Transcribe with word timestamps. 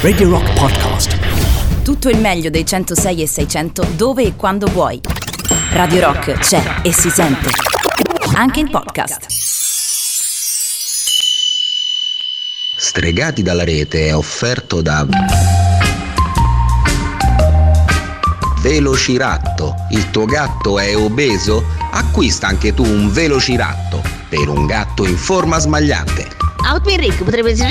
Radio 0.00 0.28
Rock 0.30 0.52
Podcast. 0.54 1.82
Tutto 1.82 2.08
il 2.08 2.18
meglio 2.18 2.50
dei 2.50 2.66
106 2.66 3.22
e 3.22 3.26
600 3.26 3.86
dove 3.96 4.24
e 4.24 4.34
quando 4.34 4.66
vuoi. 4.66 5.00
Radio 5.72 6.00
Rock 6.00 6.32
c'è 6.38 6.80
e 6.82 6.92
si 6.92 7.10
sente. 7.10 7.48
Anche 8.34 8.60
in 8.60 8.70
podcast. 8.70 9.26
Stregati 12.76 13.42
dalla 13.42 13.64
rete 13.64 14.08
è 14.08 14.16
offerto 14.16 14.80
da 14.80 15.06
Velociratto. 18.60 19.74
Il 19.90 20.10
tuo 20.10 20.24
gatto 20.24 20.78
è 20.78 20.96
obeso? 20.96 21.64
Acquista 21.90 22.46
anche 22.46 22.74
tu 22.74 22.84
un 22.84 23.12
Velociratto 23.12 24.02
per 24.28 24.48
un 24.48 24.66
gatto 24.66 25.04
in 25.04 25.16
forma 25.16 25.58
smagliante. 25.58 26.28
Outpin 26.64 27.00
Rick 27.00 27.22
potrebbe 27.22 27.50
essere 27.50 27.70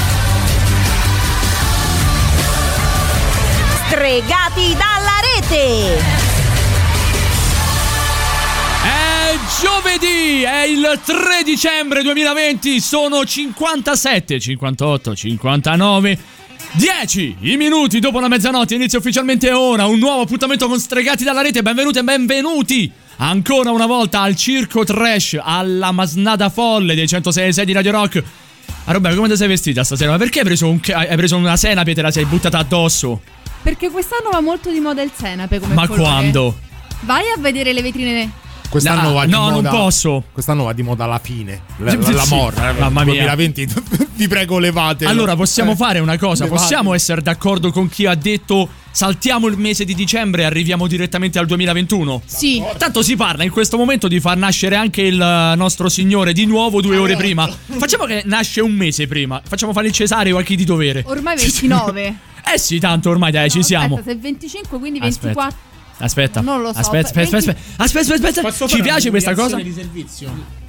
Stregati 3.91 4.69
dalla 4.71 5.19
rete! 5.35 6.01
È 8.85 9.37
giovedì, 9.61 10.43
è 10.43 10.63
il 10.63 10.97
3 11.03 11.43
dicembre 11.43 12.01
2020, 12.01 12.79
sono 12.79 13.25
57, 13.25 14.39
58, 14.39 15.13
59, 15.13 16.19
10 16.71 17.35
i 17.41 17.57
minuti 17.57 17.99
dopo 17.99 18.21
la 18.21 18.29
mezzanotte, 18.29 18.75
inizia 18.75 18.97
ufficialmente 18.97 19.51
ora 19.51 19.85
un 19.87 19.99
nuovo 19.99 20.21
appuntamento 20.21 20.69
con 20.69 20.79
Stregati 20.79 21.25
dalla 21.25 21.41
rete, 21.41 21.61
benvenuti 21.61 21.97
e 21.97 22.03
benvenuti 22.03 22.89
ancora 23.17 23.71
una 23.71 23.87
volta 23.87 24.21
al 24.21 24.37
circo 24.37 24.85
trash, 24.85 25.37
alla 25.37 25.91
masnada 25.91 26.47
folle 26.47 26.95
dei 26.95 27.09
106 27.09 27.65
di 27.65 27.73
Radio 27.73 27.91
Rock. 27.91 28.23
Ah 28.85 28.93
Roberto, 28.93 29.17
come 29.17 29.27
ti 29.27 29.35
sei 29.35 29.49
vestita 29.49 29.83
stasera? 29.83 30.11
Ma 30.11 30.17
perché 30.17 30.39
hai 30.39 30.45
preso, 30.45 30.69
un 30.69 30.79
hai 30.93 31.17
preso 31.17 31.35
una 31.35 31.57
senape 31.57 31.91
e 31.91 31.93
te 31.93 32.01
la 32.01 32.09
sei 32.09 32.23
buttata 32.23 32.57
addosso? 32.57 33.40
Perché 33.61 33.89
quest'anno 33.89 34.29
va 34.31 34.41
molto 34.41 34.71
di 34.71 34.79
moda 34.79 35.01
il 35.01 35.11
senape 35.15 35.59
come 35.59 35.73
Ma 35.73 35.85
colore. 35.87 36.03
quando? 36.03 36.57
Vai 37.01 37.23
a 37.35 37.39
vedere 37.39 37.73
le 37.73 37.81
vetrine. 37.81 38.31
Quest'anno 38.69 39.09
No, 39.09 39.13
va 39.15 39.25
di 39.25 39.31
no, 39.31 39.45
non 39.49 39.53
moda. 39.55 39.69
posso. 39.69 40.23
Quest'anno 40.31 40.63
va 40.63 40.71
di 40.73 40.81
moda 40.81 41.05
la 41.05 41.19
fine. 41.21 41.61
La, 41.77 41.93
la, 41.93 42.03
Sì, 42.05 42.13
la 42.13 42.25
morte. 42.29 42.61
mamma 42.79 43.03
mia. 43.03 43.25
2020. 43.35 43.67
Vi 44.13 44.27
prego, 44.29 44.59
levate. 44.59 45.05
Allora 45.05 45.35
possiamo 45.35 45.75
fare 45.75 45.99
una 45.99 46.17
cosa, 46.17 46.45
levate. 46.45 46.61
possiamo 46.61 46.93
essere 46.93 47.21
d'accordo 47.21 47.69
con 47.71 47.89
chi 47.89 48.05
ha 48.05 48.15
detto 48.15 48.69
saltiamo 48.91 49.47
il 49.47 49.57
mese 49.57 49.83
di 49.83 49.93
dicembre 49.93 50.43
e 50.43 50.45
arriviamo 50.45 50.87
direttamente 50.87 51.37
al 51.37 51.47
2021? 51.47 52.21
Sì. 52.25 52.63
Tanto 52.77 53.01
si 53.03 53.17
parla 53.17 53.43
in 53.43 53.51
questo 53.51 53.75
momento 53.77 54.07
di 54.07 54.21
far 54.21 54.37
nascere 54.37 54.75
anche 54.77 55.01
il 55.01 55.19
eh, 55.21 55.55
nostro 55.57 55.89
Signore 55.89 56.31
di 56.31 56.45
nuovo 56.45 56.79
due 56.81 56.95
ore 56.97 57.17
prima. 57.17 57.49
Facciamo 57.77 58.05
che 58.05 58.21
nasce 58.25 58.61
un 58.61 58.71
mese 58.71 59.05
prima. 59.05 59.41
Facciamo 59.45 59.73
fare 59.73 59.87
il 59.87 59.93
cesareo 59.93 60.37
a 60.37 60.43
chi 60.43 60.55
di 60.55 60.63
dovere. 60.63 61.03
Ormai 61.07 61.35
29. 61.35 62.15
Eh 62.53 62.57
sì, 62.57 62.79
tanto 62.79 63.09
ormai 63.09 63.31
dai, 63.31 63.49
ci 63.49 63.63
siamo. 63.63 63.95
Aspetta, 63.95 64.11
se 64.11 64.17
25, 64.17 64.79
quindi 64.79 64.99
Aspetta. 64.99 65.33
24. 65.33 65.69
Aspetta. 65.97 66.41
Non 66.41 66.61
lo 66.61 66.73
so, 66.73 66.79
Aspetta, 66.79 67.07
aspetta, 67.07 67.37
aspetta. 67.37 67.59
Aspetta, 67.77 68.13
aspetta, 68.13 68.41
aspetta. 68.47 68.67
Ci 68.67 68.81
piace 68.81 69.09
questa 69.09 69.33
cosa? 69.33 69.57
di 69.57 69.71
servizio. 69.71 70.60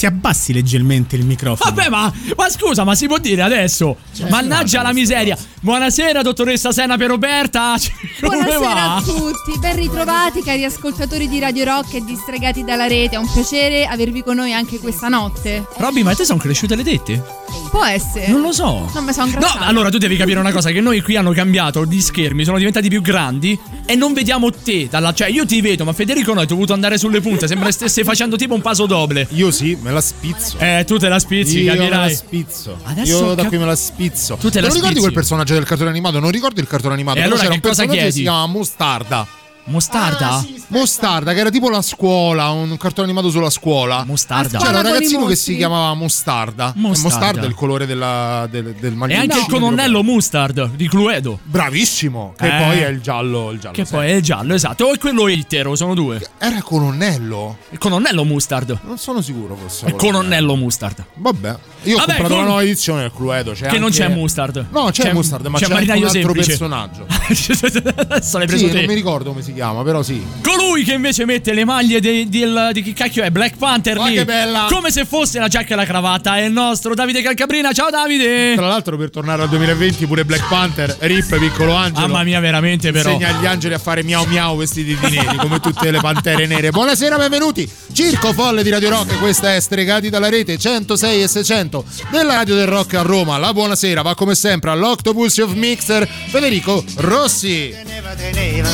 Ti 0.00 0.06
abbassi 0.06 0.54
leggermente 0.54 1.14
il 1.16 1.26
microfono. 1.26 1.74
Vabbè, 1.74 1.90
ma, 1.90 2.10
ma 2.34 2.48
scusa, 2.48 2.84
ma 2.84 2.94
si 2.94 3.06
può 3.06 3.18
dire 3.18 3.42
adesso? 3.42 3.98
Mannaggia 4.30 4.80
la 4.80 4.94
miseria. 4.94 5.36
Buonasera, 5.60 6.22
dottoressa 6.22 6.72
Senape 6.72 7.06
Roberta. 7.06 7.74
Come 8.18 8.36
Buonasera 8.36 8.58
va? 8.58 8.96
a 8.96 9.02
tutti, 9.02 9.58
ben 9.58 9.76
ritrovati 9.76 10.42
cari 10.42 10.64
ascoltatori 10.64 11.28
di 11.28 11.38
Radio 11.38 11.66
Rock 11.66 11.96
e 11.96 12.00
distregati 12.02 12.64
dalla 12.64 12.86
rete. 12.86 13.16
È 13.16 13.18
un 13.18 13.30
piacere 13.30 13.84
avervi 13.84 14.22
con 14.22 14.36
noi 14.36 14.54
anche 14.54 14.78
questa 14.78 15.08
notte. 15.08 15.66
Robby, 15.76 16.02
ma 16.02 16.14
te 16.14 16.24
sono 16.24 16.38
cresciute 16.38 16.76
le 16.76 16.82
tette? 16.82 17.22
Può 17.70 17.84
essere. 17.84 18.28
Non 18.28 18.40
lo 18.40 18.52
so. 18.52 18.90
Non 18.94 19.04
mi 19.04 19.12
sono 19.12 19.30
No, 19.32 19.46
allora 19.58 19.90
tu 19.90 19.98
devi 19.98 20.16
capire 20.16 20.38
una 20.38 20.52
cosa: 20.52 20.70
che 20.70 20.80
noi 20.80 21.02
qui 21.02 21.16
hanno 21.16 21.32
cambiato 21.32 21.84
gli 21.84 22.00
schermi, 22.00 22.44
sono 22.44 22.56
diventati 22.56 22.88
più 22.88 23.02
grandi 23.02 23.58
e 23.84 23.94
non 23.96 24.12
vediamo 24.12 24.50
te. 24.50 24.88
Dalla, 24.88 25.12
cioè, 25.12 25.28
io 25.28 25.44
ti 25.44 25.60
vedo, 25.60 25.84
ma 25.84 25.92
Federico 25.92 26.32
no, 26.32 26.40
hai 26.40 26.46
dovuto 26.46 26.72
andare 26.72 26.96
sulle 26.96 27.20
punte. 27.20 27.46
Sembra 27.46 27.70
stesse 27.70 28.02
facendo 28.02 28.36
tipo 28.36 28.54
un 28.54 28.60
paso 28.60 28.86
doble. 28.86 29.26
Io 29.32 29.50
sì, 29.50 29.76
me 29.90 29.94
la 29.94 30.00
spizzo. 30.00 30.56
Eh, 30.58 30.84
tu 30.86 30.98
te 30.98 31.08
la 31.08 31.18
spizzi, 31.18 31.60
Io 31.60 31.72
me 31.72 31.76
la 31.78 31.84
capirai. 31.84 32.14
spizzo. 32.14 32.78
Adesso 32.82 33.10
Io 33.10 33.28
da 33.34 33.42
cap- 33.42 33.48
qui 33.48 33.58
me 33.58 33.64
la 33.66 33.76
spizzo. 33.76 34.36
Tu 34.36 34.48
te 34.50 34.60
la 34.60 34.66
non 34.68 34.74
ricordi 34.76 34.86
spizzi? 34.96 35.00
quel 35.00 35.12
personaggio 35.12 35.54
del 35.54 35.64
cartone 35.64 35.90
animato? 35.90 36.18
Non 36.20 36.30
ricordi 36.30 36.60
il 36.60 36.66
cartone 36.66 36.94
animato? 36.94 37.18
E 37.18 37.22
Però 37.22 37.34
allora 37.34 37.48
c'era 37.48 37.58
che 37.60 37.66
un 37.66 37.68
personaggio 37.68 37.92
che 37.94 37.98
chiedi? 38.00 38.16
si 38.16 38.22
chiama 38.22 38.46
Mostarda. 38.46 39.26
Mostarda? 39.64 40.44
Mostarda, 40.68 41.32
che 41.32 41.38
era 41.40 41.50
tipo 41.50 41.68
la 41.70 41.82
scuola, 41.82 42.48
un 42.50 42.76
cartone 42.76 43.06
animato 43.08 43.30
sulla 43.30 43.50
scuola. 43.50 44.04
Mostarda. 44.04 44.58
C'era 44.58 44.78
un 44.78 44.82
ragazzino 44.84 45.26
che 45.26 45.36
si 45.36 45.56
chiamava 45.56 45.94
Mostarda. 45.94 46.72
E 46.76 46.78
Mostarda. 46.80 47.16
Mostarda 47.16 47.42
è 47.42 47.48
il 47.48 47.54
colore 47.54 47.86
della, 47.86 48.46
del, 48.50 48.74
del 48.74 48.92
E 48.92 48.96
maglioncino. 48.96 49.32
anche 49.34 49.44
il 49.44 49.52
colonnello 49.52 50.02
Mustard 50.02 50.70
di 50.74 50.88
Cluedo. 50.88 51.38
Bravissimo. 51.42 52.34
Che 52.36 52.46
Eh. 52.46 52.62
poi 52.64 52.78
è 52.80 52.88
il 52.88 53.00
giallo. 53.00 53.50
Il 53.52 53.60
giallo 53.60 53.74
Che 53.74 53.84
sì. 53.84 53.92
poi 53.92 54.08
è 54.08 54.14
il 54.14 54.22
giallo, 54.22 54.54
esatto. 54.54 54.86
O 54.86 54.92
è 54.94 54.98
quello 54.98 55.28
intero, 55.28 55.76
sono 55.76 55.94
due. 55.94 56.20
Era 56.38 56.62
colonnello? 56.62 57.58
Il 57.70 57.78
colonnello 57.78 58.24
Mustard. 58.24 58.78
Non 58.84 58.98
sono 58.98 59.20
sicuro 59.20 59.56
fosse. 59.56 59.86
Il 59.86 59.94
colonnello 59.94 60.56
Mustard. 60.56 61.04
Vabbè. 61.14 61.56
Io 61.84 61.94
ho 61.94 61.98
Vabbè, 61.98 62.06
comprato 62.16 62.34
con- 62.34 62.42
la 62.42 62.44
nuova 62.48 62.62
edizione 62.62 63.00
del 63.02 63.12
Cluedo. 63.14 63.52
C'è 63.52 63.68
Che 63.68 63.78
non 63.78 63.84
anche- 63.90 63.98
c'è 63.98 64.08
Mustard. 64.08 64.66
No, 64.70 64.90
c'è, 64.90 65.12
Mustard, 65.12 65.46
ma 65.46 65.58
c'è, 65.58 65.64
anche 65.72 65.84
un 65.84 65.90
altro 65.90 66.08
semplice. 66.10 66.46
personaggio. 66.48 67.06
Adesso 67.08 68.38
l'hai 68.38 68.46
preso 68.46 68.66
Sì, 68.66 68.70
te. 68.72 68.76
non 68.78 68.86
mi 68.86 68.94
ricordo 68.94 69.30
come 69.30 69.42
si 69.42 69.49
chiama, 69.52 69.82
però 69.82 70.02
sì. 70.02 70.22
Colui 70.42 70.84
che 70.84 70.94
invece 70.94 71.24
mette 71.24 71.52
le 71.52 71.64
maglie 71.64 72.00
di, 72.00 72.28
del- 72.28 72.70
di 72.72 72.82
chi 72.82 72.92
cacchio 72.92 73.22
è 73.22 73.30
Black 73.30 73.56
Panther 73.56 73.96
Ma 73.98 74.06
lì. 74.08 74.14
che 74.14 74.24
bella! 74.24 74.66
Come 74.70 74.90
se 74.90 75.04
fosse 75.04 75.38
la 75.38 75.48
giacca 75.48 75.74
e 75.74 75.76
la 75.76 75.84
cravatta. 75.84 76.36
È 76.36 76.42
il 76.42 76.52
nostro 76.52 76.94
Davide 76.94 77.22
Calcabrina. 77.22 77.72
Ciao 77.72 77.90
Davide! 77.90 78.54
Tra 78.54 78.66
l'altro, 78.68 78.96
per 78.96 79.10
tornare 79.10 79.42
al 79.42 79.48
2020, 79.48 80.06
pure 80.06 80.24
Black 80.24 80.46
Panther, 80.48 80.96
Rip, 81.00 81.38
piccolo 81.38 81.74
angelo. 81.74 82.06
Mamma 82.08 82.22
mia, 82.24 82.40
veramente 82.40 82.92
però. 82.92 83.10
Insegna 83.12 83.36
agli 83.36 83.46
angeli 83.46 83.74
a 83.74 83.78
fare 83.78 84.02
miau 84.02 84.24
miau 84.26 84.56
vestiti 84.56 84.96
di 84.96 85.10
neri, 85.10 85.36
come 85.36 85.60
tutte 85.60 85.90
le 85.90 85.98
pantere 86.00 86.46
nere. 86.46 86.70
Buonasera, 86.70 87.16
benvenuti. 87.16 87.68
Circo 87.92 88.32
Folle 88.32 88.62
di 88.62 88.70
Radio 88.70 88.90
Rock, 88.90 89.18
questa 89.18 89.54
è 89.54 89.60
Stregati 89.60 90.08
dalla 90.10 90.28
rete 90.28 90.56
106 90.58 91.22
e 91.22 91.28
600 91.28 91.84
della 92.10 92.34
Radio 92.34 92.54
del 92.54 92.66
Rock 92.66 92.94
a 92.94 93.02
Roma. 93.02 93.36
La 93.38 93.52
buonasera 93.52 94.02
va 94.02 94.14
come 94.14 94.34
sempre 94.34 94.70
all'Octopus 94.70 95.38
of 95.38 95.52
Mixer 95.54 96.06
Federico 96.08 96.84
Rossi. 96.96 97.74
Che 97.74 97.84
teneva, 98.24 98.68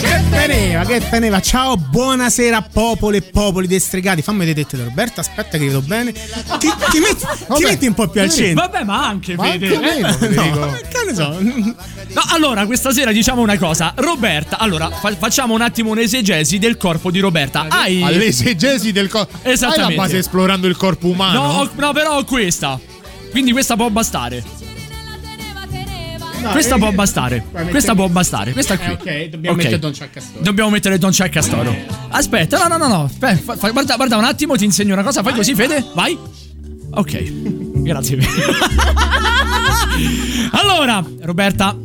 teneva, 0.66 0.84
che 0.84 1.08
teneva. 1.08 1.40
Ciao, 1.40 1.76
buonasera 1.76 2.62
popolo 2.72 3.16
e 3.16 3.22
popoli 3.22 3.66
destregati. 3.66 4.22
Fammi 4.22 4.44
vedere 4.44 4.66
te 4.66 4.76
Roberto, 4.76 5.20
aspetta 5.20 5.58
che 5.58 5.66
vedo 5.66 5.80
bene. 5.80 6.12
Ti, 6.12 6.72
ti 6.90 6.98
metti, 6.98 7.26
ti 7.54 7.62
metti 7.62 7.86
un 7.86 7.94
po' 7.94 8.08
più 8.08 8.20
al 8.20 8.30
centro. 8.30 8.66
Vabbè, 8.66 8.84
ma 8.84 9.06
anche 9.06 9.36
Ma 9.36 9.50
anche 9.50 9.78
meno, 9.78 10.08
eh. 10.08 10.12
Federico. 10.12 10.58
No, 10.58 10.72
che 10.72 11.04
ne 11.06 11.14
so. 11.14 11.38
No, 11.40 12.22
allora, 12.30 12.66
questa 12.66 12.92
sera 12.92 13.12
diciamo 13.12 13.42
una 13.42 13.56
cosa. 13.58 13.92
Roberta, 13.96 14.58
allora, 14.58 14.90
fa- 14.90 15.14
facciamo 15.16 15.54
un 15.54 15.60
attimo 15.60 15.90
un'esegesi 15.90 16.58
del 16.58 16.76
corpo 16.76 17.10
di 17.10 17.20
Roberta. 17.20 17.66
Hai. 17.68 18.02
All'esegesi 18.02 18.92
del 18.92 19.08
corpo. 19.08 19.38
Hai 19.42 19.52
Esattamente. 19.52 19.94
la 19.94 20.02
base 20.02 20.18
esplorando 20.18 20.66
il 20.66 20.76
corpo 20.76 21.08
umano? 21.08 21.42
No, 21.42 21.70
no, 21.74 21.92
però 21.92 22.18
ho 22.18 22.24
questa. 22.24 22.78
Quindi 23.30 23.52
questa 23.52 23.76
può 23.76 23.88
bastare. 23.90 24.42
Questa 26.52 26.76
può 26.76 26.92
bastare. 26.92 27.44
Questa 27.70 27.94
può 27.94 28.08
bastare. 28.08 28.52
Questa 28.52 28.76
qui. 28.78 28.86
Eh, 28.86 28.92
ok, 28.92 29.24
dobbiamo 29.30 29.56
Ok. 29.56 29.62
mettere 29.62 29.78
Don 29.80 29.92
Ciaccastoro. 29.94 30.42
Dobbiamo 30.42 30.70
mettere 30.70 30.98
Don 30.98 31.12
Castoro. 31.12 31.74
Aspetta, 32.08 32.58
no, 32.66 32.76
no, 32.76 32.86
no, 32.86 32.88
no. 32.94 33.04
Aspetta, 33.04 33.36
fa- 33.42 33.56
fa- 33.56 33.70
guarda, 33.70 33.96
guarda 33.96 34.16
un 34.16 34.24
attimo, 34.24 34.54
ti 34.56 34.64
insegno 34.64 34.92
una 34.94 35.02
cosa. 35.02 35.22
Fai 35.22 35.34
così, 35.34 35.54
Fede. 35.54 35.84
Vai. 35.94 36.16
Ok. 36.90 37.32
Grazie. 37.86 38.18
allora, 40.52 41.04
Roberta. 41.22 41.76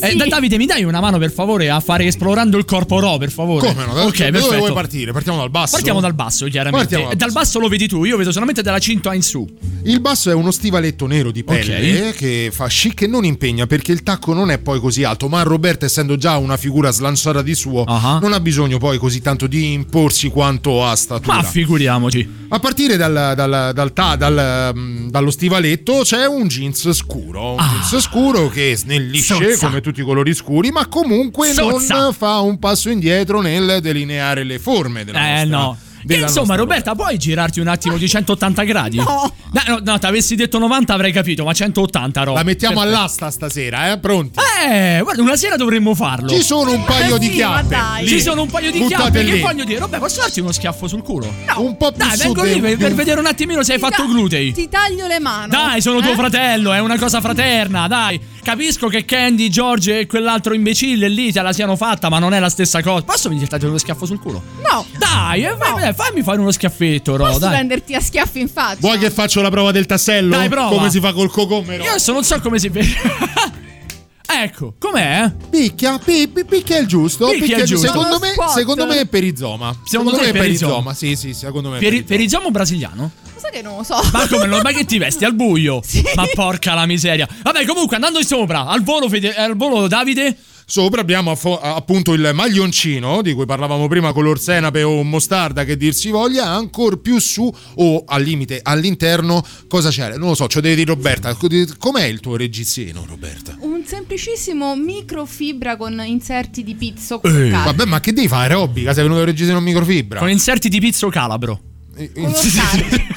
Eh, 0.00 0.14
Da- 0.14 0.26
Davide, 0.26 0.56
mi 0.56 0.66
dai 0.66 0.84
una 0.84 1.00
mano 1.00 1.18
per 1.18 1.32
favore 1.32 1.68
a 1.70 1.80
fare 1.80 2.04
esplorando 2.06 2.56
il 2.58 2.64
corpo 2.64 2.98
Ro, 3.00 3.18
per 3.18 3.30
favore? 3.30 3.66
Come 3.72 3.84
no? 3.86 3.94
Da- 3.94 4.04
Ok, 4.06 4.28
da 4.28 4.38
dove 4.40 4.56
vuoi 4.58 4.72
partire? 4.72 5.12
Partiamo 5.12 5.38
dal 5.38 5.50
basso. 5.50 5.72
Partiamo 5.72 6.00
dal 6.00 6.14
basso, 6.14 6.46
chiaramente. 6.46 6.96
Dal 6.96 7.12
E 7.12 7.16
dal 7.16 7.32
basso 7.32 7.58
lo 7.58 7.68
vedi 7.68 7.86
tu, 7.88 8.04
io 8.04 8.16
vedo 8.16 8.32
solamente 8.32 8.62
dalla 8.62 8.78
cinta 8.78 9.12
in 9.14 9.22
su. 9.22 9.46
Il 9.84 10.00
basso 10.00 10.30
è 10.30 10.34
uno 10.34 10.50
stivaletto 10.50 11.06
nero 11.06 11.30
di 11.30 11.42
pelle 11.42 12.08
Ok. 12.08 12.14
che 12.16 12.50
fa 12.52 12.66
chic 12.68 13.02
e 13.02 13.06
non 13.06 13.24
impegna 13.24 13.66
perché 13.66 13.92
il 13.92 14.02
tacco 14.02 14.34
non 14.34 14.50
è 14.50 14.58
poi 14.58 14.78
così 14.80 15.04
alto, 15.04 15.28
ma 15.28 15.42
Roberto 15.42 15.84
essendo 15.86 16.16
già 16.16 16.36
una 16.36 16.56
figura 16.56 16.90
slanciata 16.90 17.40
di 17.42 17.54
suo 17.54 17.84
Ah. 17.84 18.18
non 18.20 18.32
ha 18.32 18.40
bisogno 18.40 18.78
poi 18.78 18.98
così 18.98 19.20
tanto 19.22 19.46
di 19.46 19.72
imporsi 19.72 20.28
quanto 20.28 20.84
a 20.84 20.94
statura. 20.96 21.36
Ma 21.36 21.42
figuriamoci. 21.42 22.38
A 22.50 22.58
partire 22.58 22.96
dal- 22.96 23.32
dal- 23.34 23.70
dal 23.72 23.92
ta- 23.92 24.16
dal, 24.16 24.72
mm, 24.76 25.08
dallo 25.08 25.30
stivaletto 25.30 26.00
c'è 26.02 26.26
un 26.26 26.46
jeans 26.48 26.90
scuro, 26.92 27.52
un 27.52 27.56
jeans 27.58 27.98
scuro 28.04 28.48
che 28.48 28.74
snellisce 28.76 29.34
Ah. 29.34 29.38
Come 29.80 29.92
tutti 29.92 30.00
i 30.00 30.04
colori 30.04 30.34
scuri, 30.34 30.70
ma 30.70 30.86
comunque 30.88 31.48
Sozza. 31.52 31.96
non 31.96 32.12
fa 32.12 32.40
un 32.40 32.58
passo 32.58 32.90
indietro 32.90 33.40
nel 33.40 33.80
delineare 33.80 34.44
le 34.44 34.58
forme 34.58 35.04
della 35.04 35.18
Eh 35.40 35.44
nostra- 35.44 35.56
no. 35.56 35.78
Che 36.06 36.16
insomma, 36.16 36.54
Roberta, 36.54 36.94
puoi 36.94 37.18
girarti 37.18 37.60
un 37.60 37.68
attimo 37.68 37.98
di 37.98 38.08
180 38.08 38.62
gradi? 38.64 38.96
No. 38.96 39.30
No, 39.52 39.80
no, 39.82 39.98
ti 39.98 40.06
avessi 40.06 40.34
detto 40.34 40.58
90 40.58 40.94
avrei 40.94 41.12
capito, 41.12 41.44
ma 41.44 41.52
180 41.52 42.22
Ro. 42.22 42.32
La 42.34 42.42
mettiamo 42.42 42.76
Perfetto. 42.76 42.96
all'asta 42.96 43.30
stasera, 43.30 43.90
eh? 43.92 43.98
Pronti? 43.98 44.38
Eh, 44.66 45.00
guarda, 45.02 45.20
una 45.22 45.36
sera 45.36 45.56
dovremmo 45.56 45.94
farlo. 45.94 46.28
Ci 46.30 46.42
sono 46.42 46.70
un 46.72 46.84
paio 46.84 47.16
Eh 47.16 47.18
di 47.18 47.26
sì, 47.26 47.32
chiappe. 47.32 47.76
Ci 48.06 48.20
sono 48.20 48.42
un 48.42 48.48
paio 48.48 48.70
di 48.70 48.78
Buttate 48.78 49.02
chiappe 49.10 49.24
che 49.24 49.32
lì. 49.34 49.40
voglio 49.40 49.64
dire. 49.64 49.80
Vabbè, 49.80 49.98
posso 49.98 50.20
darti 50.20 50.40
uno 50.40 50.52
schiaffo 50.52 50.88
sul 50.88 51.02
culo? 51.02 51.30
Un 51.56 51.76
po' 51.76 51.90
più 51.92 52.02
Dai, 52.06 52.16
su 52.16 52.22
vengo 52.32 52.42
lì 52.44 52.60
per, 52.60 52.76
per 52.78 52.94
vedere 52.94 53.20
un 53.20 53.26
attimino 53.26 53.62
se 53.62 53.72
hai 53.74 53.78
Ti 53.78 53.84
fatto 53.84 54.02
ta- 54.02 54.08
glutei. 54.08 54.52
Ti 54.52 54.68
taglio 54.70 55.06
le 55.06 55.18
mani. 55.18 55.50
Dai, 55.50 55.80
sono 55.82 56.00
tuo 56.00 56.12
Eh? 56.12 56.16
fratello, 56.16 56.72
è 56.72 56.78
una 56.80 56.98
cosa 56.98 57.20
fraterna, 57.20 57.86
dai. 57.88 58.18
Capisco 58.42 58.88
che 58.88 59.04
Candy, 59.04 59.48
George 59.48 60.00
e 60.00 60.06
quell'altro 60.06 60.54
imbecille 60.54 61.08
lì 61.08 61.30
te 61.30 61.42
la 61.42 61.52
siano 61.52 61.76
fatta, 61.76 62.08
ma 62.08 62.18
non 62.18 62.32
è 62.32 62.38
la 62.40 62.48
stessa 62.48 62.82
cosa. 62.82 63.02
Posso 63.04 63.28
venire 63.28 63.46
dare 63.46 63.66
uno 63.66 63.78
schiaffo 63.78 64.06
sul 64.06 64.18
culo? 64.18 64.42
No. 64.68 64.84
Dai, 64.98 65.44
eh, 65.44 65.54
vai- 65.56 65.88
eh, 65.88 65.92
fammi 65.92 66.22
fare 66.22 66.40
uno 66.40 66.50
schiaffetto, 66.50 67.16
Ro, 67.16 67.26
Posso 67.26 67.38
dai. 67.38 67.50
prenderti 67.50 67.94
a 67.94 68.00
schiaffi 68.00 68.40
in 68.40 68.48
faccia? 68.48 68.78
Vuoi 68.80 68.98
che 68.98 69.10
faccio 69.10 69.42
la 69.42 69.50
prova 69.50 69.70
del 69.72 69.86
tassello? 69.86 70.36
Dai, 70.36 70.48
prova. 70.48 70.74
Come 70.74 70.90
si 70.90 71.00
fa 71.00 71.12
col 71.12 71.30
cocomero? 71.30 71.82
Io 71.84 71.90
adesso 71.90 72.12
non 72.12 72.24
so 72.24 72.40
come 72.40 72.58
si 72.58 72.68
vede. 72.70 72.88
ecco, 74.26 74.74
com'è? 74.78 75.32
Picchia, 75.50 75.98
pi- 75.98 76.28
pi- 76.28 76.44
picchia 76.44 76.78
il 76.78 76.86
giusto. 76.86 77.28
Picchia 77.28 77.58
il 77.58 77.64
giusto. 77.66 77.86
Secondo, 77.88 78.18
me, 78.18 78.32
secondo 78.54 78.86
me 78.86 79.00
è 79.00 79.06
perizoma. 79.06 79.76
Secondo 79.84 80.12
te 80.16 80.28
è 80.30 80.32
perizoma? 80.32 80.94
Sì, 80.94 81.14
sì, 81.14 81.34
secondo 81.34 81.68
me 81.68 81.76
è 81.76 81.78
Per, 81.78 81.88
perizoma. 81.88 82.08
per 82.08 82.20
il 82.20 82.28
giammo 82.28 82.50
brasiliano? 82.50 83.10
Sai 83.50 83.60
che 83.60 83.62
non 83.62 83.78
lo 83.78 83.82
so. 83.82 83.96
Ma 84.12 84.26
come 84.28 84.46
non? 84.46 84.60
Ma 84.62 84.70
che 84.70 84.84
ti 84.84 84.98
vesti 84.98 85.24
al 85.24 85.34
buio? 85.34 85.82
Ma 86.14 86.24
porca 86.32 86.74
la 86.74 86.86
miseria. 86.86 87.28
Vabbè, 87.42 87.64
comunque, 87.66 87.96
andando 87.96 88.22
sopra, 88.22 88.66
al 88.66 88.82
volo, 88.82 89.08
Fede- 89.08 89.34
al 89.34 89.56
volo 89.56 89.88
Davide. 89.88 90.36
Sopra 90.70 91.00
abbiamo 91.00 91.32
affo- 91.32 91.58
appunto 91.60 92.12
il 92.12 92.30
maglioncino 92.32 93.22
di 93.22 93.32
cui 93.32 93.44
parlavamo 93.44 93.88
prima, 93.88 94.12
color 94.12 94.38
senape 94.38 94.84
o 94.84 95.02
mostarda 95.02 95.64
che 95.64 95.76
dir 95.76 95.92
si 95.92 96.10
voglia, 96.10 96.46
ancora 96.46 96.96
più 96.96 97.18
su 97.18 97.52
o 97.74 98.04
al 98.06 98.22
limite 98.22 98.60
all'interno 98.62 99.44
cosa 99.66 99.88
c'è? 99.90 100.16
Non 100.16 100.28
lo 100.28 100.34
so, 100.36 100.46
ce 100.46 100.56
lo 100.58 100.62
devi 100.62 100.76
dire 100.76 100.94
Roberta. 100.94 101.34
Com'è 101.76 102.04
il 102.04 102.20
tuo 102.20 102.36
reggiseno, 102.36 103.04
Roberta? 103.04 103.56
Un 103.62 103.82
semplicissimo 103.84 104.76
microfibra 104.76 105.76
con 105.76 106.00
inserti 106.06 106.62
di 106.62 106.76
pizzo 106.76 107.20
Eh. 107.22 107.50
Vabbè, 107.50 107.84
ma 107.86 107.98
che 107.98 108.12
devi 108.12 108.28
fare 108.28 108.52
aerobica? 108.54 108.94
Sei 108.94 109.02
venuto 109.02 109.22
a 109.22 109.24
reggiseno 109.24 109.58
in 109.58 109.64
microfibra? 109.64 110.20
Con 110.20 110.30
inserti 110.30 110.68
di 110.68 110.78
pizzo 110.78 111.08
calabro. 111.08 111.62
Collocati. 111.94 113.08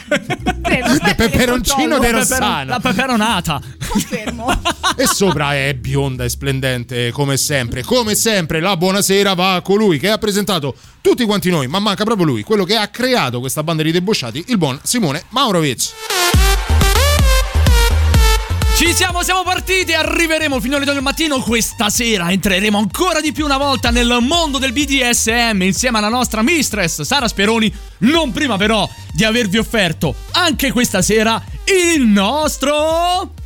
Prego, 0.61 0.85
aspetta 0.85 1.05
che 1.05 1.15
peperoncino 1.15 1.99
de 1.99 2.11
peper- 2.11 2.65
La 2.65 2.79
peperonata. 2.79 3.61
Confermo. 3.87 4.61
E 4.95 5.07
sopra 5.07 5.55
è 5.55 5.73
bionda 5.73 6.23
e 6.23 6.29
splendente 6.29 7.11
come 7.11 7.35
sempre. 7.35 7.81
Come 7.81 8.13
sempre 8.13 8.59
la 8.59 8.77
buonasera 8.77 9.33
va 9.33 9.55
a 9.55 9.61
colui 9.61 9.97
che 9.97 10.09
ha 10.09 10.19
presentato 10.19 10.75
tutti 11.01 11.25
quanti 11.25 11.49
noi, 11.49 11.67
ma 11.67 11.79
manca 11.79 12.03
proprio 12.03 12.27
lui, 12.27 12.43
quello 12.43 12.63
che 12.63 12.75
ha 12.75 12.87
creato 12.89 13.39
questa 13.39 13.63
banda 13.63 13.81
di 13.81 13.91
debosciati, 13.91 14.45
il 14.49 14.57
buon 14.59 14.79
Simone 14.83 15.23
Maurovic. 15.29 16.22
Ci 18.75 18.91
siamo, 18.91 19.21
siamo 19.21 19.43
partiti, 19.43 19.93
arriveremo 19.93 20.59
fino 20.59 20.75
alle 20.75 20.85
2 20.85 20.95
del 20.95 21.03
mattino. 21.03 21.39
Questa 21.41 21.89
sera 21.89 22.31
entreremo 22.31 22.79
ancora 22.79 23.21
di 23.21 23.31
più 23.31 23.45
una 23.45 23.57
volta 23.57 23.91
nel 23.91 24.17
mondo 24.21 24.57
del 24.57 24.73
BDSM 24.73 25.61
insieme 25.61 25.99
alla 25.99 26.09
nostra 26.09 26.41
mistress 26.41 27.01
Sara 27.01 27.27
Speroni. 27.27 27.73
Non 27.99 28.31
prima 28.31 28.57
però 28.57 28.89
di 29.11 29.23
avervi 29.23 29.57
offerto 29.57 30.15
anche 30.31 30.71
questa 30.71 31.01
sera 31.01 31.41
il 31.65 32.01
nostro... 32.01 33.41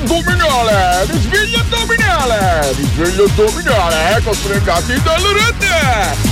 addominale! 0.00 1.04
Risveglio 1.06 1.58
addominale! 1.60 2.72
Risveglio 2.74 3.24
addominale! 3.24 4.20
Costringati 4.22 5.02
dalle 5.02 5.32
rete! 5.32 6.29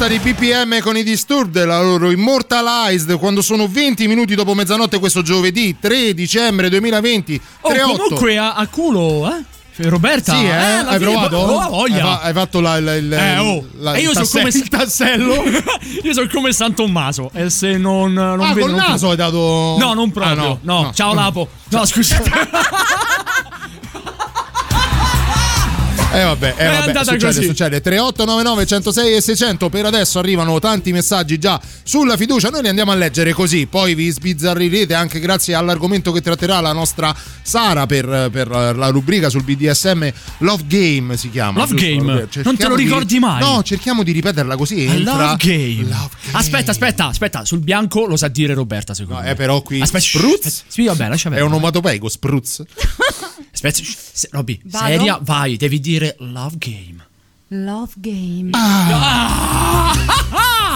Giusta 0.00 0.06
di 0.08 0.18
BPM 0.32 0.80
con 0.80 0.96
i 0.96 1.02
Disturbed, 1.02 1.62
la 1.62 1.78
loro 1.82 2.10
Immortalized, 2.10 3.18
quando 3.18 3.42
sono 3.42 3.68
20 3.68 4.06
minuti 4.08 4.34
dopo 4.34 4.54
mezzanotte 4.54 4.98
questo 4.98 5.20
giovedì 5.20 5.76
3 5.78 6.14
dicembre 6.14 6.70
2020. 6.70 7.40
Oh, 7.60 7.70
3-8. 7.70 7.96
comunque 7.98 8.38
a, 8.38 8.54
a 8.54 8.66
culo, 8.68 9.28
eh? 9.30 9.44
Roberta, 9.88 10.34
Sì, 10.36 10.44
eh? 10.44 10.48
la 10.48 10.88
Hai 10.88 10.98
provato? 10.98 11.36
Oh, 11.36 11.58
ha 11.58 11.68
voglia. 11.68 11.94
Hai, 11.96 12.00
fa- 12.02 12.20
hai 12.20 12.32
fatto 12.32 12.60
la, 12.60 12.80
la- 12.80 12.94
il, 12.96 13.12
Eh, 13.12 13.38
oh. 13.38 13.66
la- 13.78 13.96
io 13.98 14.10
il 14.10 14.16
sono 14.16 14.24
tasse- 14.26 14.38
come 14.38 14.50
il 14.54 14.68
tassello? 14.68 15.34
io 16.02 16.12
sono 16.14 16.28
come 16.32 16.52
San 16.52 16.74
Tommaso. 16.74 17.30
E 17.34 17.50
se 17.50 17.76
non. 17.76 18.12
non 18.12 18.40
Ah, 18.40 18.54
vedo, 18.54 18.66
col 18.66 18.70
non- 18.76 18.84
naso 18.88 19.10
hai 19.10 19.16
dato. 19.16 19.76
No, 19.78 19.92
non 19.94 20.10
proprio. 20.12 20.32
Ah, 20.32 20.46
no, 20.48 20.58
no, 20.62 20.82
no. 20.82 20.92
ciao 20.94 21.12
Lapo. 21.14 21.48
No, 21.68 21.84
scusate. 21.84 22.30
Eh 26.12 26.24
vabbè, 26.24 26.48
eh, 26.48 26.54
È 26.56 26.64
vabbè 26.66 26.76
andata 26.88 27.04
succede, 27.04 27.24
così. 27.26 27.44
succede. 27.44 27.80
3899 27.80 28.66
106 28.66 29.14
e 29.14 29.20
600 29.20 29.68
per 29.68 29.84
adesso 29.86 30.18
arrivano 30.18 30.58
tanti 30.58 30.90
messaggi 30.90 31.38
già 31.38 31.60
sulla 31.84 32.16
fiducia, 32.16 32.48
noi 32.48 32.62
li 32.62 32.68
andiamo 32.68 32.90
a 32.90 32.96
leggere 32.96 33.32
così, 33.32 33.66
poi 33.68 33.94
vi 33.94 34.10
sbizzarrirete 34.10 34.92
anche 34.92 35.20
grazie 35.20 35.54
all'argomento 35.54 36.10
che 36.10 36.20
tratterà 36.20 36.58
la 36.60 36.72
nostra 36.72 37.14
Sara 37.42 37.86
per, 37.86 38.28
per 38.32 38.48
la 38.48 38.88
rubrica 38.88 39.28
sul 39.30 39.44
BDSM 39.44 40.08
Love 40.38 40.64
Game 40.66 41.16
si 41.16 41.30
chiama. 41.30 41.60
Love 41.60 41.74
giusto? 41.76 41.86
Game? 42.04 42.18
Cerchiamo 42.28 42.42
Non 42.44 42.56
te 42.56 42.68
lo 42.68 42.74
di- 42.76 42.82
ricordi 42.82 43.18
mai? 43.20 43.40
No, 43.40 43.62
cerchiamo 43.62 44.02
di 44.02 44.10
ripeterla 44.12 44.56
così. 44.56 44.86
A 44.88 44.92
entra- 44.94 45.14
Love 45.14 45.36
game. 45.38 45.96
Aspetta, 46.32 46.72
aspetta, 46.72 47.06
aspetta. 47.06 47.44
Sul 47.44 47.60
bianco 47.60 48.04
lo 48.06 48.16
sa 48.16 48.26
dire 48.26 48.54
Roberta, 48.54 48.94
secondo 48.94 49.20
No, 49.20 49.24
me. 49.26 49.30
eh, 49.30 49.34
però 49.36 49.62
qui 49.62 49.80
Aspetta, 49.80 50.04
spruzz. 50.04 50.62
Sì, 50.66 50.86
vabbè, 50.86 51.08
lascia 51.08 51.30
È 51.30 51.40
un 51.40 51.52
onomatopeico, 51.52 52.08
spruzz. 52.08 52.62
Aspetta, 53.52 53.80
Robby, 54.30 54.60
seria, 54.70 55.18
vai, 55.22 55.56
devi 55.56 55.80
dire 55.80 55.99
love 56.18 56.56
game. 56.58 57.04
Love 57.48 57.92
game. 57.96 58.50
Ah! 58.52 59.92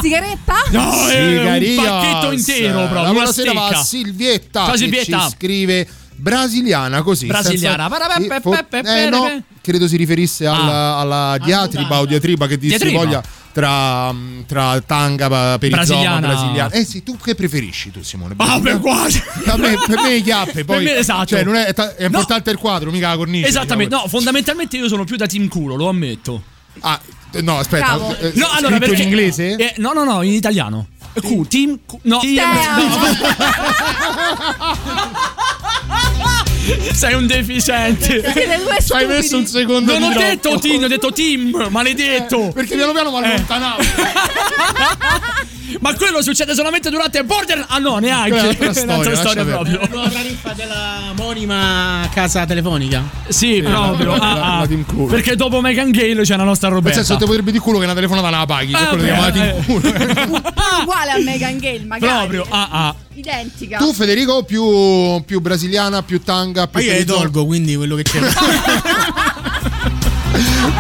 Sigaretta? 0.03 0.55
No, 0.71 1.07
è 1.09 1.57
un 1.57 1.75
pacchetto 1.77 2.33
intero 2.33 2.79
proprio, 2.79 3.03
La 3.03 3.11
buonasera 3.13 3.53
va 3.53 3.69
a 3.69 3.75
Silvietta 3.83 4.65
Ciao, 4.65 4.73
che 4.73 4.79
Silvietta. 4.79 5.21
ci 5.21 5.31
scrive 5.37 5.89
brasiliana 6.17 7.03
così 7.03 7.27
Brasiliana. 7.27 7.89
senza- 7.89 8.97
eh, 8.97 9.09
no, 9.09 9.43
credo 9.61 9.87
si 9.89 9.97
riferisse 9.97 10.47
alla, 10.47 10.97
alla 10.97 11.39
diatriba 11.43 12.01
o 12.01 12.07
diatriba 12.07 12.47
che 12.47 12.59
si 12.61 12.67
Diatriba. 12.67 12.99
voglia 12.99 13.23
tra, 13.55 14.13
tra 14.47 14.81
tanga 14.85 15.29
pa- 15.29 15.57
perizoma 15.59 15.85
Brasiliana. 15.87 16.27
brasiliana 16.27 16.71
eh 16.75 16.85
sì 16.85 17.05
tu 17.05 17.17
che 17.17 17.37
preferisci 17.37 17.93
tu 17.93 18.03
Simone 18.03 18.35
Ah, 18.37 18.59
per 18.61 18.81
quasi. 18.81 19.23
A 19.47 19.57
me- 19.57 19.79
per 19.87 20.01
me 20.01 20.11
le 20.11 20.21
chiappe 20.23 20.65
poi 20.65 20.83
Per 20.83 20.85
me, 20.85 20.97
esatto. 20.99 21.27
cioè, 21.27 21.45
non 21.45 21.55
è, 21.55 21.73
è 21.73 22.05
importante 22.05 22.51
il 22.51 22.57
quadro 22.59 22.91
mica 22.91 23.11
la 23.11 23.17
cornice 23.17 23.47
Esattamente, 23.47 23.85
diciamo. 23.91 24.03
no, 24.03 24.09
fondamentalmente 24.09 24.77
io 24.77 24.89
sono 24.89 25.05
più 25.05 25.15
da 25.17 25.27
team 25.27 25.47
culo, 25.49 25.77
lo 25.77 25.89
ammetto. 25.89 26.43
Ah, 26.81 26.99
no, 27.43 27.59
aspetta. 27.59 27.95
Eh, 28.19 28.33
No, 28.35 28.47
allora 28.51 28.75
scritto 28.77 28.79
perché 28.87 29.03
in 29.03 29.09
inglese? 29.09 29.55
Eh, 29.57 29.75
no, 29.77 29.93
no, 29.93 30.03
no, 30.03 30.23
in 30.23 30.33
italiano. 30.33 30.89
Q, 31.15 31.47
team 31.47 31.79
Q, 31.87 31.99
no, 32.03 32.19
team, 32.19 32.43
no. 32.43 32.43
Sei 37.05 37.13
un 37.15 37.27
deficiente. 37.27 38.23
Ci 38.83 38.93
hai 38.95 39.07
messo 39.07 39.37
un 39.37 39.47
secondo 39.47 39.93
Non 39.99 40.01
di 40.01 40.07
ho 40.07 40.11
troppo. 40.19 40.27
detto 40.27 40.59
team, 40.59 40.83
ho 40.85 40.89
detto 40.89 41.13
team, 41.13 41.67
maledetto. 41.69 42.51
Perché 42.55 42.77
piano 42.77 42.93
piano 42.93 43.11
mi 43.11 43.19
allontanavo. 43.27 43.83
Ma 45.81 45.93
quello 45.95 46.23
succede 46.23 46.55
solamente 46.55 46.89
durante 46.89 47.23
Border. 47.25 47.67
Ah 47.69 47.77
no, 47.79 47.99
neanche. 47.99 48.33
Un'altra 48.33 48.71
È 48.71 48.83
un'altra 48.85 49.17
storia, 49.17 49.43
storia 49.43 49.45
proprio. 49.45 49.81
La 50.03 50.09
tariffa 50.09 50.53
della 50.55 51.13
monima 51.17 52.09
casa 52.15 52.47
telefonica. 52.47 53.03
Sì, 53.29 53.61
proprio. 53.63 54.15
la- 54.17 54.31
ah, 54.31 54.35
la- 54.35 54.55
ah. 54.55 54.59
la 54.61 54.67
team 54.67 54.85
culo. 54.87 55.07
Perché 55.07 55.37
dopo 55.37 55.61
Megan 55.61 55.91
Gale 55.91 56.23
c'è 56.23 56.37
la 56.37 56.45
nostra 56.45 56.69
Nel 56.69 56.77
Roberta. 56.79 56.99
senso, 57.03 57.17
ti 57.19 57.27
potrebbe 57.27 57.51
di 57.53 57.59
culo 57.59 57.79
che 57.79 57.85
una 57.85 57.95
telefonata 57.95 58.31
non 58.31 58.39
la 58.39 58.47
paghi. 58.47 58.73
Ah, 58.73 58.87
quello 58.87 59.03
beh, 59.03 59.33
che 59.33 59.49
eh. 59.51 59.65
in 59.69 60.43
culo. 60.75 60.83
Uguale 60.83 61.11
a 61.11 61.19
Megan 61.19 61.59
Gale, 61.59 61.85
magari. 61.85 62.29
Proprio. 62.29 62.47
Ah, 62.55 62.69
ah. 62.71 62.95
Identica. 63.15 63.79
tu, 63.79 63.93
Federico, 63.93 64.43
più, 64.43 65.23
più 65.25 65.41
brasiliana, 65.41 66.03
più 66.03 66.21
tanga, 66.23 66.67
più 66.67 66.81
Ma 66.81 66.87
io 66.87 66.93
le 66.93 67.05
tolgo, 67.05 67.47
quindi 67.47 67.77
quello 67.77 67.97
che 67.97 68.03
c'è. 68.03 68.19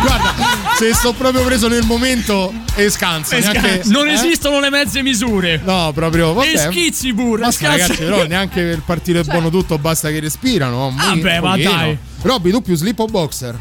Guarda, 0.00 0.34
se 0.76 0.92
sto 0.92 1.12
proprio 1.12 1.44
preso 1.44 1.68
nel 1.68 1.84
momento 1.84 2.52
e 2.74 2.90
scanso. 2.90 3.38
neanche- 3.38 3.82
non 3.86 4.08
eh? 4.08 4.12
esistono 4.12 4.58
le 4.60 4.70
mezze 4.70 5.02
misure. 5.02 5.60
No, 5.64 5.92
proprio. 5.94 6.32
Vabbè. 6.32 6.52
E 6.52 6.58
schizzi 6.58 7.12
pure. 7.14 7.42
Basta, 7.42 7.68
ragazzi, 7.68 7.96
però 7.96 8.26
neanche 8.26 8.62
per 8.62 8.82
partire 8.84 9.22
buono 9.22 9.50
tutto 9.50 9.78
basta 9.78 10.10
che 10.10 10.20
respirano. 10.20 10.86
un 10.88 10.98
Ah, 10.98 11.14
beh, 11.14 11.40
ma 11.40 11.56
dai. 11.56 11.96
Robby, 12.22 12.50
tu 12.50 12.60
più 12.62 12.74
slip 12.74 12.98
o 12.98 13.06
boxer? 13.06 13.58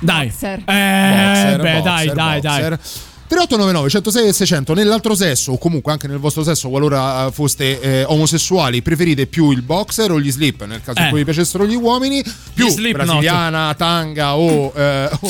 Dai. 0.00 0.26
Boxer. 0.26 0.58
Eh, 0.66 1.12
Boxer, 1.14 1.60
beh, 1.60 1.80
boxer, 1.80 2.12
dai, 2.12 2.40
dai, 2.40 2.40
dai. 2.40 2.78
Boxer. 3.26 3.46
3899 3.46 3.88
106 3.90 4.28
e 4.28 4.32
600 4.32 4.74
nell'altro 4.74 5.14
sesso 5.14 5.52
o 5.52 5.58
comunque 5.58 5.92
anche 5.92 6.06
nel 6.08 6.18
vostro 6.18 6.42
sesso 6.44 6.68
qualora 6.68 7.26
eh, 7.26 7.32
foste 7.32 7.80
eh, 7.80 8.04
omosessuali 8.04 8.82
preferite 8.82 9.26
più 9.26 9.50
il 9.50 9.62
boxer 9.62 10.10
o 10.10 10.20
gli 10.20 10.30
slip 10.30 10.64
nel 10.64 10.80
caso 10.82 11.00
in 11.00 11.06
Eh. 11.06 11.08
cui 11.10 11.18
vi 11.18 11.24
piacessero 11.24 11.66
gli 11.66 11.74
uomini 11.74 12.22
più 12.54 12.66
Gli 12.68 12.92
brasiliana 12.92 13.74
tanga 13.74 14.36
o, 14.36 14.72
eh, 14.74 15.10
o- 15.20 15.28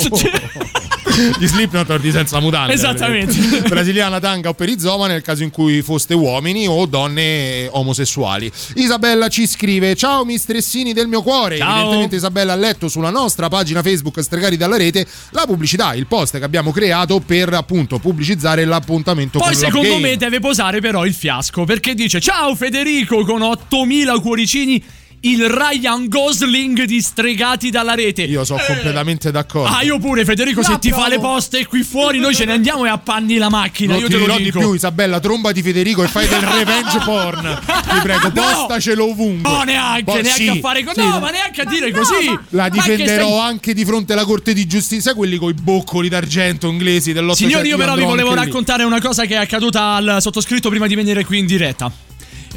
Gli 1.38 1.46
Slipknot 1.46 1.99
di 1.99 2.11
senza 2.11 2.40
mutande. 2.40 2.75
Esattamente. 2.75 3.35
Brasiliana 3.68 4.20
tanga 4.20 4.50
o 4.50 4.54
perizoma 4.54 5.06
nel 5.06 5.23
caso 5.23 5.42
in 5.42 5.50
cui 5.50 5.82
foste 5.82 6.14
uomini 6.14 6.66
o 6.66 6.85
donne 6.87 7.68
omosessuali. 7.70 8.50
Isabella 8.75 9.28
ci 9.28 9.46
scrive: 9.46 9.94
Ciao 9.94 10.25
mistressini 10.25 10.92
del 10.92 11.08
mio 11.08 11.23
cuore. 11.23 11.56
Ciao. 11.58 11.76
Evidentemente 11.76 12.16
Isabella 12.16 12.52
ha 12.52 12.56
letto 12.56 12.88
sulla 12.88 13.11
nostra 13.11 13.49
pagina 13.49 13.82
Facebook 13.82 14.23
Stregati 14.23 14.56
dalla 14.56 14.76
rete 14.76 15.06
la 15.30 15.44
pubblicità, 15.46 15.94
il 15.94 16.06
post 16.06 16.38
che 16.38 16.44
abbiamo 16.44 16.70
creato 16.73 17.20
per 17.20 17.52
appunto 17.54 17.99
pubblicizzare 17.99 18.64
l'appuntamento 18.64 19.38
Poi 19.38 19.52
con 19.52 19.56
secondo 19.56 19.88
Game. 19.88 20.00
me 20.00 20.16
deve 20.16 20.40
posare 20.40 20.80
però 20.80 21.04
il 21.06 21.14
fiasco 21.14 21.64
perché 21.64 21.94
dice 21.94 22.20
ciao 22.20 22.54
Federico 22.54 23.25
con 23.25 23.42
8000 23.42 24.18
cuoricini 24.20 24.85
il 25.30 25.49
Ryan 25.49 26.09
Gosling 26.09 26.83
di 26.85 27.00
Stregati 27.00 27.71
dalla 27.71 27.95
rete. 27.95 28.23
Io 28.23 28.45
sono 28.45 28.61
completamente 28.66 29.30
d'accordo. 29.30 29.75
Ah, 29.75 29.83
io 29.83 29.99
pure, 29.99 30.25
Federico, 30.25 30.62
se 30.62 30.73
No, 30.73 30.78
ti 30.78 30.90
fa 30.90 31.09
le 31.09 31.18
poste 31.18 31.66
qui 31.66 31.83
fuori, 31.83 32.18
noi 32.18 32.35
ce 32.35 32.45
ne 32.45 32.52
andiamo 32.52 32.85
e 32.85 32.88
appanni 32.88 33.37
la 33.37 33.49
macchina. 33.49 33.92
Non 33.95 34.02
io 34.02 34.06
ti 34.09 34.12
te 34.12 34.18
lo 34.18 34.25
dirò 34.26 34.37
dico. 34.38 34.59
di 34.59 34.64
più, 34.64 34.75
Isabella, 34.75 35.21
trombati 35.21 35.62
Federico 35.62 36.02
e 36.02 36.09
fai 36.09 36.26
del 36.28 36.40
revenge 36.42 36.99
porn. 37.04 37.59
Ti 37.66 38.00
prego, 38.02 38.28
No! 38.35 38.42
postacelo 38.42 39.09
ovunque. 39.11 39.50
No, 39.50 39.62
neanche, 39.62 40.02
Boh, 40.02 40.12
neanche 40.14 40.30
sì, 40.33 40.49
a 40.49 40.54
fare 40.56 40.85
così. 40.85 41.00
sì. 41.00 41.06
No, 41.09 41.18
ma 41.21 41.30
neanche 41.30 41.61
a 41.61 41.64
dire 41.64 41.90
così. 41.90 42.38
La 42.50 42.64
Ma 42.64 42.68
che 42.68 42.71
difenderò 42.97 43.26
stai- 43.28 43.40
anche 43.49 43.75
di 43.75 43.85
fronte 43.85 44.12
alla 44.12 44.25
Corte 44.25 44.52
di 44.52 44.66
Giustizia, 44.66 45.00
sai 45.00 45.14
quelli 45.14 45.37
con 45.38 45.50
i 45.50 45.54
boccoli 45.54 46.09
d'argento 46.09 46.68
inglesi 46.68 47.12
dell'Ottocento? 47.12 47.50
Signori, 47.52 47.68
io 47.71 47.76
però 47.76 47.95
vi 47.95 48.02
volevo 48.02 48.28
anche 48.30 48.40
lì. 48.40 48.47
raccontare 48.47 48.85
una 48.85 49.00
cosa 49.00 49.25
che 49.25 49.35
è 49.35 49.38
accaduta 49.38 49.95
al 49.95 50.16
sottoscritto 50.21 50.68
prima 50.68 50.87
di 50.87 50.95
venire 50.95 51.25
qui 51.25 51.38
in 51.38 51.47
diretta. 51.47 51.90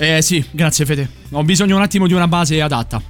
Eh 0.02 0.22
sì, 0.22 0.44
grazie 0.50 0.86
Fede. 0.86 1.10
Ho 1.32 1.44
bisogno 1.44 1.76
un 1.76 1.82
attimo 1.82 2.08
di 2.08 2.14
una 2.14 2.28
base 2.28 2.62
adatta. 2.62 3.02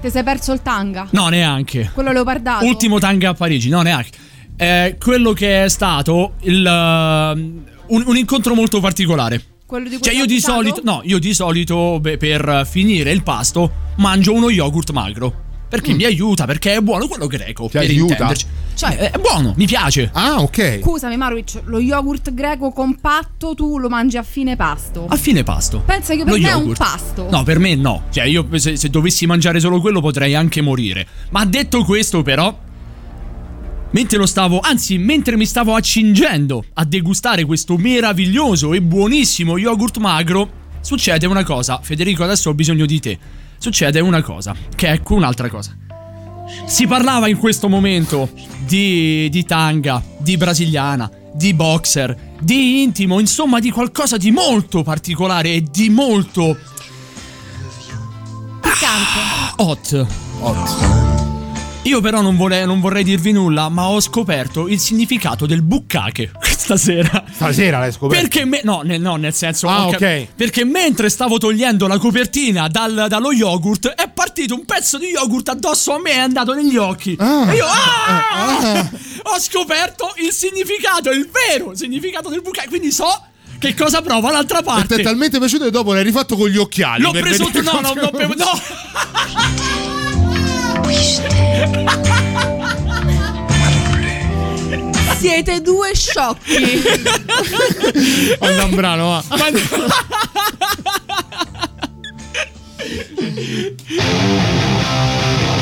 Ti 0.00 0.10
sei 0.10 0.22
perso 0.22 0.52
il 0.52 0.60
tanga? 0.60 1.08
No, 1.12 1.28
neanche. 1.28 1.90
Quello 1.94 2.12
leopardato? 2.12 2.66
Ultimo 2.66 2.98
tanga 2.98 3.30
a 3.30 3.34
Parigi, 3.34 3.70
no, 3.70 3.80
neanche. 3.80 4.10
Eh, 4.54 4.96
quello 5.00 5.32
che 5.32 5.64
è 5.64 5.68
stato 5.70 6.34
il, 6.42 6.62
uh, 6.64 7.94
un, 7.94 8.04
un 8.06 8.16
incontro 8.16 8.54
molto 8.54 8.78
particolare. 8.78 9.42
Quello 9.64 9.88
di 9.88 9.96
cui 9.96 10.02
Cioè, 10.02 10.14
io 10.14 10.26
di 10.26 10.38
solito, 10.38 10.82
no, 10.84 11.00
io 11.04 11.18
di 11.18 11.32
solito 11.32 11.98
beh, 11.98 12.18
per 12.18 12.66
finire 12.70 13.10
il 13.10 13.22
pasto 13.22 13.70
mangio 13.96 14.34
uno 14.34 14.50
yogurt 14.50 14.90
magro. 14.90 15.46
Perché 15.68 15.92
mi 15.92 16.04
aiuta, 16.04 16.46
perché 16.46 16.74
è 16.76 16.80
buono, 16.80 17.06
quello 17.06 17.26
greco. 17.26 17.64
Ti 17.66 17.72
per 17.78 17.82
aiuta? 17.82 18.12
intenderci. 18.12 18.46
Cioè- 18.74 19.10
è 19.10 19.18
buono, 19.18 19.52
mi 19.56 19.66
piace. 19.66 20.08
Ah, 20.14 20.40
ok. 20.40 20.78
Scusami 20.82 21.16
Marovic, 21.16 21.60
lo 21.64 21.78
yogurt 21.78 22.32
greco 22.32 22.70
compatto 22.70 23.54
tu 23.54 23.78
lo 23.78 23.88
mangi 23.88 24.16
a 24.16 24.22
fine 24.22 24.56
pasto? 24.56 25.06
A 25.08 25.16
fine 25.16 25.42
pasto. 25.42 25.80
Pensa 25.84 26.14
che 26.14 26.24
per 26.24 26.32
Lo 26.34 26.38
me 26.40 26.48
è 26.48 26.52
un 26.54 26.60
yogurt. 26.60 26.78
pasto. 26.78 27.28
No, 27.30 27.42
per 27.42 27.58
me 27.58 27.74
no. 27.74 28.04
Cioè, 28.10 28.24
io 28.24 28.46
se, 28.58 28.76
se 28.76 28.88
dovessi 28.88 29.26
mangiare 29.26 29.60
solo 29.60 29.80
quello 29.80 30.00
potrei 30.00 30.34
anche 30.34 30.60
morire. 30.62 31.06
Ma 31.30 31.44
detto 31.44 31.84
questo, 31.84 32.22
però. 32.22 32.66
Mentre 33.90 34.18
lo 34.18 34.26
stavo, 34.26 34.60
anzi, 34.60 34.98
mentre 34.98 35.36
mi 35.36 35.46
stavo 35.46 35.74
accingendo 35.74 36.62
a 36.74 36.84
degustare 36.84 37.44
questo 37.46 37.76
meraviglioso 37.78 38.74
e 38.74 38.82
buonissimo 38.82 39.56
yogurt 39.56 39.96
magro, 39.96 40.50
succede 40.80 41.26
una 41.26 41.42
cosa. 41.42 41.80
Federico, 41.82 42.22
adesso 42.22 42.50
ho 42.50 42.54
bisogno 42.54 42.84
di 42.84 43.00
te. 43.00 43.18
Succede 43.58 44.00
una 44.00 44.22
cosa, 44.22 44.54
che 44.74 44.88
è 44.88 44.92
ecco 44.92 45.14
un'altra 45.14 45.48
cosa. 45.48 45.76
Si 46.64 46.86
parlava 46.86 47.28
in 47.28 47.36
questo 47.36 47.68
momento 47.68 48.30
di, 48.64 49.28
di 49.30 49.44
tanga, 49.44 50.02
di 50.18 50.36
brasiliana, 50.36 51.10
di 51.32 51.52
boxer, 51.52 52.16
di 52.40 52.82
intimo, 52.82 53.18
insomma 53.18 53.58
di 53.58 53.70
qualcosa 53.70 54.16
di 54.16 54.30
molto 54.30 54.82
particolare 54.82 55.54
e 55.54 55.62
di 55.62 55.90
molto 55.90 56.56
Piccante. 58.60 60.06
hot. 60.36 61.37
Io 61.82 62.00
però 62.02 62.20
non 62.20 62.36
vorrei, 62.36 62.66
non 62.66 62.80
vorrei 62.80 63.02
dirvi 63.02 63.32
nulla, 63.32 63.70
ma 63.70 63.88
ho 63.88 63.98
scoperto 64.00 64.68
il 64.68 64.78
significato 64.78 65.46
del 65.46 65.62
bukkake 65.62 66.32
questa 66.38 66.76
sera. 66.76 67.24
Stasera 67.32 67.78
l'hai 67.78 67.92
scoperto. 67.92 68.20
Perché 68.28 68.44
me- 68.44 68.60
no, 68.62 68.82
nel, 68.84 69.00
no, 69.00 69.16
nel 69.16 69.32
senso 69.32 69.68
Ah, 69.68 69.86
ho 69.86 69.90
cap- 69.90 70.00
ok. 70.02 70.26
Perché 70.36 70.64
mentre 70.64 71.08
stavo 71.08 71.38
togliendo 71.38 71.86
la 71.86 71.96
copertina 71.96 72.68
dal- 72.68 73.06
dallo 73.08 73.32
yogurt 73.32 73.88
è 73.88 74.10
partito 74.12 74.54
un 74.54 74.66
pezzo 74.66 74.98
di 74.98 75.06
yogurt 75.06 75.48
addosso 75.48 75.94
a 75.94 76.00
me 76.00 76.10
e 76.10 76.14
è 76.14 76.18
andato 76.18 76.52
negli 76.52 76.76
occhi. 76.76 77.16
Ah. 77.18 77.50
E 77.50 77.54
io 77.56 77.64
ah! 77.66 78.90
ho 79.34 79.40
scoperto 79.40 80.12
il 80.22 80.32
significato, 80.32 81.10
il 81.10 81.26
vero 81.48 81.74
significato 81.74 82.28
del 82.28 82.42
bukkake, 82.42 82.68
quindi 82.68 82.90
so 82.90 83.06
che 83.58 83.74
cosa 83.74 84.02
prova 84.02 84.30
l'altra 84.30 84.58
E 84.58 84.62
ti 84.62 84.68
è 84.68 84.72
parte. 84.72 85.02
talmente 85.02 85.38
piaciuto 85.38 85.64
che 85.64 85.70
dopo 85.70 85.94
l'hai 85.94 86.04
rifatto 86.04 86.36
con 86.36 86.48
gli 86.48 86.58
occhiali. 86.58 87.02
L'ho 87.02 87.12
preso 87.12 87.46
vedere 87.46 87.64
no, 87.64 87.80
no, 87.80 87.94
no. 90.88 91.68
Siete 95.18 95.60
due 95.60 95.94
sciocchi. 95.94 96.82
Manda 98.40 98.64
un 98.64 98.74
brano, 98.74 99.08
va. 99.08 99.22
The 99.50 99.66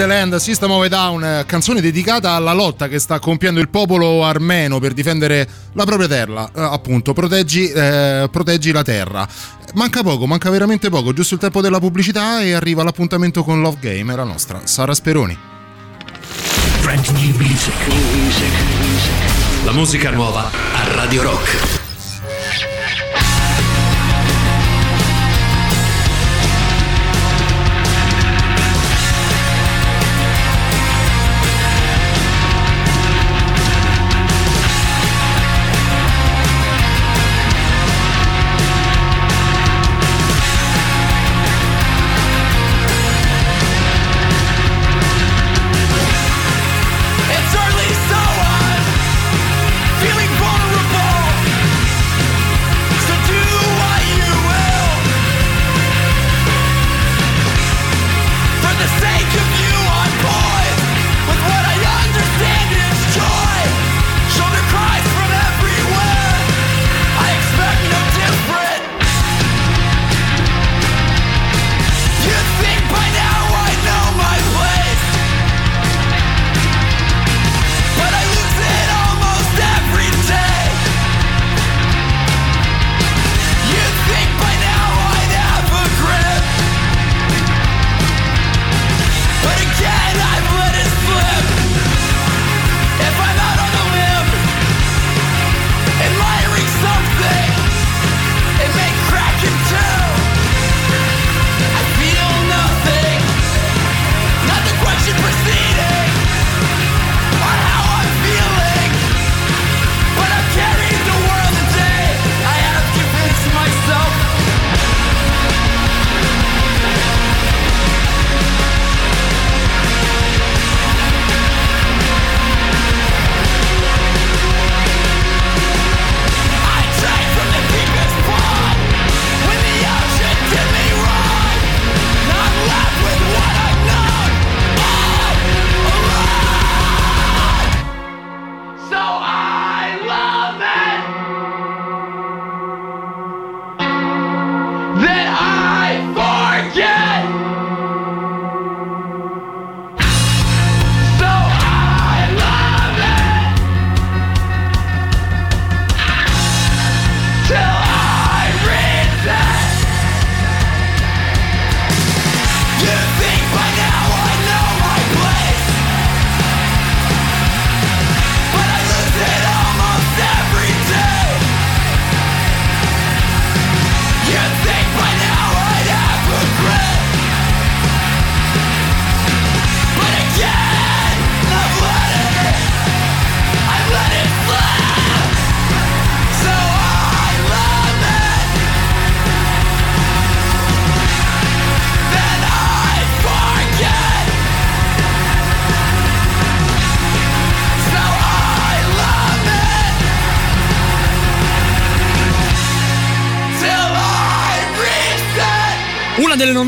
the 0.00 0.06
Land, 0.06 0.36
System 0.36 0.70
of 0.70 0.82
a 0.82 0.88
Down, 0.88 1.44
canzone 1.44 1.82
dedicata 1.82 2.30
alla 2.30 2.54
lotta 2.54 2.88
che 2.88 2.98
sta 2.98 3.18
compiendo 3.18 3.60
il 3.60 3.68
popolo 3.68 4.24
armeno 4.24 4.78
per 4.78 4.94
difendere 4.94 5.46
la 5.74 5.84
propria 5.84 6.08
terra, 6.08 6.48
eh, 6.54 6.62
appunto, 6.62 7.12
proteggi, 7.12 7.70
eh, 7.70 8.26
proteggi 8.30 8.72
la 8.72 8.82
terra. 8.82 9.28
Manca 9.74 10.02
poco, 10.02 10.26
manca 10.26 10.48
veramente 10.48 10.88
poco, 10.88 11.12
giusto 11.12 11.34
il 11.34 11.40
tempo 11.40 11.60
della 11.60 11.80
pubblicità 11.80 12.40
e 12.40 12.52
arriva 12.52 12.82
l'appuntamento 12.82 13.44
con 13.44 13.60
Love 13.60 13.76
Game, 13.78 14.16
la 14.16 14.24
nostra 14.24 14.62
Sara 14.64 14.94
Speroni. 14.94 15.36
Brand 16.80 17.06
new 17.08 17.36
music. 17.36 17.74
La 19.64 19.72
musica 19.72 20.10
nuova 20.10 20.50
a 20.72 20.94
Radio 20.94 21.22
Rock. 21.22 21.79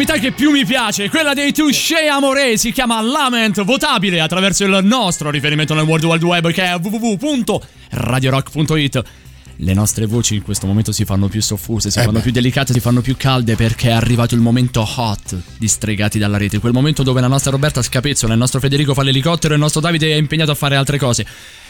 novità 0.02 0.18
che 0.18 0.32
più 0.32 0.50
mi 0.50 0.64
piace, 0.64 1.08
quella 1.08 1.32
dei 1.32 1.52
Touché 1.52 2.08
Amore, 2.08 2.56
si 2.56 2.72
chiama 2.72 3.00
Lament, 3.00 3.62
votabile 3.62 4.18
attraverso 4.20 4.64
il 4.64 4.80
nostro 4.82 5.30
riferimento 5.30 5.74
nel 5.74 5.84
World 5.84 6.04
Wide 6.04 6.24
Web 6.24 6.50
che 6.50 6.64
è 6.64 6.76
www.radiorock.it. 6.76 9.02
Le 9.58 9.74
nostre 9.74 10.06
voci 10.06 10.34
in 10.34 10.42
questo 10.42 10.66
momento 10.66 10.90
si 10.90 11.04
fanno 11.04 11.28
più 11.28 11.40
soffuse, 11.40 11.92
si 11.92 12.00
eh 12.00 12.02
fanno 12.02 12.16
beh. 12.16 12.22
più 12.22 12.32
delicate, 12.32 12.72
si 12.72 12.80
fanno 12.80 13.00
più 13.00 13.16
calde 13.16 13.54
perché 13.54 13.90
è 13.90 13.92
arrivato 13.92 14.34
il 14.34 14.40
momento 14.40 14.84
hot 14.96 15.40
di 15.56 15.68
Stregati 15.68 16.18
dalla 16.18 16.36
rete, 16.36 16.58
quel 16.58 16.72
momento 16.72 17.04
dove 17.04 17.20
la 17.20 17.28
nostra 17.28 17.52
Roberta 17.52 17.80
scapezzola, 17.80 18.32
il 18.32 18.40
nostro 18.40 18.58
Federico 18.58 18.94
fa 18.94 19.02
l'elicottero 19.02 19.52
e 19.52 19.56
il 19.56 19.62
nostro 19.62 19.80
Davide 19.80 20.12
è 20.12 20.16
impegnato 20.16 20.50
a 20.50 20.56
fare 20.56 20.74
altre 20.74 20.98
cose. 20.98 21.24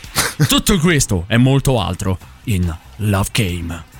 Tutto 0.49 0.79
questo 0.79 1.27
e 1.29 1.37
molto 1.37 1.83
altro 1.83 2.19
in 2.45 2.75
Love 2.97 3.29
Game. 3.31 3.92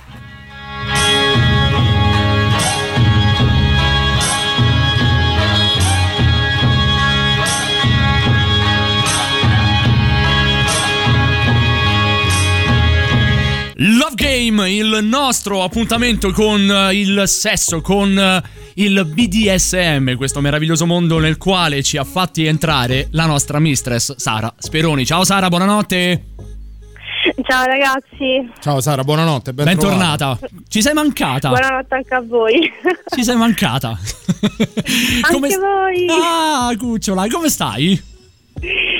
Love 14.13 14.15
Game, 14.15 14.69
il 14.71 14.99
nostro 15.01 15.63
appuntamento 15.63 16.31
con 16.31 16.69
eh, 16.69 16.93
il 16.93 17.23
sesso, 17.25 17.81
con 17.81 18.15
eh, 18.17 18.41
il 18.75 19.05
BDSM, 19.05 20.15
questo 20.15 20.39
meraviglioso 20.39 20.85
mondo 20.85 21.17
nel 21.17 21.37
quale 21.37 21.81
ci 21.81 21.97
ha 21.97 22.03
fatti 22.03 22.45
entrare 22.45 23.07
la 23.11 23.25
nostra 23.25 23.57
mistress 23.59 24.15
Sara 24.15 24.53
Speroni. 24.55 25.03
Ciao 25.05 25.23
Sara, 25.23 25.47
buonanotte. 25.49 26.25
Ciao 27.43 27.65
ragazzi, 27.65 28.51
Ciao 28.59 28.81
Sara, 28.81 29.03
buonanotte, 29.03 29.53
ben 29.53 29.65
Bentornata. 29.65 30.37
Ci 30.67 30.81
sei 30.81 30.93
mancata. 30.93 31.49
buonanotte 31.49 31.95
anche 31.95 32.13
a 32.13 32.21
voi. 32.21 32.71
Ci 33.15 33.23
sei 33.23 33.35
mancata. 33.35 33.97
Anche 35.21 35.49
st- 35.49 35.59
voi. 35.59 36.05
Ah, 36.09 36.71
cucciola, 36.77 37.27
come 37.27 37.49
stai? 37.49 37.99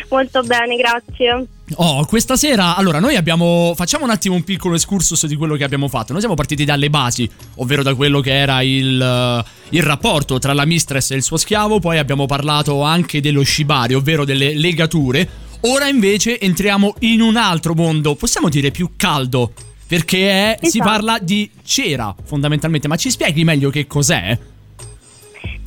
Molto 0.09 0.41
bene, 0.43 0.75
grazie. 0.75 1.47
Oh, 1.75 2.05
questa 2.05 2.35
sera, 2.35 2.75
allora, 2.75 2.99
noi 2.99 3.15
abbiamo. 3.15 3.73
Facciamo 3.75 4.03
un 4.03 4.09
attimo 4.11 4.35
un 4.35 4.43
piccolo 4.43 4.75
excursus 4.75 5.25
di 5.27 5.35
quello 5.37 5.55
che 5.55 5.63
abbiamo 5.63 5.87
fatto. 5.87 6.11
Noi 6.11 6.19
siamo 6.19 6.35
partiti 6.35 6.65
dalle 6.65 6.89
basi, 6.89 7.27
ovvero 7.55 7.83
da 7.83 7.95
quello 7.95 8.19
che 8.19 8.33
era 8.37 8.61
il, 8.61 9.01
eh, 9.01 9.43
il 9.69 9.81
rapporto 9.81 10.39
tra 10.39 10.53
la 10.53 10.65
mistress 10.65 11.11
e 11.11 11.15
il 11.15 11.23
suo 11.23 11.37
schiavo. 11.37 11.79
Poi 11.79 11.97
abbiamo 11.97 12.25
parlato 12.25 12.81
anche 12.83 13.21
dello 13.21 13.43
shibari, 13.43 13.93
ovvero 13.93 14.25
delle 14.25 14.53
legature. 14.55 15.27
Ora 15.61 15.87
invece 15.87 16.37
entriamo 16.39 16.95
in 16.99 17.21
un 17.21 17.37
altro 17.37 17.73
mondo, 17.73 18.15
possiamo 18.15 18.49
dire 18.49 18.69
più 18.69 18.91
caldo. 18.97 19.53
Perché 19.87 20.29
è- 20.29 20.57
si 20.61 20.77
Esatto. 20.79 20.89
parla 20.89 21.19
di 21.19 21.49
cera, 21.63 22.13
fondamentalmente. 22.25 22.87
Ma 22.89 22.97
ci 22.97 23.09
spieghi 23.09 23.43
meglio 23.43 23.69
che 23.69 23.87
cos'è? 23.87 24.37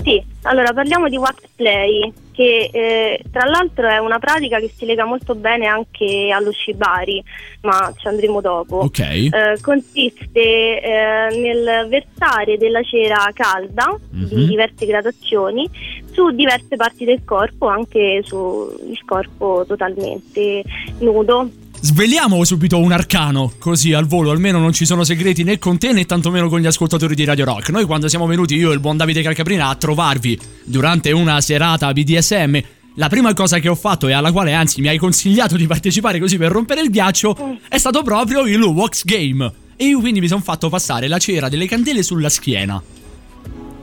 Sì, 0.03 0.23
allora 0.43 0.73
parliamo 0.73 1.09
di 1.09 1.17
wax 1.17 1.37
play, 1.57 2.13
che 2.33 2.71
eh, 2.73 3.21
tra 3.33 3.49
l'altro 3.49 3.89
è 3.89 3.99
una 3.99 4.19
pratica 4.19 4.59
che 4.61 4.71
si 4.77 4.85
lega 4.87 5.05
molto 5.05 5.35
bene 5.35 5.67
anche 5.67 6.31
allo 6.33 6.53
shibari, 6.53 7.23
ma 7.63 7.93
ci 7.97 8.07
andremo 8.07 8.41
dopo. 8.41 8.77
Ok. 8.77 8.99
Eh, 9.01 9.31
consiste 9.63 10.81
eh, 10.81 11.29
nel 11.37 11.89
versare 11.89 12.57
della 12.59 12.83
cera 12.83 13.29
calda 13.33 13.99
Mhm. 14.11 14.25
di 14.27 14.47
diverse 14.47 14.87
gradazioni 14.87 15.69
su 16.13 16.31
diverse 16.31 16.77
parti 16.77 17.05
del 17.05 17.23
corpo, 17.25 17.67
anche 17.67 18.21
sul 18.23 18.71
corpo 19.05 19.65
totalmente 19.67 20.63
nudo. 21.01 21.51
Sveliamo 21.81 22.43
subito 22.45 22.79
un 22.79 22.91
arcano, 22.91 23.53
così 23.59 23.93
al 23.93 24.07
volo, 24.07 24.31
almeno 24.31 24.59
non 24.59 24.73
ci 24.73 24.85
sono 24.85 25.05
segreti 25.05 25.45
né 25.45 25.59
con 25.59 25.79
te 25.79 25.93
né 25.93 26.05
tantomeno 26.05 26.49
con 26.49 26.61
gli 26.61 26.67
ascoltatori 26.67 27.15
di 27.15 27.25
Radio 27.25 27.45
Rock. 27.45 27.71
Noi 27.71 27.85
quando 27.85 28.09
siamo 28.09 28.27
venuti 28.27 28.57
io 28.57 28.71
e 28.71 28.75
il 28.75 28.81
buon 28.81 28.97
Davide 28.97 29.23
Calcaprina 29.23 29.69
a 29.69 29.75
trovarvi 29.75 30.39
durante 30.65 31.13
una 31.13 31.41
serata 31.41 31.93
BDSM, 31.93 32.59
la 32.95 33.09
prima 33.09 33.35
cosa 33.35 33.59
che 33.59 33.69
ho 33.69 33.75
fatto 33.75 34.09
e 34.09 34.15
alla 34.15 34.33
quale 34.33 34.55
anzi 34.55 34.81
mi 34.81 34.89
hai 34.89 34.99
consigliato 34.99 35.57
di 35.57 35.67
partecipare 35.67 36.19
così 36.19 36.39
per 36.39 36.51
rompere 36.51 36.81
il 36.81 36.91
ghiaccio 36.91 37.59
è 37.69 37.77
stato 37.79 38.03
proprio 38.03 38.47
il 38.47 38.63
Wax 38.63 39.05
Game. 39.05 39.53
E 39.77 39.85
io 39.85 40.01
quindi 40.01 40.21
mi 40.21 40.29
sono 40.29 40.41
fatto 40.41 40.71
passare 40.71 41.07
la 41.07 41.19
cera 41.19 41.51
delle 41.51 41.67
candele 41.67 42.03
sulla 42.03 42.31
schiena. 42.31 42.83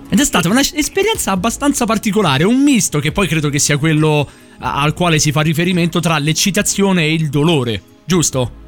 Ed 0.10 0.20
è 0.20 0.26
stata 0.26 0.50
un'esperienza 0.50 1.32
abbastanza 1.32 1.86
particolare, 1.86 2.44
un 2.44 2.62
misto 2.62 3.00
che 3.00 3.12
poi 3.12 3.28
credo 3.28 3.50
che 3.50 3.60
sia 3.60 3.78
quello 3.78 4.30
al 4.60 4.94
quale 4.94 5.20
si 5.20 5.32
fa 5.32 5.42
riferimento 5.42 6.00
tra 6.00 6.18
l'eccitazione 6.18 7.04
e 7.04 7.13
il 7.13 7.30
dolore, 7.30 7.82
giusto? 8.06 8.62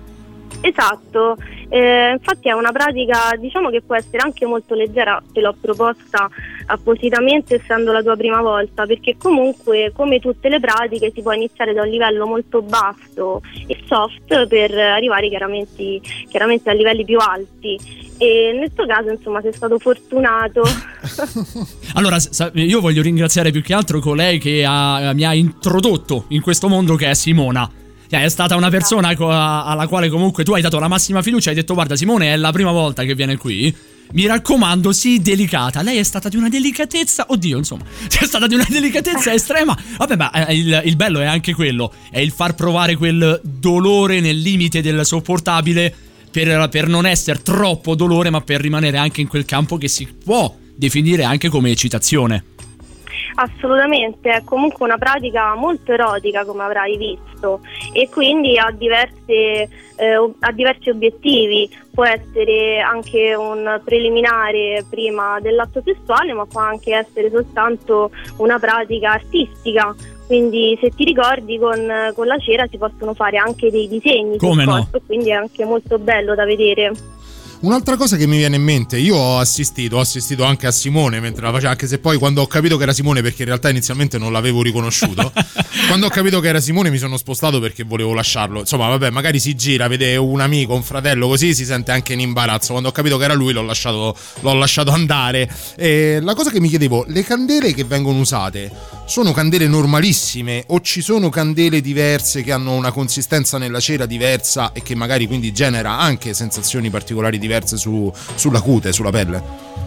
Esatto, 0.62 1.38
eh, 1.70 2.12
infatti 2.14 2.48
è 2.48 2.54
una 2.54 2.72
pratica 2.72 3.36
diciamo 3.38 3.70
che 3.70 3.82
può 3.82 3.96
essere 3.96 4.18
anche 4.18 4.46
molto 4.46 4.74
leggera, 4.74 5.22
te 5.32 5.42
l'ho 5.42 5.56
proposta 5.60 6.30
appositamente 6.68 7.56
essendo 7.56 7.92
la 7.92 8.02
tua 8.02 8.16
prima 8.16 8.42
volta, 8.42 8.86
perché 8.86 9.16
comunque 9.18 9.92
come 9.94 10.20
tutte 10.20 10.50
le 10.50 10.60
pratiche 10.60 11.12
si 11.14 11.22
può 11.22 11.34
iniziare 11.34 11.74
da 11.74 11.84
un 11.84 11.90
livello 11.90 12.26
molto 12.26 12.62
basso 12.62 13.42
e 13.68 13.80
soft 13.86 14.48
per 14.48 14.76
arrivare 14.76 15.30
chiaramente, 15.30 16.02
chiaramente 16.30 16.70
a 16.70 16.74
livelli 16.74 17.06
più 17.06 17.20
alti. 17.20 18.04
E 18.18 18.56
nel 18.58 18.72
tuo 18.74 18.86
caso 18.86 19.10
insomma 19.10 19.42
sei 19.42 19.54
stato 19.54 19.78
fortunato. 19.78 20.64
Allora, 21.96 22.18
io 22.54 22.82
voglio 22.82 23.02
ringraziare 23.02 23.52
più 23.52 23.62
che 23.62 23.74
altro 23.74 24.00
colei 24.00 24.38
che 24.38 24.66
ha- 24.68 25.14
mi 25.14 25.24
ha 25.24 25.34
introdotto 25.34 26.26
in 26.30 26.42
questo 26.42 26.68
mondo 26.68 26.96
che 26.96 27.10
è 27.10 27.14
Simona. 27.14 27.70
Cioè, 28.16 28.24
È 28.24 28.30
stata 28.30 28.56
una 28.56 28.70
persona 28.70 29.10
alla 29.10 29.88
quale 29.88 30.08
comunque 30.08 30.46
tu 30.46 30.54
hai 30.54 30.62
dato 30.62 30.80
la 30.80 30.88
massima 30.88 31.22
fiducia. 31.22 31.50
Hai 31.50 31.56
detto: 31.56 31.74
Guarda, 31.74 31.96
Simone 31.98 32.34
è 32.34 32.38
la 32.38 32.52
prima 32.52 32.72
volta 32.72 33.04
che 33.04 33.14
viene 33.14 33.36
qui. 33.36 33.76
Mi 34.14 34.26
raccomando, 34.28 34.94
sii 34.94 35.22
delicata. 35.22 35.82
Lei 35.82 35.98
è 35.98 36.04
stata 36.04 36.30
di 36.30 36.38
una 36.38 36.48
delicatezza. 36.48 37.26
Oddio, 37.30 37.58
insomma, 37.58 37.84
è 38.08 38.26
stata 38.26 38.48
di 38.48 38.56
una 38.56 38.66
delicatezza 38.70 39.34
estrema. 39.34 39.78
Vabbè, 39.98 40.16
ma 40.16 40.32
eh, 40.32 40.56
il, 40.56 40.82
il 40.86 40.96
bello 40.96 41.20
è 41.20 41.26
anche 41.26 41.54
quello: 41.54 41.92
è 42.10 42.20
il 42.20 42.32
far 42.32 42.56
provare 42.56 42.96
quel 42.96 43.42
dolore 43.44 44.22
nel 44.22 44.38
limite 44.38 44.82
del 44.82 45.06
sopportabile. 45.06 45.94
Per, 46.32 46.68
per 46.70 46.88
non 46.88 47.06
essere 47.06 47.42
troppo 47.42 47.96
dolore, 47.96 48.30
ma 48.30 48.42
per 48.42 48.60
rimanere 48.60 48.98
anche 48.98 49.22
in 49.22 49.28
quel 49.28 49.46
campo 49.46 49.78
che 49.78 49.88
si 49.88 50.06
può 50.06 50.54
definire 50.76 51.24
anche 51.24 51.48
come 51.50 51.72
eccitazione. 51.72 52.44
Assolutamente, 53.36 54.30
è 54.30 54.44
comunque 54.44 54.86
una 54.86 54.98
pratica 54.98 55.56
molto 55.56 55.92
erotica 55.92 56.46
come 56.46 56.64
avrai 56.64 56.98
visto 56.98 57.62
e 57.94 58.10
quindi 58.10 58.58
ha, 58.58 58.72
diverse, 58.72 59.70
eh, 59.96 60.34
ha 60.40 60.52
diversi 60.52 60.90
obiettivi, 60.90 61.70
può 61.94 62.06
essere 62.06 62.80
anche 62.80 63.36
un 63.36 63.82
preliminare 63.84 64.86
prima 64.90 65.40
dell'atto 65.40 65.82
sessuale 65.84 66.34
ma 66.34 66.46
può 66.46 66.62
anche 66.62 66.96
essere 66.96 67.30
soltanto 67.30 68.12
una 68.38 68.60
pratica 68.60 69.12
artistica. 69.12 69.94
Quindi 70.26 70.76
se 70.82 70.90
ti 70.90 71.04
ricordi 71.04 71.60
con, 71.60 72.12
con 72.16 72.26
la 72.26 72.38
cera 72.40 72.66
si 72.68 72.78
possono 72.78 73.14
fare 73.14 73.38
anche 73.38 73.70
dei 73.70 73.88
disegni 73.88 74.38
Come 74.38 74.66
no? 74.66 74.72
corpo, 74.72 75.00
quindi 75.06 75.30
è 75.30 75.34
anche 75.34 75.66
molto 75.66 76.00
bello 76.00 76.34
da 76.34 76.46
vedere. 76.46 76.92
Un'altra 77.66 77.98
cosa 77.98 78.16
che 78.16 78.28
mi 78.28 78.38
viene 78.38 78.58
in 78.58 78.62
mente, 78.62 79.00
io 79.00 79.16
ho 79.16 79.40
assistito, 79.40 79.98
ho 79.98 80.00
assistito 80.00 80.44
anche 80.44 80.68
a 80.68 80.72
Simone 80.72 81.20
mentre 81.20 81.42
la 81.42 81.52
faceva, 81.52 81.72
anche 81.72 81.88
se 81.88 81.98
poi 81.98 82.20
quando 82.20 82.44
ho 82.44 82.46
capito 82.46 82.78
che 82.78 82.84
era 82.84 82.94
Simone, 82.94 83.24
perché 83.24 83.42
in 83.42 83.48
realtà 83.48 83.70
inizialmente 83.70 84.20
non 84.20 84.32
l'avevo 84.32 84.62
riconosciuto, 84.62 85.32
quando 85.88 86.06
ho 86.06 86.10
capito 86.10 86.40
che 86.42 86.50
era 86.50 86.60
Simone 86.60 86.92
mi 86.92 87.00
sono 87.00 87.18
spostato 87.18 87.60
perché 87.60 87.84
volevo 87.84 88.14
lasciarlo. 88.14 88.60
Insomma, 88.60 88.88
vabbè, 88.90 89.10
magari 89.10 89.40
si 89.40 89.56
gira, 89.56 89.88
vede 89.88 90.16
un 90.16 90.42
amico, 90.42 90.76
un 90.76 90.84
fratello, 90.84 91.28
così 91.28 91.56
si 91.56 91.66
sente 91.66 91.92
anche 91.92 92.14
in 92.14 92.20
imbarazzo. 92.20 92.70
Quando 92.70 92.90
ho 92.90 92.92
capito 92.92 93.18
che 93.18 93.24
era 93.24 93.34
lui 93.34 93.52
l'ho 93.52 93.64
lasciato, 93.64 94.16
l'ho 94.42 94.54
lasciato 94.54 94.92
andare. 94.92 95.50
E 95.76 96.20
la 96.22 96.36
cosa 96.36 96.52
che 96.52 96.60
mi 96.60 96.70
chiedevo, 96.70 97.06
le 97.08 97.24
candele 97.24 97.74
che 97.74 97.84
vengono 97.84 98.20
usate 98.20 98.72
sono 99.08 99.32
candele 99.32 99.68
normalissime 99.68 100.66
o 100.68 100.82
ci 100.82 101.02
sono 101.02 101.30
candele 101.30 101.82
diverse 101.82 102.44
che 102.44 102.52
hanno 102.52 102.74
una 102.74 102.92
consistenza 102.92 103.58
nella 103.58 103.80
cera 103.80 104.06
diversa 104.06 104.72
e 104.72 104.84
che 104.84 104.94
magari 104.94 105.26
quindi 105.26 105.52
genera 105.52 105.98
anche 105.98 106.34
sensazioni 106.36 106.92
particolari 106.92 107.40
diverse 107.40 107.54
su- 107.64 108.12
sulla 108.36 108.62
cute, 108.62 108.92
sulla 108.92 109.12
pelle? 109.12 109.85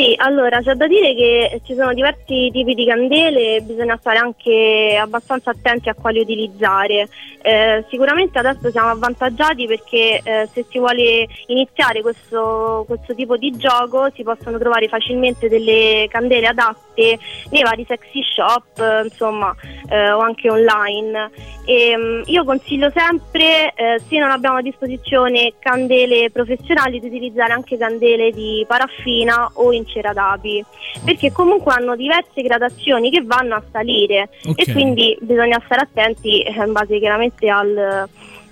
Sì, 0.00 0.14
allora 0.16 0.62
c'è 0.62 0.72
da 0.76 0.86
dire 0.86 1.14
che 1.14 1.60
ci 1.62 1.74
sono 1.74 1.92
diversi 1.92 2.48
tipi 2.50 2.72
di 2.72 2.86
candele 2.86 3.56
e 3.56 3.60
bisogna 3.60 3.98
stare 4.00 4.16
anche 4.16 4.96
abbastanza 4.98 5.50
attenti 5.50 5.90
a 5.90 5.94
quali 5.94 6.20
utilizzare. 6.20 7.06
Eh, 7.42 7.84
sicuramente 7.90 8.38
adesso 8.38 8.70
siamo 8.70 8.88
avvantaggiati 8.88 9.66
perché 9.66 10.20
eh, 10.22 10.48
se 10.54 10.64
si 10.70 10.78
vuole 10.78 11.26
iniziare 11.48 12.00
questo, 12.00 12.84
questo 12.86 13.14
tipo 13.14 13.36
di 13.36 13.54
gioco 13.58 14.08
si 14.14 14.22
possono 14.22 14.56
trovare 14.58 14.88
facilmente 14.88 15.50
delle 15.50 16.06
candele 16.10 16.46
adatte 16.46 17.18
nei 17.50 17.62
vari 17.62 17.84
sexy 17.86 18.22
shop, 18.22 19.04
insomma, 19.04 19.54
eh, 19.90 20.12
o 20.12 20.20
anche 20.20 20.50
online. 20.50 21.30
E, 21.66 21.94
mm, 21.96 22.22
io 22.26 22.44
consiglio 22.44 22.90
sempre, 22.94 23.72
eh, 23.74 24.00
se 24.08 24.18
non 24.18 24.30
abbiamo 24.30 24.56
a 24.56 24.62
disposizione 24.62 25.52
candele 25.58 26.30
professionali, 26.30 27.00
di 27.00 27.06
utilizzare 27.06 27.52
anche 27.52 27.76
candele 27.76 28.30
di 28.30 28.64
paraffina 28.66 29.50
o 29.54 29.72
in 29.72 29.86
cera 29.92 30.12
d'api, 30.12 30.64
perché 31.04 31.32
comunque 31.32 31.72
hanno 31.72 31.96
diverse 31.96 32.42
gradazioni 32.42 33.10
che 33.10 33.22
vanno 33.24 33.54
a 33.54 33.62
salire 33.70 34.30
Ok. 34.44 34.66
e 34.66 34.72
quindi 34.72 35.16
bisogna 35.20 35.60
stare 35.64 35.82
attenti 35.82 36.42
eh, 36.42 36.52
in 36.52 36.72
base 36.72 36.98
chiaramente 36.98 37.48
al, 37.48 38.08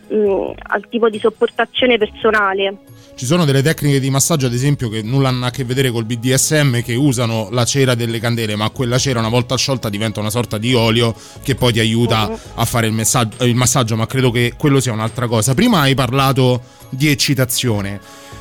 mh, 0.09 0.51
al 0.62 0.88
tipo 0.88 1.09
di 1.09 1.18
sopportazione 1.18 1.98
personale. 1.98 2.77
Ci 3.18 3.27
sono 3.27 3.44
delle 3.44 3.62
tecniche 3.62 3.98
di 3.98 4.11
massaggio, 4.11 4.46
ad 4.46 4.53
esempio, 4.53 4.88
che 4.88 5.03
nulla 5.03 5.29
hanno 5.31 5.46
a 5.46 5.51
che 5.51 5.64
vedere 5.64 5.90
col 5.90 6.05
BDSM, 6.05 6.83
che 6.83 6.94
usano 6.94 7.48
la 7.51 7.64
cera 7.64 7.96
delle 7.96 8.20
candele, 8.20 8.55
ma 8.55 8.70
quella 8.70 8.96
cera 8.96 9.18
una 9.18 9.29
volta 9.29 9.57
sciolta 9.57 9.88
diventa 9.88 10.20
una 10.20 10.31
sorta 10.31 10.57
di 10.57 10.72
olio 10.72 11.12
che 11.42 11.57
poi 11.57 11.72
ti 11.72 11.81
aiuta 11.81 12.31
a 12.55 12.64
fare 12.64 12.87
il, 12.87 12.92
messaggio- 12.92 13.44
il 13.44 13.57
massaggio, 13.57 13.96
ma 13.96 14.07
credo 14.07 14.31
che 14.31 14.53
quello 14.57 14.79
sia 14.79 14.92
un'altra 14.92 15.27
cosa. 15.27 15.53
Prima 15.55 15.81
hai 15.81 15.94
parlato 15.96 16.61
di 16.90 17.09
eccitazione. 17.09 18.01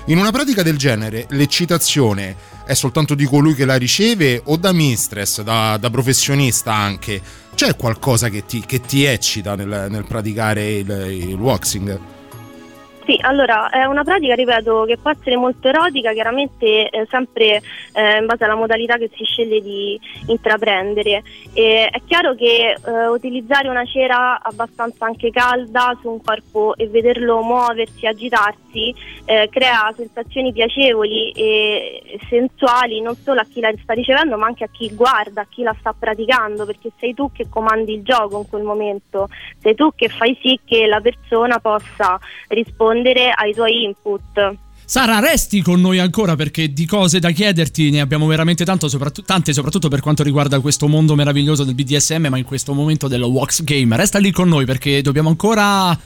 In 0.10 0.20
una 0.20 0.30
pratica 0.30 0.62
del 0.62 0.78
genere, 0.78 1.26
l'eccitazione 1.30 2.36
è 2.68 2.74
soltanto 2.74 3.16
di 3.16 3.24
colui 3.24 3.56
che 3.56 3.64
la 3.64 3.78
riceve 3.78 4.42
o 4.44 4.58
da 4.58 4.74
mistress, 4.74 5.42
da, 5.42 5.78
da 5.78 5.90
professionista 5.90 6.74
anche? 6.74 7.22
C'è 7.56 7.78
qualcosa 7.78 8.28
che 8.28 8.46
ti, 8.46 8.62
che 8.66 8.82
ti 8.82 9.06
eccita 9.06 9.56
nel, 9.56 9.88
nel 9.90 10.06
praticare 10.06 10.74
il, 10.74 10.90
il 11.10 11.34
waxing? 11.36 12.17
Sì, 13.08 13.18
allora 13.22 13.70
è 13.70 13.86
una 13.86 14.04
pratica, 14.04 14.36
ripeto, 14.36 14.84
che 14.84 14.98
può 14.98 15.10
essere 15.10 15.38
molto 15.38 15.70
erotica, 15.70 16.12
chiaramente 16.12 16.90
eh, 16.90 17.08
sempre 17.10 17.62
eh, 17.94 18.18
in 18.18 18.26
base 18.26 18.44
alla 18.44 18.56
modalità 18.56 18.98
che 18.98 19.10
si 19.16 19.24
sceglie 19.24 19.62
di 19.62 19.98
intraprendere. 20.26 21.24
E 21.54 21.88
è 21.88 22.02
chiaro 22.06 22.36
che 22.36 22.76
eh, 22.76 23.08
utilizzare 23.08 23.70
una 23.70 23.86
cera 23.86 24.42
abbastanza 24.42 25.06
anche 25.06 25.30
calda 25.30 25.98
su 26.02 26.10
un 26.10 26.22
corpo 26.22 26.76
e 26.76 26.90
vederlo 26.90 27.42
muoversi, 27.42 28.06
agitarsi, 28.06 28.94
eh, 29.24 29.48
crea 29.50 29.90
sensazioni 29.96 30.52
piacevoli 30.52 31.32
e 31.32 32.20
sensuali 32.28 33.00
non 33.00 33.16
solo 33.16 33.40
a 33.40 33.46
chi 33.46 33.62
la 33.62 33.72
sta 33.82 33.94
ricevendo 33.94 34.38
ma 34.38 34.48
anche 34.48 34.66
a 34.66 34.70
chi 34.70 34.94
guarda, 34.94 35.42
a 35.42 35.48
chi 35.50 35.64
la 35.64 35.76
sta 35.80 35.96
praticando, 35.98 36.66
perché 36.66 36.92
sei 37.00 37.14
tu 37.14 37.32
che 37.32 37.48
comandi 37.50 37.94
il 37.94 38.04
gioco 38.04 38.40
in 38.40 38.50
quel 38.50 38.64
momento, 38.64 39.30
sei 39.62 39.76
tu 39.76 39.92
che 39.96 40.10
fai 40.10 40.38
sì 40.42 40.60
che 40.66 40.88
la 40.88 41.00
persona 41.00 41.60
possa 41.60 42.20
rispondere 42.50 42.96
ai 43.36 43.54
tuoi 43.54 43.84
input. 43.84 44.56
Sara, 44.90 45.20
resti 45.20 45.62
con 45.62 45.82
noi 45.82 46.00
ancora 46.00 46.38
perché 46.38 46.72
di 46.72 46.86
cose 46.86 47.20
da 47.20 47.32
chiederti 47.32 47.90
ne 47.90 48.00
abbiamo 48.00 48.26
veramente 48.26 48.64
tanto, 48.64 48.88
soprattutto, 48.88 49.28
tante, 49.28 49.52
soprattutto 49.52 49.90
per 49.90 50.00
quanto 50.00 50.24
riguarda 50.24 50.62
questo 50.62 50.88
mondo 50.88 51.14
meraviglioso 51.14 51.66
del 51.66 51.76
BDSM, 51.76 52.28
ma 52.28 52.38
in 52.38 52.46
questo 52.46 52.74
momento 52.74 53.10
dello 53.10 53.28
Wax 53.28 53.64
Game. 53.64 53.98
Resta 53.98 54.18
lì 54.18 54.32
con 54.32 54.48
noi 54.48 54.64
perché 54.64 55.02
dobbiamo 55.02 55.28
ancora. 55.28 55.98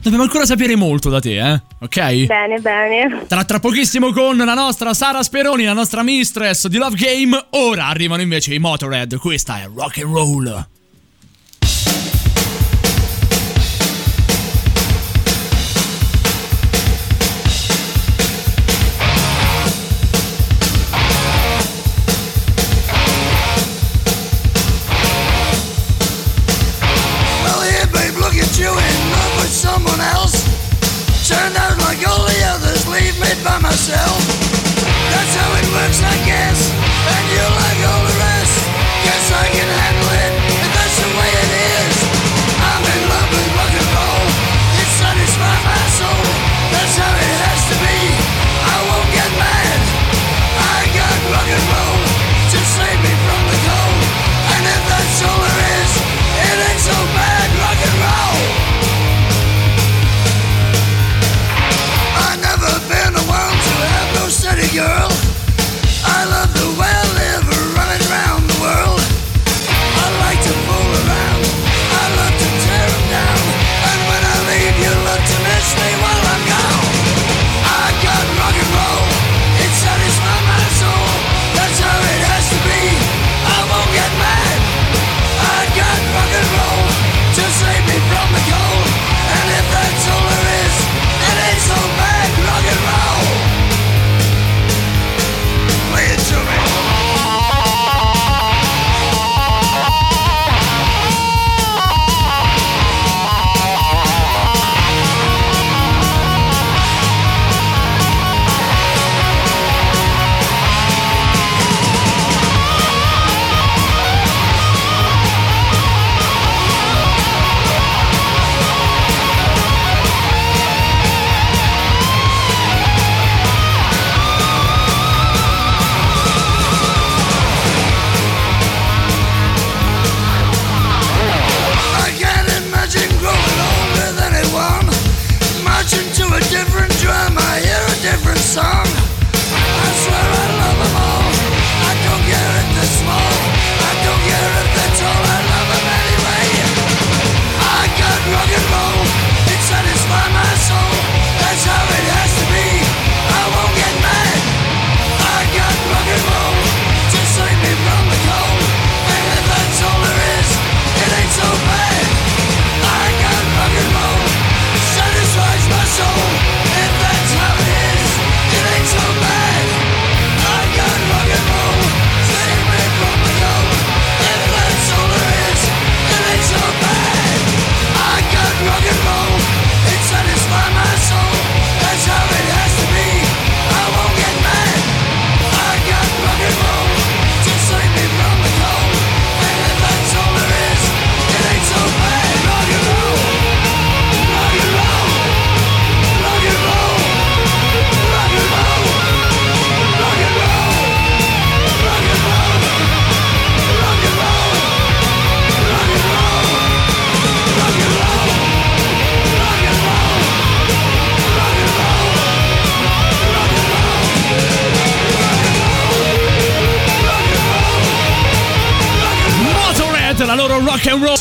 Dobbiamo 0.00 0.24
ancora 0.24 0.46
sapere 0.46 0.74
molto 0.74 1.10
da 1.10 1.20
te, 1.20 1.38
eh? 1.38 1.62
Ok? 1.80 2.24
Bene, 2.24 2.58
bene. 2.60 3.24
Tra, 3.26 3.44
tra 3.44 3.60
pochissimo 3.60 4.10
con 4.10 4.38
la 4.38 4.54
nostra 4.54 4.94
Sara 4.94 5.22
Speroni, 5.22 5.64
la 5.64 5.74
nostra 5.74 6.02
mistress 6.02 6.66
di 6.68 6.78
Love 6.78 6.96
Game. 6.96 7.46
Ora 7.50 7.88
arrivano 7.88 8.22
invece 8.22 8.54
i 8.54 8.58
Motorhead. 8.58 9.16
Questa 9.18 9.60
è 9.60 9.68
Rock 9.72 9.98
and 9.98 10.14
Roll. 10.14 10.66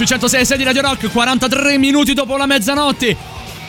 Sui 0.04 0.20
106 0.20 0.58
di 0.58 0.66
Radio 0.66 0.82
Rock, 0.82 1.10
43 1.10 1.78
minuti 1.78 2.14
dopo 2.14 2.36
la 2.36 2.46
mezzanotte. 2.46 3.16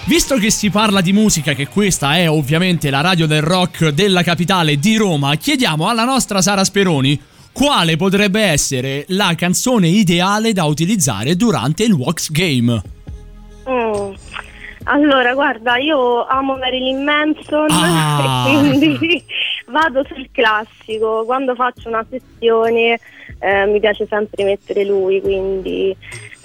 Visto 0.06 0.34
che 0.34 0.50
si 0.50 0.68
parla 0.68 1.00
di 1.00 1.12
musica, 1.12 1.52
che 1.52 1.68
questa 1.68 2.16
è 2.16 2.28
ovviamente 2.28 2.90
la 2.90 3.02
radio 3.02 3.28
del 3.28 3.40
rock 3.40 3.90
della 3.90 4.24
capitale 4.24 4.76
di 4.80 4.96
Roma, 4.96 5.36
chiediamo 5.36 5.88
alla 5.88 6.02
nostra 6.02 6.42
Sara 6.42 6.64
Speroni 6.64 7.20
quale 7.52 7.94
potrebbe 7.96 8.42
essere 8.42 9.04
la 9.10 9.32
canzone 9.36 9.86
ideale 9.86 10.52
da 10.52 10.64
utilizzare 10.64 11.36
durante 11.36 11.84
il 11.84 11.92
Wax 11.92 12.32
Game. 12.32 12.82
Mm. 13.70 14.12
Allora, 14.86 15.34
guarda, 15.34 15.76
io 15.76 16.26
amo 16.26 16.56
Marilyn 16.56 17.04
Manson 17.04 17.68
Ah. 17.70 18.42
quindi 18.50 19.22
vado 19.66 20.04
sul 20.12 20.28
classico. 20.32 21.22
Quando 21.24 21.54
faccio 21.54 21.88
una 21.88 22.04
sessione 22.10 22.98
eh, 23.38 23.66
mi 23.66 23.80
piace 23.80 24.06
sempre 24.08 24.44
mettere 24.44 24.84
lui, 24.84 25.20
quindi 25.20 25.94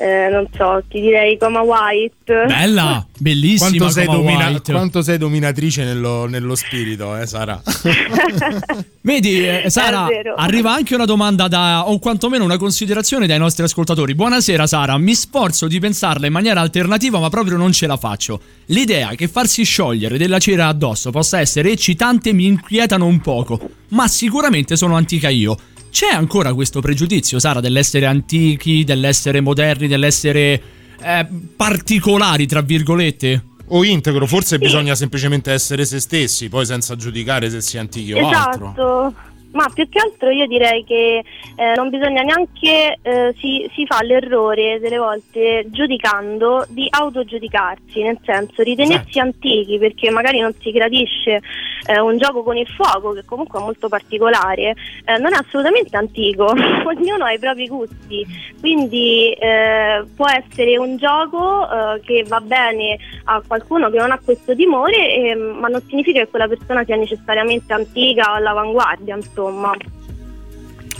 eh, 0.02 0.30
non 0.32 0.48
so, 0.56 0.82
ti 0.88 1.02
direi 1.02 1.38
Coma 1.38 1.62
White. 1.62 2.46
Bella, 2.48 3.06
bellissima. 3.18 3.70
Quanto 3.70 3.90
sei, 3.90 4.06
domina- 4.06 4.48
White. 4.48 4.72
quanto 4.72 5.02
sei 5.02 5.18
dominatrice 5.18 5.84
nello, 5.84 6.26
nello 6.26 6.56
spirito, 6.56 7.18
eh, 7.18 7.26
Sara? 7.26 7.62
Vedi, 9.02 9.46
eh, 9.46 9.70
Sara, 9.70 10.08
arriva 10.38 10.74
anche 10.74 10.96
una 10.96 11.04
domanda 11.04 11.50
da, 11.50 11.90
o 11.90 12.00
quantomeno 12.00 12.46
una 12.46 12.58
considerazione 12.58 13.28
dai 13.28 13.40
nostri 13.40 13.64
ascoltatori. 13.64 14.16
Buonasera 14.16 14.68
Sara, 14.68 14.98
mi 14.98 15.14
sforzo 15.16 15.68
di 15.68 15.80
pensarla 15.80 16.28
in 16.28 16.34
maniera 16.34 16.62
alternativa 16.62 17.20
ma 17.20 17.30
proprio 17.30 17.58
non 17.58 17.74
ce 17.74 17.86
la 17.86 17.98
faccio. 17.98 18.40
L'idea 18.68 19.10
che 19.16 19.28
farsi 19.28 19.64
sciogliere 19.64 20.18
della 20.18 20.40
cera 20.40 20.68
addosso 20.68 21.12
possa 21.12 21.40
essere 21.42 21.72
eccitante 21.72 22.32
mi 22.32 22.46
inquietano 22.46 23.06
un 23.06 23.20
poco, 23.20 23.60
ma 23.90 24.08
sicuramente 24.08 24.78
sono 24.78 24.96
antica 24.96 25.28
io. 25.28 25.58
C'è 25.90 26.14
ancora 26.14 26.54
questo 26.54 26.82
pregiudizio, 26.82 27.40
Sara, 27.40 27.60
dell'essere 27.60 28.06
antichi, 28.06 28.84
dell'essere 28.84 29.42
moderni, 29.42 29.88
dell'essere 29.88 30.62
eh, 31.02 31.28
particolari, 31.56 32.46
tra 32.46 32.62
virgolette? 32.62 33.44
O 33.72 33.84
integro, 33.84 34.26
forse 34.26 34.58
bisogna 34.58 34.96
semplicemente 34.96 35.52
essere 35.52 35.86
se 35.86 36.00
stessi, 36.00 36.50
poi 36.50 36.66
senza 36.66 36.96
giudicare 36.96 37.50
se 37.50 37.62
si 37.62 37.78
è 37.78 37.80
antichi 37.80 38.14
o 38.14 38.28
altro. 38.28 38.72
Esatto. 38.72 39.16
Ma 39.52 39.70
più 39.74 39.90
che 39.90 40.00
altro 40.00 40.30
io 40.30 40.46
direi 40.46 40.84
che 40.84 41.24
eh, 41.56 41.74
non 41.76 41.90
bisogna 41.90 42.22
neanche, 42.22 43.00
eh, 43.02 43.36
si, 43.40 43.70
si 43.74 43.86
fa 43.86 44.04
l'errore 44.04 44.80
delle 44.80 44.98
volte 44.98 45.66
giudicando 45.70 46.66
di 46.70 46.88
autogiudicarsi, 46.90 48.04
nel 48.04 48.20
senso 48.24 48.62
ritenersi 48.62 49.20
antichi 49.20 49.78
perché 49.80 50.12
magari 50.12 50.40
non 50.40 50.54
si 50.60 50.72
gradisce 50.72 51.42
eh, 51.88 52.00
un 52.00 52.18
gioco 52.18 52.44
con 52.44 52.58
il 52.58 52.68
fuoco 52.68 53.12
che 53.14 53.24
comunque 53.26 53.60
è 53.60 53.64
molto 53.64 53.88
particolare, 53.88 54.76
eh, 55.06 55.18
non 55.18 55.34
è 55.34 55.38
assolutamente 55.38 55.96
antico, 55.98 56.46
ognuno 56.86 57.26
ha 57.26 57.32
i 57.32 57.40
propri 57.40 57.68
gusti, 57.68 58.26
quindi 58.60 59.32
eh, 59.34 60.06
può 60.16 60.28
essere 60.28 60.78
un 60.78 60.98
gioco 60.98 61.68
eh, 61.70 62.02
che 62.02 62.24
va 62.28 62.40
bene 62.42 62.98
a 63.26 63.42
qualcuno 63.46 63.90
che 63.90 63.98
non 63.98 64.12
ha 64.12 64.20
questo 64.24 64.56
timore, 64.56 65.16
eh, 65.16 65.36
ma 65.36 65.68
non 65.68 65.82
significa 65.88 66.20
che 66.20 66.30
quella 66.30 66.48
persona 66.48 66.84
sia 66.84 66.96
necessariamente 66.96 67.74
antica 67.74 68.32
o 68.32 68.36
all'avanguardia, 68.36 69.16
insomma. 69.40 69.72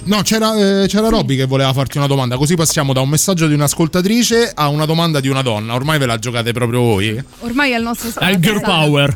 No, 0.06 0.22
c'era, 0.22 0.56
eh, 0.56 0.88
c'era 0.88 1.10
Robby 1.10 1.36
che 1.36 1.46
voleva 1.46 1.74
farti 1.74 1.98
una 1.98 2.08
domanda, 2.08 2.38
così 2.38 2.56
passiamo 2.56 2.94
da 2.94 3.02
un 3.02 3.10
messaggio 3.10 3.48
di 3.48 3.54
un'ascoltatrice 3.54 4.54
a 4.56 4.70
una 4.70 4.86
domanda 4.86 5.20
di 5.20 5.28
una 5.28 5.42
donna. 5.42 5.76
Ormai 5.76 6.00
ve 6.00 6.06
la 6.06 6.18
giocate 6.18 6.52
proprio 6.54 6.80
voi? 6.80 7.24
Ormai 7.40 7.72
è 7.72 7.78
il 7.78 7.84
nostro 7.84 8.20
È 8.20 8.30
il 8.30 8.40
girl 8.40 8.62
power. 8.62 9.16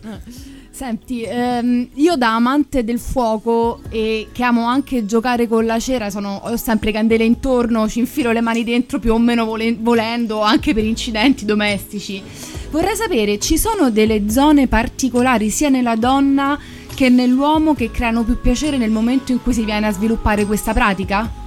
Senti, 0.70 1.24
ehm, 1.24 1.90
io 1.96 2.16
da 2.16 2.36
amante 2.36 2.84
del 2.84 3.00
fuoco 3.00 3.82
e 3.90 4.28
che 4.32 4.44
amo 4.44 4.66
anche 4.66 5.06
giocare 5.06 5.48
con 5.48 5.66
la 5.66 5.80
cera, 5.80 6.10
sono, 6.10 6.42
ho 6.44 6.58
sempre 6.58 6.92
candele 6.92 7.24
intorno, 7.24 7.88
ci 7.88 8.00
infilo 8.00 8.32
le 8.32 8.42
mani 8.42 8.64
dentro 8.64 9.00
più 9.00 9.14
o 9.14 9.20
meno 9.20 9.46
vole- 9.46 9.78
volendo, 9.80 10.42
anche 10.42 10.74
per 10.74 10.84
incidenti 10.84 11.46
domestici. 11.46 12.22
Vorrei 12.72 12.96
sapere, 12.96 13.40
ci 13.40 13.58
sono 13.58 13.92
delle 13.92 14.30
zone 14.30 14.68
particolari 14.68 15.52
sia 15.52 15.70
nella 15.70 15.96
donna 15.96 16.60
che 16.94 17.10
nell'uomo 17.10 17.74
che 17.74 17.92
creano 17.92 18.24
più 18.24 18.40
piacere 18.40 18.78
nel 18.78 18.92
momento 18.92 19.32
in 19.32 19.42
cui 19.42 19.54
si 19.54 19.64
viene 19.64 19.88
a 19.88 19.92
sviluppare 19.92 20.46
questa 20.46 20.74
pratica? 20.74 21.42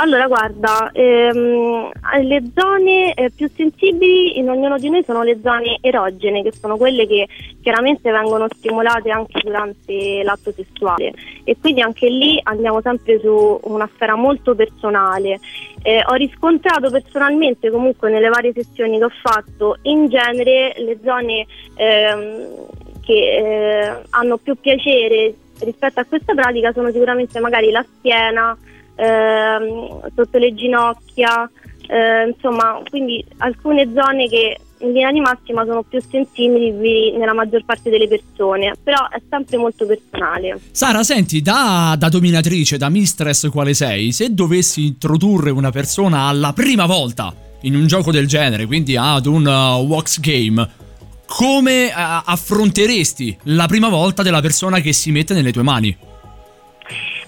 Allora, 0.00 0.28
guarda, 0.28 0.90
ehm, 0.92 1.90
le 2.22 2.42
zone 2.54 3.14
eh, 3.14 3.30
più 3.34 3.50
sensibili 3.52 4.38
in 4.38 4.48
ognuno 4.48 4.78
di 4.78 4.88
noi 4.90 5.02
sono 5.02 5.24
le 5.24 5.40
zone 5.42 5.78
erogene, 5.80 6.44
che 6.44 6.52
sono 6.52 6.76
quelle 6.76 7.04
che 7.04 7.26
chiaramente 7.60 8.08
vengono 8.12 8.46
stimolate 8.48 9.10
anche 9.10 9.40
durante 9.42 10.22
l'atto 10.22 10.52
sessuale 10.52 11.12
e 11.42 11.56
quindi 11.60 11.80
anche 11.80 12.08
lì 12.08 12.38
andiamo 12.44 12.80
sempre 12.80 13.18
su 13.18 13.58
una 13.64 13.90
sfera 13.92 14.14
molto 14.14 14.54
personale. 14.54 15.40
Eh, 15.82 16.04
ho 16.06 16.14
riscontrato 16.14 16.90
personalmente 16.90 17.68
comunque 17.68 18.08
nelle 18.08 18.28
varie 18.28 18.52
sessioni 18.52 18.98
che 18.98 19.04
ho 19.04 19.12
fatto 19.20 19.78
in 19.82 20.08
genere 20.08 20.74
le 20.76 20.98
zone 21.02 21.44
ehm, 21.74 22.66
che 23.08 23.14
eh, 23.14 24.02
hanno 24.10 24.36
più 24.36 24.54
piacere 24.60 25.34
rispetto 25.60 26.00
a 26.00 26.04
questa 26.04 26.34
pratica 26.34 26.72
sono 26.74 26.90
sicuramente 26.90 27.40
magari 27.40 27.70
la 27.70 27.82
schiena, 27.96 28.54
ehm, 28.96 30.10
sotto 30.14 30.36
le 30.36 30.54
ginocchia, 30.54 31.50
eh, 31.88 32.28
insomma, 32.28 32.82
quindi 32.90 33.24
alcune 33.38 33.90
zone 33.94 34.28
che 34.28 34.58
in 34.80 34.92
linea 34.92 35.10
di 35.10 35.20
massima 35.20 35.64
sono 35.64 35.82
più 35.82 36.00
sensibili 36.06 37.16
nella 37.16 37.32
maggior 37.32 37.64
parte 37.64 37.88
delle 37.88 38.06
persone, 38.06 38.74
però 38.82 39.08
è 39.08 39.20
sempre 39.30 39.56
molto 39.56 39.86
personale. 39.86 40.60
Sara, 40.70 41.02
senti, 41.02 41.40
da, 41.40 41.96
da 41.98 42.10
dominatrice, 42.10 42.76
da 42.76 42.90
mistress 42.90 43.48
quale 43.48 43.72
sei, 43.72 44.12
se 44.12 44.34
dovessi 44.34 44.84
introdurre 44.84 45.50
una 45.50 45.70
persona 45.70 46.28
alla 46.28 46.52
prima 46.52 46.84
volta 46.84 47.34
in 47.62 47.74
un 47.74 47.86
gioco 47.86 48.12
del 48.12 48.28
genere, 48.28 48.66
quindi 48.66 48.96
ad 48.96 49.24
un 49.24 49.46
uh, 49.46 49.82
wax 49.84 50.20
game, 50.20 50.86
come 51.28 51.88
uh, 51.88 51.92
affronteresti 52.24 53.38
la 53.44 53.66
prima 53.66 53.90
volta 53.90 54.22
della 54.22 54.40
persona 54.40 54.80
che 54.80 54.94
si 54.94 55.10
mette 55.10 55.34
nelle 55.34 55.52
tue 55.52 55.62
mani? 55.62 55.96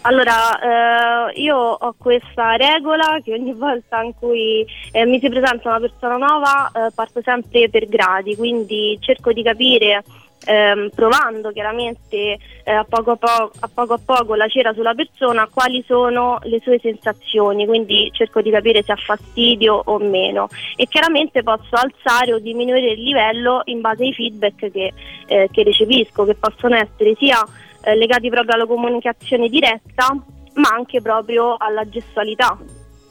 Allora, 0.02 1.28
eh, 1.28 1.40
io 1.42 1.56
ho 1.56 1.94
questa 1.98 2.56
regola 2.56 3.20
che 3.22 3.34
ogni 3.34 3.52
volta 3.52 4.00
in 4.00 4.14
cui 4.18 4.64
eh, 4.92 5.04
mi 5.04 5.20
si 5.20 5.28
presenta 5.28 5.68
una 5.68 5.80
persona 5.80 6.16
nuova 6.16 6.70
eh, 6.72 6.90
parto 6.94 7.20
sempre 7.22 7.68
per 7.68 7.86
gradi, 7.86 8.34
quindi 8.34 8.96
cerco 9.00 9.34
di 9.34 9.42
capire, 9.42 10.02
ehm, 10.50 10.90
provando 10.92 11.52
chiaramente 11.52 12.38
eh, 12.64 12.72
a, 12.72 12.84
poco 12.84 13.12
a, 13.12 13.16
po- 13.16 13.52
a 13.60 13.70
poco 13.72 13.94
a 13.94 14.00
poco 14.04 14.34
la 14.34 14.48
cera 14.48 14.72
sulla 14.72 14.94
persona, 14.94 15.48
quali 15.52 15.84
sono 15.86 16.38
le 16.42 16.60
sue 16.60 16.80
sensazioni, 16.80 17.66
quindi 17.66 18.10
cerco 18.12 18.42
di 18.42 18.50
capire 18.50 18.82
se 18.82 18.92
ha 18.92 18.96
fastidio 18.96 19.80
o 19.84 19.98
meno 19.98 20.48
e 20.74 20.86
chiaramente 20.86 21.44
posso 21.44 21.76
alzare 21.76 22.34
o 22.34 22.40
diminuire 22.40 22.92
il 22.92 23.02
livello 23.02 23.62
in 23.66 23.80
base 23.80 24.04
ai 24.04 24.12
feedback 24.12 24.70
che, 24.70 24.92
eh, 25.26 25.48
che 25.52 25.62
recepisco, 25.62 26.24
che 26.24 26.34
possono 26.34 26.74
essere 26.74 27.14
sia 27.16 27.40
eh, 27.82 27.94
legati 27.94 28.28
proprio 28.28 28.54
alla 28.54 28.66
comunicazione 28.66 29.48
diretta, 29.48 30.16
ma 30.54 30.68
anche 30.74 31.00
proprio 31.00 31.54
alla 31.58 31.88
gestualità. 31.88 32.58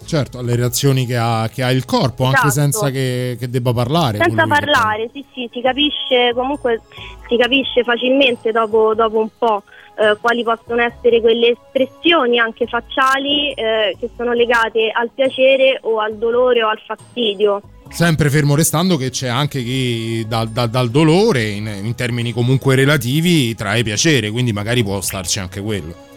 Certo, 0.09 0.39
alle 0.39 0.55
reazioni 0.55 1.05
che 1.05 1.15
ha, 1.17 1.47
che 1.53 1.61
ha 1.61 1.71
il 1.71 1.85
corpo, 1.85 2.23
anche 2.23 2.47
Esatto. 2.47 2.61
senza 2.61 2.89
che, 2.89 3.37
che 3.39 3.47
debba 3.47 3.73
parlare. 3.73 4.17
Senza 4.17 4.47
parlare, 4.47 5.07
sì, 5.13 5.23
sì, 5.31 5.47
si 5.53 5.61
capisce 5.61 6.31
comunque 6.33 6.81
si 7.27 7.37
capisce 7.37 7.83
facilmente 7.83 8.51
dopo, 8.51 8.95
dopo 8.95 9.19
un 9.19 9.29
po' 9.37 9.61
eh, 9.99 10.17
quali 10.19 10.41
possono 10.43 10.81
essere 10.81 11.21
quelle 11.21 11.49
espressioni 11.49 12.39
anche 12.39 12.65
facciali 12.65 13.51
eh, 13.51 13.95
che 13.99 14.09
sono 14.17 14.33
legate 14.33 14.89
al 14.91 15.11
piacere 15.13 15.77
o 15.83 15.99
al 15.99 16.17
dolore 16.17 16.63
o 16.63 16.69
al 16.69 16.81
fastidio. 16.83 17.61
Sempre 17.89 18.31
fermo 18.31 18.55
restando 18.55 18.97
che 18.97 19.11
c'è 19.11 19.27
anche 19.27 19.61
chi 19.61 20.25
dal, 20.27 20.49
dal- 20.49 20.71
dal 20.71 20.89
dolore, 20.89 21.49
in, 21.49 21.67
in 21.67 21.93
termini 21.93 22.33
comunque 22.33 22.73
relativi, 22.73 23.53
trae 23.53 23.83
piacere, 23.83 24.31
quindi 24.31 24.53
magari 24.53 24.83
può 24.83 24.99
starci 25.01 25.37
anche 25.37 25.61
quello. 25.61 26.07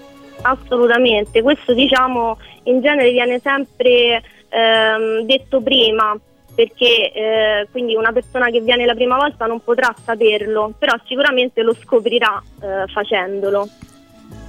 Assolutamente, 0.43 1.41
questo 1.43 1.73
diciamo 1.73 2.39
in 2.65 2.81
genere 2.81 3.11
viene 3.11 3.39
sempre 3.39 4.23
ehm, 4.49 5.23
detto 5.25 5.61
prima 5.61 6.19
perché 6.55 7.13
eh, 7.13 7.69
quindi 7.71 7.95
una 7.95 8.13
persona 8.13 8.51
che 8.51 8.61
viene 8.61 8.85
la 8.85 8.95
prima 8.95 9.17
volta 9.17 9.47
non 9.47 9.63
potrà 9.63 9.95
saperlo, 10.05 10.75
però 10.79 10.95
sicuramente 11.07 11.63
lo 11.63 11.75
scoprirà 11.75 12.43
eh, 12.61 12.87
facendolo. 12.93 13.69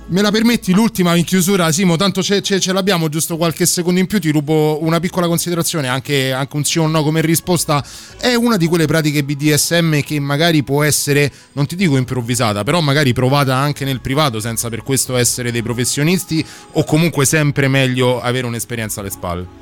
Me 0.05 0.21
la 0.21 0.31
permetti 0.31 0.73
l'ultima 0.73 1.15
in 1.15 1.23
chiusura, 1.23 1.71
Simo? 1.71 1.95
Tanto 1.95 2.21
ce, 2.21 2.41
ce- 2.41 2.59
ce 2.59 2.73
l'abbiamo, 2.73 3.07
giusto 3.07 3.37
qualche 3.37 3.65
secondo 3.65 4.01
in 4.01 4.05
più. 4.05 4.19
Ti 4.19 4.31
rubo 4.31 4.83
una 4.83 4.99
piccola 4.99 5.27
considerazione, 5.27 5.87
anche, 5.87 6.33
anche 6.33 6.55
un 6.57 6.63
sì 6.65 6.77
o 6.77 6.83
un 6.83 6.91
no 6.91 7.03
come 7.03 7.21
risposta. 7.21 7.83
È 8.19 8.35
una 8.35 8.57
di 8.57 8.67
quelle 8.67 8.85
pratiche 8.85 9.23
BDSM 9.23 10.01
che 10.01 10.19
magari 10.19 10.61
può 10.61 10.83
essere, 10.83 11.31
non 11.53 11.65
ti 11.65 11.75
dico 11.77 11.95
improvvisata, 11.95 12.63
però 12.63 12.81
magari 12.81 13.13
provata 13.13 13.55
anche 13.55 13.85
nel 13.85 14.01
privato 14.01 14.41
senza 14.41 14.69
per 14.69 14.83
questo 14.83 15.15
essere 15.15 15.51
dei 15.51 15.63
professionisti, 15.63 16.45
o 16.73 16.83
comunque 16.83 17.25
sempre 17.25 17.69
meglio 17.69 18.21
avere 18.21 18.45
un'esperienza 18.45 18.99
alle 18.99 19.09
spalle. 19.09 19.61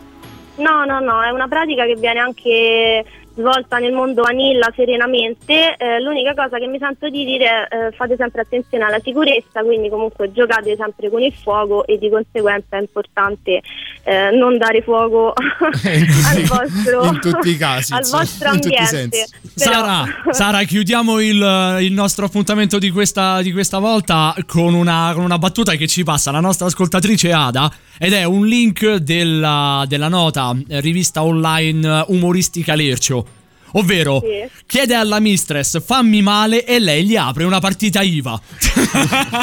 No, 0.55 0.83
no, 0.85 0.99
no, 0.99 1.23
è 1.23 1.29
una 1.29 1.47
pratica 1.47 1.85
che 1.85 1.95
viene 1.95 2.19
anche 2.19 3.05
svolta 3.41 3.77
nel 3.77 3.91
mondo 3.91 4.21
vanilla 4.21 4.71
serenamente. 4.73 5.75
Eh, 5.75 5.99
l'unica 5.99 6.33
cosa 6.33 6.57
che 6.57 6.67
mi 6.67 6.77
sento 6.79 7.09
di 7.09 7.25
dire 7.25 7.67
è 7.67 7.87
eh, 7.87 7.91
fate 7.91 8.15
sempre 8.15 8.41
attenzione 8.41 8.85
alla 8.85 8.99
sicurezza, 9.03 9.61
quindi 9.63 9.89
comunque 9.89 10.31
giocate 10.31 10.75
sempre 10.77 11.09
con 11.09 11.21
il 11.21 11.33
fuoco 11.33 11.85
e 11.85 11.97
di 11.97 12.09
conseguenza 12.09 12.77
è 12.77 12.79
importante 12.79 13.61
eh, 14.03 14.31
non 14.31 14.57
dare 14.57 14.81
fuoco 14.81 15.33
al 15.35 16.41
vostro, 16.43 17.03
in 17.05 17.19
tutti 17.19 17.49
i 17.49 17.57
casi, 17.57 17.93
al 17.93 18.07
vostro 18.09 18.53
in 18.53 18.61
tutti 18.61 18.73
i 18.73 18.77
ambiente. 18.77 19.25
Sara, 19.53 20.03
Sara, 20.31 20.63
chiudiamo 20.63 21.19
il, 21.19 21.77
il 21.81 21.93
nostro 21.93 22.25
appuntamento 22.25 22.77
di 22.79 22.89
questa, 22.89 23.41
di 23.41 23.51
questa 23.51 23.79
volta 23.79 24.35
con 24.47 24.73
una, 24.73 25.11
con 25.13 25.23
una 25.23 25.37
battuta 25.37 25.73
che 25.73 25.87
ci 25.87 26.03
passa 26.03 26.31
la 26.31 26.39
nostra 26.39 26.67
ascoltatrice 26.67 27.31
Ada 27.31 27.71
ed 27.97 28.13
è 28.13 28.23
un 28.23 28.45
link 28.45 28.95
della, 28.95 29.85
della 29.87 30.07
nota 30.07 30.55
eh, 30.67 30.79
rivista 30.79 31.23
online 31.23 32.05
umoristica 32.07 32.75
Lercio. 32.75 33.30
Ovvero, 33.73 34.21
Sì. 34.21 34.49
chiede 34.65 34.93
alla 34.95 35.19
mistress 35.19 35.81
fammi 35.83 36.21
male 36.21 36.65
e 36.65 36.79
lei 36.79 37.05
gli 37.05 37.15
apre 37.15 37.43
una 37.43 37.59
partita 37.59 38.01
IVA. 38.01 38.39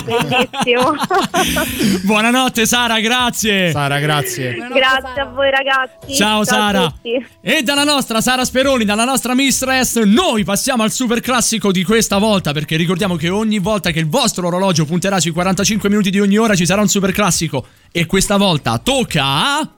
Bellissimo. 0.04 0.94
Buonanotte 2.04 2.66
Sara, 2.66 3.00
grazie. 3.00 3.70
Sara, 3.70 3.98
grazie. 3.98 4.54
Grazie 4.54 5.20
a 5.20 5.24
voi 5.26 5.50
ragazzi. 5.50 6.14
Ciao, 6.14 6.40
a 6.40 6.44
Sara. 6.44 6.94
E 7.40 7.62
dalla 7.62 7.84
nostra 7.84 8.20
Sara 8.20 8.44
Speroni, 8.44 8.84
dalla 8.84 9.04
nostra 9.04 9.34
mistress, 9.34 10.00
noi 10.02 10.44
passiamo 10.44 10.82
al 10.82 10.90
super 10.92 11.20
classico 11.20 11.72
di 11.72 11.84
questa 11.84 12.18
volta 12.18 12.52
perché 12.52 12.76
ricordiamo 12.76 13.16
che 13.16 13.28
ogni 13.28 13.58
volta 13.58 13.90
che 13.90 13.98
il 13.98 14.08
vostro 14.08 14.46
orologio 14.46 14.84
punterà 14.84 15.20
sui 15.20 15.30
45 15.30 15.88
minuti 15.88 16.10
di 16.10 16.20
ogni 16.20 16.36
ora 16.36 16.54
ci 16.54 16.66
sarà 16.66 16.80
un 16.80 16.88
super 16.88 17.12
classico 17.12 17.66
e 17.90 18.06
questa 18.06 18.36
volta 18.36 18.78
tocca 18.78 19.24
a... 19.24 19.68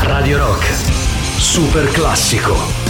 Radio 0.00 0.38
Rock. 0.38 0.66
Super 1.38 1.88
classico. 1.90 2.81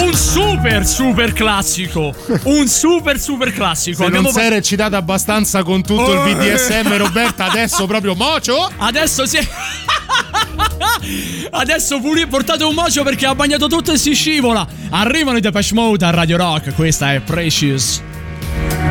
Un 0.00 0.14
super 0.14 0.86
super 0.86 1.32
classico! 1.32 2.14
Un 2.44 2.66
super 2.66 3.18
super 3.18 3.52
classico! 3.52 3.98
Se 3.98 4.04
Abbiamo 4.04 4.30
non 4.30 4.40
sei 4.40 4.48
recitata 4.50 4.96
abbastanza 4.96 5.62
con 5.62 5.82
tutto 5.82 6.02
Oh. 6.02 6.26
il 6.26 6.34
BDSM, 6.34 6.96
Roberta, 6.96 7.50
adesso 7.50 7.86
proprio 7.86 8.14
mocio. 8.14 8.70
Adesso 8.76 9.26
si 9.26 9.36
è. 9.36 9.46
Adesso 11.50 12.00
pure 12.00 12.26
portate 12.26 12.64
un 12.64 12.74
mocio 12.74 13.02
perché 13.02 13.26
ha 13.26 13.34
bagnato 13.34 13.66
tutto 13.66 13.92
e 13.92 13.98
si 13.98 14.14
scivola. 14.14 14.66
Arrivano 14.90 15.38
i 15.38 15.40
Depeche 15.40 15.74
Mode 15.74 16.04
a 16.04 16.10
Radio 16.10 16.36
Rock. 16.36 16.74
Questa 16.74 17.12
è 17.12 17.20
Precious. 17.20 18.02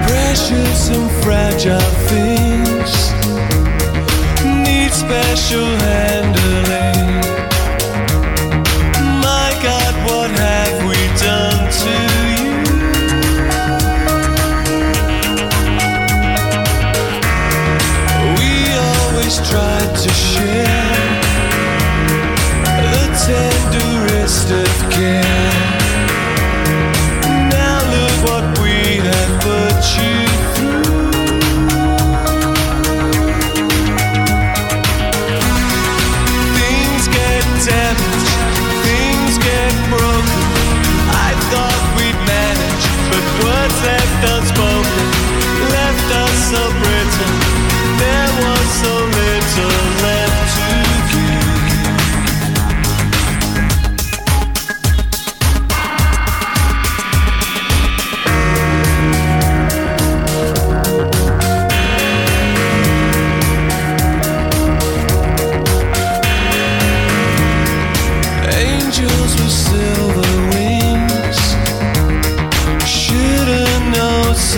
Precious 0.05 0.89
and 0.89 1.10
fragile 1.22 1.84
things 2.07 3.14
need 4.64 4.91
special 4.91 5.76
handling. 5.80 7.28
To 11.72 12.09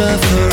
suffer 0.02 0.51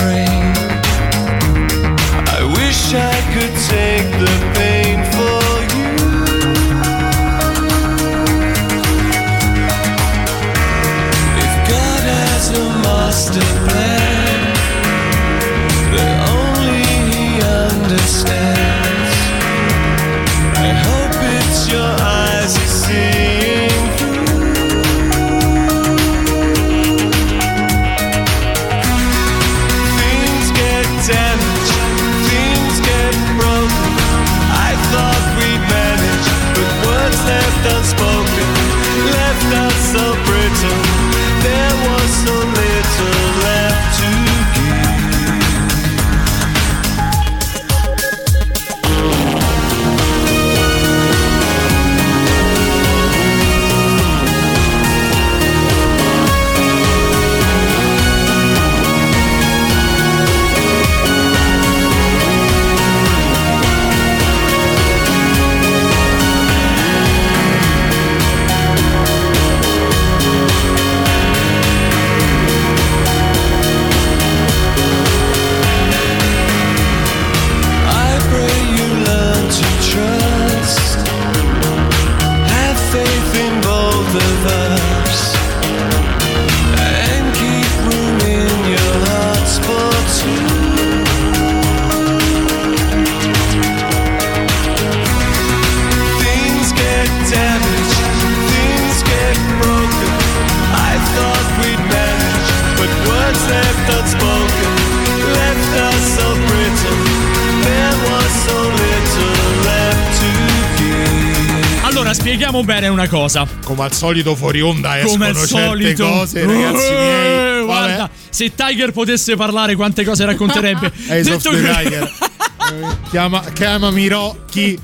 cosa. 113.09 113.47
Come 113.65 113.83
al 113.85 113.93
solito 113.93 114.35
fuori 114.35 114.61
onda 114.61 114.97
escono 114.99 115.13
Come 115.13 115.27
al 115.29 115.35
certe 115.37 115.47
solito. 115.65 116.09
cose, 116.09 116.47
ragazzi 116.47 116.87
Eh, 116.87 116.97
miei. 116.97 117.65
Guarda, 117.65 117.97
Vabbè. 117.97 118.11
se 118.31 118.55
Tiger 118.55 118.93
potesse 118.93 119.37
parlare, 119.37 119.75
quante 119.77 120.05
cose 120.05 120.25
racconterebbe. 120.25 120.87
Ace 121.09 121.19
of 121.19 121.43
Detto 121.43 121.51
the 121.51 121.61
que- 121.63 121.73
Tiger. 121.83 122.03
Eh, 122.03 122.87
Chiama, 123.11 123.43
chiamami 123.55 124.09
Rocky. 124.09 124.79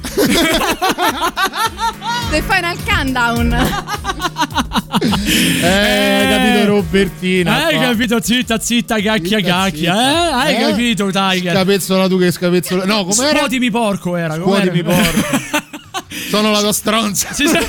The 2.31 2.43
Final 2.49 2.77
Countdown. 2.85 3.53
Eh, 5.63 6.27
capito 6.31 6.67
Robertina. 6.67 7.67
Hai 7.67 7.75
qua. 7.77 7.85
capito? 7.89 8.23
Zitta, 8.23 8.59
zitta, 8.59 8.95
cacchia, 9.01 9.39
Zitta, 9.39 9.51
cacchia. 9.51 9.93
zitta. 9.95 10.11
Eh? 10.11 10.33
Hai 10.33 10.55
Eh? 10.55 10.59
capito, 10.69 11.11
Tiger? 11.11 11.53
Scapezzola 11.55 12.09
tu 12.09 12.19
che 12.19 12.31
scapezzola. 12.31 12.85
No, 12.85 13.05
com'era? 13.05 13.39
Scuotimi 13.39 13.71
porco 13.71 14.17
era. 14.17 14.39
com'era? 14.39 14.63
Scuotimi 14.65 14.83
porco. 14.83 15.63
Sono 16.31 16.51
la 16.51 16.61
tua 16.61 16.73
stronza. 16.73 17.29
Sì, 17.33 17.47
sì. 17.47 17.59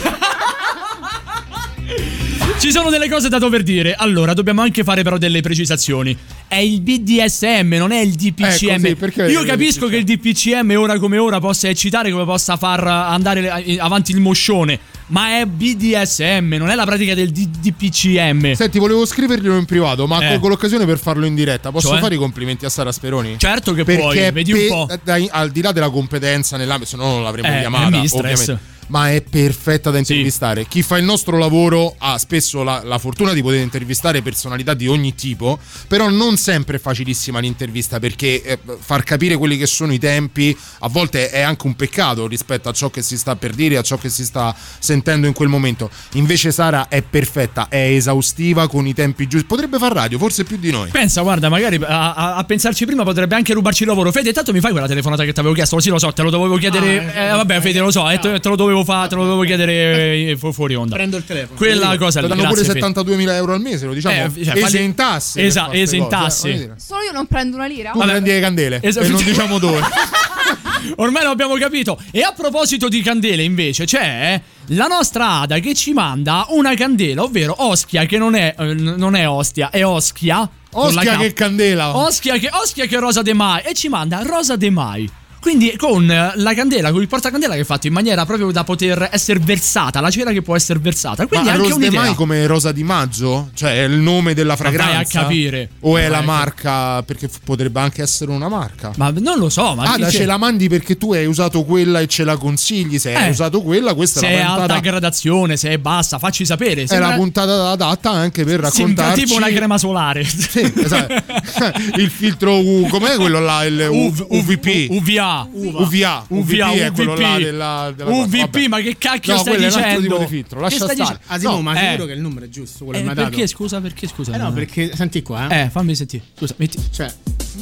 Ci 2.65 2.71
sono 2.71 2.89
delle 2.89 3.07
cose 3.07 3.29
da 3.29 3.37
dover 3.37 3.61
dire. 3.61 3.93
Allora, 3.93 4.33
dobbiamo 4.33 4.63
anche 4.63 4.83
fare 4.83 5.03
però 5.03 5.19
delle 5.19 5.41
precisazioni. 5.41 6.17
È 6.47 6.55
il 6.55 6.81
BDSM, 6.81 7.75
non 7.75 7.91
è 7.91 7.99
il 7.99 8.15
DPCM. 8.15 8.85
Ecco, 8.87 9.07
sì, 9.11 9.19
Io 9.33 9.43
capisco 9.43 9.85
che 9.87 9.97
il 9.97 10.03
DPCM 10.03 10.73
ora 10.75 10.97
come 10.97 11.19
ora 11.19 11.37
possa 11.39 11.67
eccitare, 11.69 12.09
come 12.09 12.25
possa 12.25 12.57
far 12.57 12.83
andare 12.87 13.63
eh, 13.65 13.77
avanti 13.79 14.13
il 14.13 14.19
moscione. 14.19 14.79
Ma 15.09 15.37
è 15.39 15.45
BDSM, 15.45 16.55
non 16.55 16.71
è 16.71 16.73
la 16.73 16.85
pratica 16.85 17.13
del 17.13 17.29
DPCM. 17.29 18.53
Senti, 18.53 18.79
volevo 18.79 19.05
scriverglielo 19.05 19.55
in 19.57 19.65
privato, 19.65 20.07
ma 20.07 20.17
Eh. 20.25 20.29
colgo 20.31 20.47
l'occasione 20.47 20.87
per 20.87 20.97
farlo 20.97 21.27
in 21.27 21.35
diretta. 21.35 21.69
Posso 21.71 21.89
Cioè? 21.89 21.99
fare 21.99 22.15
i 22.15 22.17
complimenti 22.17 22.65
a 22.65 22.69
Sara 22.69 22.91
Speroni? 22.91 23.35
Certo 23.37 23.73
che 23.75 23.83
Perché 23.83 24.01
puoi, 24.01 24.31
vedi 24.31 24.51
un 24.53 24.57
pe- 24.57 24.67
po'. 24.69 24.87
dai, 25.03 25.29
al 25.31 25.51
di 25.51 25.61
là 25.61 25.71
della 25.71 25.91
competenza 25.91 26.57
nell'ambito, 26.57 26.89
se 26.89 26.97
no 26.97 27.03
non 27.11 27.21
l'avremmo 27.21 27.47
Eh, 27.55 27.59
chiamata, 27.59 27.85
ovviamente. 27.99 28.73
Ma 28.87 29.11
è 29.11 29.21
perfetta 29.21 29.89
da 29.89 29.97
intervistare. 29.97 30.65
Chi 30.67 30.83
fa 30.83 30.97
il 30.97 31.05
nostro 31.05 31.37
lavoro 31.37 31.95
ha 31.97 32.17
spesso 32.19 32.61
la, 32.61 32.81
la 32.83 32.99
fortuna 32.99 33.33
di 33.33 33.41
poter 33.41 33.61
intervistare 33.61 34.21
personalità 34.21 34.73
di 34.75 34.87
ogni 34.87 35.15
tipo, 35.15 35.57
però 35.87 36.09
non 36.09 36.37
sempre 36.37 36.77
è 36.77 36.79
facilissima 36.79 37.39
l'intervista 37.39 37.99
perché 37.99 38.43
eh, 38.43 38.59
far 38.79 39.03
capire 39.03 39.37
quelli 39.37 39.57
che 39.57 39.65
sono 39.65 39.91
i 39.91 39.97
tempi 39.97 40.55
a 40.79 40.87
volte 40.87 41.29
è 41.29 41.41
anche 41.41 41.65
un 41.65 41.75
peccato 41.75 42.27
rispetto 42.27 42.69
a 42.69 42.73
ciò 42.73 42.89
che 42.91 43.01
si 43.01 43.17
sta 43.17 43.35
per 43.35 43.53
dire, 43.53 43.77
a 43.77 43.81
ciò 43.81 43.97
che 43.97 44.09
si 44.09 44.23
sta 44.23 44.55
sentendo 44.79 45.25
in 45.25 45.33
quel 45.33 45.49
momento. 45.49 45.89
Invece 46.13 46.51
Sara 46.51 46.87
è 46.87 47.01
perfetta, 47.01 47.67
è 47.69 47.77
esaustiva 47.77 48.67
con 48.67 48.85
i 48.85 48.93
tempi 48.93 49.27
giusti. 49.27 49.47
Potrebbe 49.47 49.79
far 49.79 49.93
radio, 49.93 50.19
forse 50.19 50.43
più 50.43 50.57
di 50.57 50.69
noi. 50.71 50.91
Pensa, 50.91 51.21
guarda, 51.21 51.49
magari 51.49 51.77
a, 51.83 52.13
a- 52.13 52.35
a 52.35 52.43
pensarci 52.43 52.85
prima 52.85 53.03
potrebbe 53.03 53.33
anche 53.35 53.53
rubarci 53.53 53.81
il 53.83 53.89
lavoro. 53.89 54.11
Fede, 54.11 54.31
tanto 54.31 54.53
mi 54.53 54.59
fai 54.59 54.71
quella 54.71 54.87
telefonata 54.87 55.23
che 55.23 55.33
ti 55.33 55.39
avevo 55.39 55.55
chiesto? 55.55 55.79
Sì, 55.79 55.89
lo 55.89 55.97
so, 55.97 56.13
te 56.13 56.21
lo 56.21 56.29
dovevo 56.29 56.57
chiedere. 56.57 57.13
Ah, 57.15 57.19
eh, 57.19 57.29
vabbè, 57.31 57.59
Fede, 57.61 57.79
lo 57.79 57.91
so, 57.91 58.07
eh, 58.09 58.19
te, 58.19 58.39
te 58.39 58.49
lo 58.49 58.55
dovevo 58.55 58.74
fare, 58.83 59.07
te 59.09 59.15
lo 59.15 59.23
dovevo 59.23 59.43
chiedere 59.43 60.29
eh, 60.31 60.35
fu- 60.37 60.51
fuori 60.51 60.75
onda. 60.75 60.95
Prendo 60.95 61.17
il 61.17 61.25
telefono. 61.25 61.57
Quella 61.57 61.95
cosa 61.97 62.21
lì. 62.21 62.27
danno 62.27 62.43
pure 62.47 62.61
grazie, 62.63 62.81
Fede. 62.81 63.01
72.000 63.01 63.29
euro 63.35 63.53
al 63.53 63.61
mese, 63.61 63.85
lo 63.85 63.93
diciamo. 63.93 64.15
Eh, 64.35 64.43
cioè, 64.43 64.57
ese 64.57 64.79
in 64.79 64.95
tasse. 64.95 65.45
Esatto, 65.45 65.71
ese 65.71 65.95
in 65.95 66.07
tasse. 66.07 66.49
eh. 66.49 66.69
Solo 66.77 67.01
io 67.03 67.11
non 67.11 67.25
prendo 67.27 67.55
una 67.55 67.67
lira? 67.67 67.91
Tu 67.91 67.99
prendi 67.99 68.29
le 68.29 68.39
candele 68.39 68.79
Esatto. 68.81 69.05
e 69.05 69.09
non 69.09 69.23
diciamo 69.23 69.59
dove. 69.59 69.81
Ormai 70.97 71.23
lo 71.23 71.29
abbiamo 71.29 71.55
capito. 71.55 71.99
E 72.11 72.21
a 72.21 72.31
proposito 72.31 72.87
di 72.87 73.01
candele, 73.01 73.43
invece, 73.43 73.85
c'è 73.85 74.39
la 74.67 74.87
nostra 74.87 75.41
Ada 75.41 75.59
che 75.59 75.73
ci 75.73 75.93
manda 75.93 76.45
una 76.49 76.75
candela, 76.75 77.23
ovvero 77.23 77.55
Oschia, 77.57 78.05
che 78.05 78.17
non 78.17 78.35
è, 78.35 78.53
eh, 78.57 78.73
non 78.73 79.15
è 79.15 79.27
Ostia, 79.27 79.69
è 79.69 79.83
Oschia. 79.85 80.47
Oschia 80.77 81.17
che 81.17 81.33
candela. 81.33 81.95
Oschia 81.97 82.37
che, 82.37 82.49
Oschia 82.51 82.85
che 82.85 82.99
Rosa 82.99 83.21
De 83.21 83.33
Mai. 83.33 83.61
E 83.63 83.73
ci 83.73 83.87
manda 83.87 84.21
Rosa 84.23 84.55
De 84.57 84.69
Mai. 84.69 85.09
Quindi 85.45 85.75
con 85.77 86.07
la 86.07 86.53
candela, 86.55 86.91
con 86.91 87.01
il 87.03 87.07
portacandela 87.07 87.53
che 87.53 87.59
è 87.59 87.63
fatto 87.65 87.85
in 87.85 87.93
maniera 87.93 88.25
proprio 88.25 88.49
da 88.49 88.63
poter 88.63 89.09
essere 89.11 89.37
versata, 89.37 89.99
la 90.01 90.09
cera 90.09 90.31
che 90.31 90.41
può 90.41 90.55
essere 90.55 90.79
versata. 90.79 91.27
Quindi 91.27 91.45
Ma 91.49 91.53
anche 91.53 91.67
Rose 91.67 91.77
De 91.79 91.85
un'idea. 91.85 92.01
Mai 92.01 92.15
come 92.15 92.47
Rosa 92.47 92.71
di 92.71 92.83
Maggio? 92.83 93.51
Cioè 93.53 93.73
è 93.73 93.83
il 93.83 93.99
nome 93.99 94.33
della 94.33 94.55
vai 94.55 94.65
a 94.67 94.71
fragranza? 94.71 95.21
capire. 95.21 95.69
O 95.81 95.97
è 95.97 96.07
la 96.07 96.21
marca? 96.21 97.03
Perché 97.03 97.29
potrebbe 97.43 97.79
anche 97.79 98.01
essere 98.01 98.31
una 98.31 98.49
marca. 98.49 98.91
Ma 98.97 99.11
non 99.15 99.37
lo 99.37 99.49
so, 99.49 99.75
ma 99.75 99.83
Ah, 99.83 99.93
chi 99.93 100.01
da 100.01 100.07
c'è? 100.09 100.17
ce 100.17 100.25
la 100.25 100.37
mandi 100.37 100.67
perché 100.67 100.97
tu 100.97 101.13
hai 101.13 101.27
usato 101.27 101.63
quella 101.63 101.99
e 101.99 102.07
ce 102.07 102.23
la 102.23 102.37
consigli. 102.37 102.97
Se 102.97 103.13
hai 103.15 103.27
Eh. 103.27 103.29
usato 103.29 103.61
quella, 103.61 103.93
questa 103.93 104.21
se 104.21 104.27
è 104.27 104.31
è 104.31 104.37
la 104.39 104.45
puntata, 104.45 104.61
alta 104.73 104.79
gradazione, 104.79 105.57
se 105.57 105.69
è 105.69 105.77
bassa, 105.77 106.17
facci 106.17 106.43
sapere. 106.43 106.81
è 106.81 106.87
Sembra- 106.87 107.09
la 107.09 107.15
puntata 107.17 107.69
adatta 107.69 108.09
anche 108.09 108.43
per 108.43 108.67
sembra 108.67 108.69
raccontarci 108.69 109.25
tipo 109.25 109.35
una 109.35 109.49
crema 109.49 109.77
solare. 109.77 110.23
Sì, 110.23 110.73
esatto. 110.75 111.13
il 112.01 112.09
filtro 112.09 112.57
U, 112.57 112.87
com'è 112.89 113.15
quello 113.17 113.39
là? 113.39 113.63
Il 113.63 113.87
UV- 113.91 114.25
UVP. 114.27 114.87
UVA. 114.89 115.33
UVA. 115.51 115.79
UVA, 115.81 116.25
UVP 116.29 116.59
è 116.77 116.91
quello 116.91 117.11
UVP. 117.13 117.21
là 117.21 117.37
della, 117.37 117.93
della 117.95 118.09
UVP, 118.11 118.67
ma 118.67 118.79
che 118.79 118.95
cacchio 118.97 119.33
No, 119.33 119.39
stai 119.39 119.55
è 119.55 119.57
dicendo? 119.65 120.01
tipo 120.01 120.17
di 120.17 120.27
filtro. 120.27 120.57
Che 120.57 120.63
Lascia 120.63 120.83
stai 120.89 120.95
stare. 120.95 121.19
No, 121.41 121.61
ma 121.61 121.73
eh. 121.73 121.89
sicuro 121.91 122.05
che 122.07 122.13
il 122.13 122.21
numero 122.21 122.45
è 122.45 122.49
giusto, 122.49 122.85
quello 122.85 122.99
Eh, 122.99 123.03
che 123.07 123.13
perché 123.15 123.47
scusa, 123.47 123.81
perché 123.81 124.07
scusa? 124.07 124.33
Eh 124.33 124.37
no, 124.37 124.51
perché 124.53 124.95
senti 124.95 125.21
qua, 125.21 125.47
eh. 125.47 125.61
Eh, 125.63 125.69
fammi 125.69 125.95
sentire. 125.95 126.23
Scusa, 126.37 126.53
metti. 126.57 126.77
Cioè, 126.91 127.13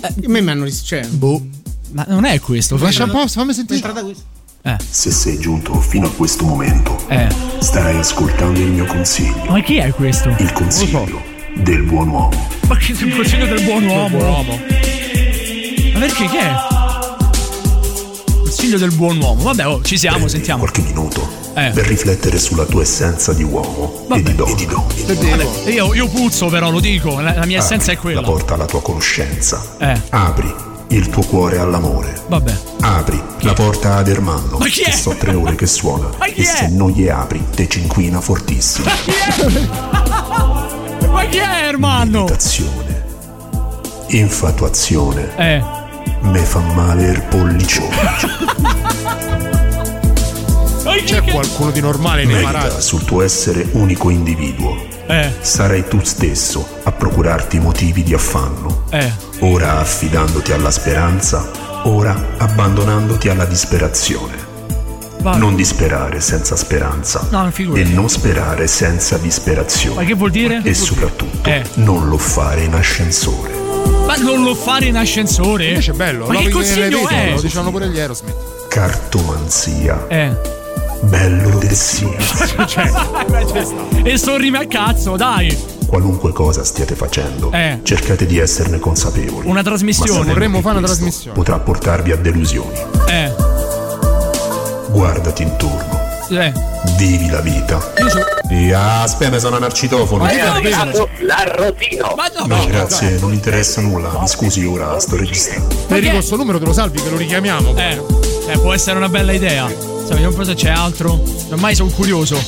a 0.02 0.14
me 0.28 0.42
mi 0.42 0.50
hanno 0.52 0.64
ris- 0.66 0.84
cioè, 0.86 1.06
Boh. 1.08 1.46
Ma 1.92 2.06
non 2.08 2.26
è 2.26 2.40
questo. 2.40 2.78
Lascia 2.78 3.04
un 3.04 3.10
fammi- 3.12 3.24
po', 3.24 3.28
fammi 3.30 3.46
mi 3.48 3.52
è 3.52 3.56
sentire. 3.56 3.76
entrata 3.80 4.04
questa. 4.04 4.24
Eh, 4.66 4.78
Se 4.90 5.12
sei 5.12 5.38
giunto 5.40 5.74
fino 5.82 6.08
a 6.08 6.12
questo 6.12 6.46
momento, 6.46 6.98
eh. 7.10 7.28
starai 7.60 7.98
ascoltando 7.98 8.60
il 8.60 8.68
mio 8.68 8.86
consiglio, 8.86 9.44
Ma 9.50 9.62
chi 9.62 9.76
è 9.76 9.92
questo? 9.92 10.30
il 10.40 10.52
consiglio 10.54 11.22
del 11.56 11.84
buon 11.84 12.08
uomo. 12.08 12.48
Ma 12.68 12.78
che 12.78 12.94
il 12.94 13.14
consiglio 13.16 13.46
del 13.46 13.62
buon 13.64 13.84
uomo? 13.84 14.18
Ma 15.94 16.00
perché 16.00 16.26
che 16.28 16.40
è? 16.40 16.73
Consiglio 18.56 18.78
del 18.78 18.94
buon 18.94 19.18
uomo. 19.20 19.42
Vabbè, 19.46 19.66
oh, 19.68 19.82
ci 19.82 19.98
siamo, 19.98 20.18
Prendi 20.18 20.34
sentiamo. 20.34 20.60
qualche 20.60 20.82
minuto 20.84 21.28
Eh. 21.56 21.72
per 21.72 21.88
riflettere 21.88 22.38
sulla 22.38 22.66
tua 22.66 22.84
essenza 22.84 23.34
di 23.34 23.42
uomo 23.42 24.06
e 24.14 24.22
di 24.22 24.36
donna. 24.36 24.54
Vabbè, 25.08 25.72
io, 25.72 25.92
io 25.96 26.08
puzzo 26.08 26.50
però, 26.50 26.70
lo 26.70 26.80
dico, 26.80 27.20
la, 27.20 27.34
la 27.34 27.46
mia 27.48 27.58
essenza 27.58 27.92
è 27.92 27.96
Apri 27.96 28.14
la 28.14 28.22
quella. 28.22 28.38
porta 28.38 28.54
alla 28.54 28.66
tua 28.66 28.80
conoscenza. 28.84 29.60
Eh, 29.80 30.00
Apri 30.10 30.54
il 30.90 31.10
tuo 31.10 31.24
cuore 31.24 31.58
all'amore. 31.58 32.14
vabbè. 32.28 32.54
Apri 32.82 33.20
la 33.40 33.54
porta 33.54 33.96
ad 33.96 34.08
Ermanno. 34.08 34.58
Ma 34.60 34.68
chi 34.68 34.82
è? 34.82 34.86
che 34.86 34.92
so 34.98 35.16
tre 35.18 35.34
ore 35.34 35.56
che 35.56 35.66
suona. 35.66 36.10
Ma 36.20 36.26
chi 36.28 36.42
e 36.42 36.44
è? 36.44 36.46
se 36.56 36.68
non 36.68 36.92
gli 36.92 37.08
apri, 37.10 37.44
te 37.56 37.68
cinquina 37.68 38.22
fortissimo. 38.22 38.86
Ma 41.12 41.26
chi 41.26 41.38
è 41.38 41.66
Ermanno? 41.70 42.20
Meditazione. 42.26 43.04
Infatuazione. 44.10 45.32
Eh. 45.38 45.82
Me 46.22 46.40
fa 46.40 46.60
male 46.60 47.08
il 47.08 47.22
pollicione. 47.24 47.96
C'è 51.06 51.24
qualcuno 51.24 51.72
di 51.72 51.82
normale 51.82 52.24
nei 52.24 52.36
Medita 52.36 52.52
marati? 52.52 52.82
sul 52.82 53.04
tuo 53.04 53.22
essere 53.22 53.68
unico 53.74 54.10
individuo. 54.10 54.86
Eh, 55.08 55.34
Sarai 55.42 55.86
tu 55.88 56.00
stesso 56.04 56.66
a 56.84 56.92
procurarti 56.92 57.60
motivi 57.60 58.04
di 58.04 58.14
affanno. 58.14 58.84
eh. 58.90 59.12
Ora 59.40 59.80
affidandoti 59.80 60.54
alla 60.54 60.72
speranza, 60.72 61.50
ora 61.84 62.16
abbandonandoti 62.38 63.28
alla 63.28 63.46
disperazione. 63.46 64.52
Va. 65.24 65.38
Non 65.38 65.56
disperare 65.56 66.20
senza 66.20 66.56
speranza 66.58 67.26
No, 67.32 67.48
e 67.48 67.52
figurati. 67.52 67.94
non 67.94 68.10
sperare 68.10 68.68
senza 68.68 69.18
disperazione. 69.18 69.96
Ma 69.96 70.04
che 70.04 70.14
vuol 70.16 70.32
dire? 70.32 70.60
E 70.64 70.74
soprattutto 70.74 71.50
Eh. 71.50 71.64
non 71.76 72.10
lo 72.10 72.18
fare 72.18 72.64
in 72.64 72.74
ascensore. 72.74 73.52
Ma 74.06 74.18
non 74.18 74.44
lo 74.44 74.54
fare 74.54 74.86
in 74.88 74.98
ascensore? 74.98 75.68
Invece 75.70 75.92
è 75.92 75.96
bello, 75.96 76.26
Ma 76.28 76.34
lo 76.34 76.40
che 76.42 76.50
consiglio 76.50 77.08
è? 77.08 77.32
Lo 77.36 77.42
dicevano 77.42 77.72
pure 77.72 77.88
gli 77.88 77.98
Aerosmith. 78.00 78.36
Cartomanzia. 78.68 80.06
Eh. 80.10 80.36
Bello 81.04 81.58
del 81.58 81.72
sì. 81.74 82.06
Cioè, 82.68 82.92
e 84.04 84.18
sorrimi 84.18 84.58
a 84.58 84.68
cazzo, 84.68 85.16
dai. 85.16 85.58
Qualunque 85.88 86.32
cosa 86.34 86.64
stiate 86.66 86.96
facendo, 86.96 87.50
Eh. 87.52 87.80
cercate 87.84 88.26
di 88.26 88.40
esserne 88.40 88.80
consapevoli. 88.80 89.48
Una 89.48 89.64
trasmissione. 89.64 90.34
Vorremmo 90.34 90.60
fare 90.62 90.78
una 90.80 90.88
trasmissione. 90.88 91.36
Potrà 91.36 91.60
portarvi 91.60 92.12
a 92.12 92.16
delusioni. 92.18 92.78
Eh. 93.08 93.32
Guardati 94.94 95.42
intorno. 95.42 96.02
Eh. 96.30 96.54
Vivi 96.98 97.30
la 97.30 97.42
vita. 97.42 97.80
Io 97.98 98.10
so- 98.10 98.20
E 98.50 98.72
aspetta, 98.74 99.40
sono 99.40 99.58
un 99.58 99.64
arcitofono. 99.64 100.24
Ma 100.24 100.32
no, 100.32 101.10
L'arrotino. 101.22 102.14
Ma 102.16 102.30
no. 102.38 102.46
No, 102.46 102.66
grazie, 102.68 103.18
non 103.20 103.34
interessa 103.34 103.82
nulla. 103.82 104.16
Mi 104.20 104.28
scusi, 104.28 104.64
ora 104.66 105.00
sto 105.00 105.16
registrando. 105.18 105.74
Federico, 105.88 106.22
sto 106.22 106.36
numero 106.36 106.60
te 106.60 106.66
lo 106.66 106.74
salvi 106.74 107.02
che 107.02 107.10
lo 107.10 107.18
richiamiamo. 107.18 107.76
Eh, 107.76 108.02
eh, 108.48 108.58
può 108.60 108.74
essere 108.74 108.98
una 108.98 109.10
bella 109.10 109.32
idea. 109.32 109.68
Sai, 109.68 110.10
vediamo 110.10 110.30
un 110.30 110.36
po' 110.36 110.44
se 110.44 110.54
c'è 110.56 110.70
altro. 110.70 111.22
Ormai 111.50 111.76
sono 111.76 111.90
curioso. 111.90 112.42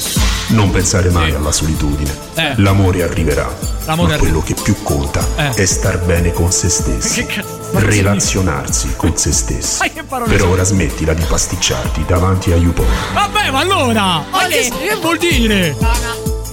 Non 0.47 0.69
pensare 0.71 1.09
mai 1.09 1.33
alla 1.33 1.51
solitudine. 1.51 2.13
Eh. 2.35 2.53
L'amore 2.57 3.01
arriverà. 3.03 3.51
L'amore 3.85 4.13
ma 4.13 4.17
quello 4.17 4.41
che 4.41 4.55
più 4.61 4.75
conta 4.83 5.25
Eh. 5.37 5.49
è 5.51 5.65
star 5.65 5.99
bene 5.99 6.31
con 6.31 6.51
se 6.51 6.69
stessi. 6.69 7.25
Relazionarsi 7.73 8.93
con 8.95 9.15
se 9.17 9.31
stessi. 9.31 9.79
Ma 9.79 9.87
che 9.89 10.03
parole 10.03 10.29
Per 10.31 10.39
sono? 10.41 10.51
ora 10.53 10.63
smettila 10.63 11.13
di 11.13 11.23
pasticciarti 11.23 12.03
davanti 12.05 12.51
a 12.51 12.55
YouPorn. 12.55 12.89
Vabbè, 13.13 13.51
ma 13.51 13.59
allora! 13.59 14.03
Ma 14.31 14.47
che, 14.49 14.69
che 14.69 14.95
vuol 15.01 15.17
dire? 15.17 15.75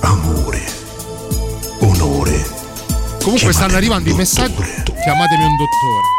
Amore. 0.00 0.60
Onore. 1.80 2.44
Comunque 3.22 3.52
stanno 3.52 3.76
arrivando 3.76 4.08
i 4.08 4.14
messaggi. 4.14 4.54
Chiamatemi 4.54 5.44
un 5.44 5.56
dottore. 5.56 6.10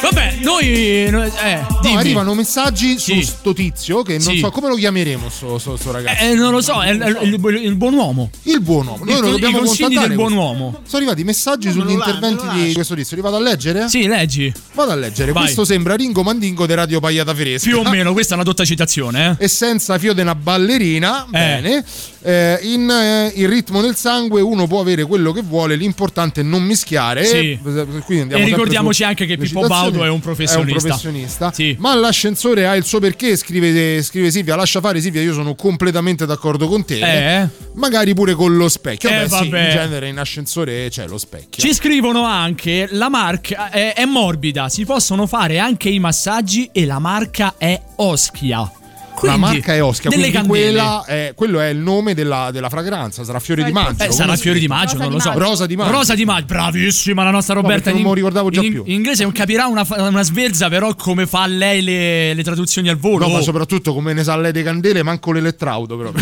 Vabbè, 0.00 0.36
noi. 0.42 1.08
noi- 1.10 1.30
Eh, 1.42 1.54
No, 1.68 1.78
dimmi. 1.82 1.96
arrivano 1.96 2.34
messaggi 2.34 2.98
Sì. 2.98 3.22
su 3.22 3.32
sto 3.32 3.52
tizio 3.52 4.02
che 4.02 4.12
non 4.18 4.20
Sì. 4.34 4.38
so 4.38 4.50
come 4.50 4.68
lo 4.68 4.74
chiameremo 4.76 5.28
sto, 5.28 5.58
sto- 5.58 5.76
sto 5.76 5.90
ragazzo. 5.92 6.22
Eh, 6.24 6.34
non 6.34 6.52
lo 6.52 6.60
so, 6.60 6.82
è, 6.82 6.96
è- 6.96 7.14
è 7.14 7.22
il, 7.24 7.40
il 7.62 7.74
buon 7.76 7.94
uomo. 7.94 8.30
Il 8.44 8.60
buon 8.60 8.86
uomo. 8.86 9.04
Noi 9.04 9.16
Il- 9.16 9.20
lo 9.24 9.30
dobbiamo 9.30 9.58
contattare 9.60 10.06
del 10.08 10.16
buon 10.16 10.32
uomo. 10.32 10.80
Sono 10.86 10.98
arrivati 10.98 11.24
messaggi 11.24 11.70
sugli 11.70 11.84
me 11.84 11.92
lo 11.92 11.98
la- 11.98 12.04
interventi 12.06 12.44
lo 12.46 12.52
di 12.52 12.72
questo 12.74 12.94
tizio. 12.94 13.16
Li 13.16 13.22
vado 13.22 13.36
a 13.36 13.40
leggere? 13.40 13.88
Sì, 13.88 14.06
leggi. 14.06 14.52
Vado 14.74 14.90
a 14.92 14.96
leggere. 14.96 15.32
Vai. 15.32 15.42
Questo 15.44 15.64
sembra 15.64 15.94
Ringo 15.96 16.22
Mandingo 16.22 16.66
di 16.66 16.74
Radio 16.74 17.00
Pagliata 17.00 17.34
Fresca. 17.34 17.68
Più 17.68 17.78
o 17.78 17.84
meno, 17.88 18.12
questa 18.12 18.32
è 18.32 18.34
una 18.36 18.44
dotta 18.44 18.64
citazione, 18.64 19.36
eh. 19.38 19.44
E 19.44 19.48
senza 19.48 19.98
fio 19.98 20.12
di 20.12 20.20
una 20.20 20.34
ballerina, 20.34 21.26
bene. 21.28 21.84
Eh, 22.22 22.58
in 22.62 22.90
eh, 22.90 23.32
il 23.36 23.48
ritmo 23.48 23.80
del 23.80 23.94
sangue 23.94 24.40
uno 24.40 24.66
può 24.66 24.80
avere 24.80 25.04
quello 25.04 25.30
che 25.32 25.42
vuole, 25.42 25.76
l'importante 25.76 26.40
è 26.40 26.44
non 26.44 26.62
mischiare. 26.64 27.24
Sì. 27.24 27.52
Eh, 27.52 27.58
quindi 28.04 28.22
andiamo 28.22 28.42
E 28.42 28.46
ricordiamoci 28.46 29.02
su 29.02 29.08
anche 29.08 29.26
che 29.26 29.36
Pippo 29.36 29.60
citazioni. 29.62 29.68
Letraudo 29.86 30.04
è 30.04 30.10
un 30.10 30.20
professionista. 30.20 30.70
È 30.70 30.74
un 30.74 30.80
professionista. 30.80 31.52
Ma 31.78 31.94
l'ascensore 31.94 32.66
ha 32.66 32.76
il 32.76 32.84
suo 32.84 33.00
perché, 33.00 33.36
scrive, 33.36 34.02
scrive 34.02 34.30
Silvia. 34.30 34.56
Lascia 34.56 34.80
fare 34.80 35.00
Silvia, 35.00 35.22
io 35.22 35.32
sono 35.32 35.54
completamente 35.54 36.26
d'accordo 36.26 36.68
con 36.68 36.84
te. 36.84 36.98
Eh? 37.42 37.48
Magari 37.74 38.14
pure 38.14 38.34
con 38.34 38.56
lo 38.56 38.68
specchio. 38.68 39.08
Eh, 39.08 39.26
Vabbè, 39.26 39.44
sì, 39.44 39.46
in 39.46 39.70
genere 39.70 40.08
in 40.08 40.18
ascensore 40.18 40.88
c'è 40.88 41.06
lo 41.06 41.18
specchio. 41.18 41.62
Ci 41.62 41.74
scrivono 41.74 42.24
anche 42.24 42.88
la 42.90 43.08
marca 43.08 43.70
è, 43.70 43.94
è 43.94 44.04
morbida, 44.04 44.68
si 44.68 44.84
possono 44.84 45.26
fare 45.26 45.58
anche 45.58 45.88
i 45.88 45.98
massaggi 45.98 46.68
e 46.72 46.84
la 46.86 46.98
marca 46.98 47.54
è 47.58 47.80
Oschia. 47.96 48.70
Quindi, 49.16 49.40
la 49.40 49.46
marca 49.46 49.74
è 49.74 49.82
Oscar, 49.82 50.12
delle 50.12 50.30
quella 50.46 51.02
è, 51.06 51.32
quello 51.34 51.58
è 51.58 51.68
il 51.68 51.78
nome 51.78 52.12
della, 52.12 52.50
della 52.52 52.68
fragranza, 52.68 53.24
sarà 53.24 53.40
fiore 53.40 53.64
di 53.64 53.72
maggio. 53.72 54.04
Eh, 54.04 54.12
sarà 54.12 54.36
si 54.36 54.42
fiori 54.42 54.60
di 54.60 54.68
maggio, 54.68 54.98
non 54.98 55.10
lo 55.10 55.18
so. 55.18 55.32
Rosa 55.36 55.64
di 55.64 55.74
maggio. 55.74 55.90
Rosa 55.92 56.14
di 56.14 56.26
maggio, 56.26 56.44
bravissima 56.44 57.24
la 57.24 57.30
nostra 57.30 57.54
No, 57.54 57.62
Roberta. 57.62 57.84
perché 57.84 57.98
non 57.98 58.00
in- 58.00 58.04
me 58.04 58.10
lo 58.10 58.14
ricordavo 58.16 58.50
già 58.50 58.60
in, 58.60 58.70
più. 58.72 58.82
In 58.84 58.92
inglese 58.92 59.22
non 59.22 59.32
capirà 59.32 59.66
una, 59.66 59.86
una 59.88 60.22
sverza, 60.22 60.68
però 60.68 60.94
come 60.94 61.26
fa 61.26 61.46
lei 61.46 61.80
le, 61.82 62.34
le 62.34 62.42
traduzioni 62.42 62.90
al 62.90 62.98
volo. 62.98 63.26
No, 63.26 63.32
ma 63.32 63.40
soprattutto 63.40 63.94
come 63.94 64.12
ne 64.12 64.22
sa 64.22 64.36
lei 64.36 64.52
dei 64.52 64.62
candele, 64.62 65.02
manco 65.02 65.32
l'elettraudo 65.32 65.96
però. 65.96 66.12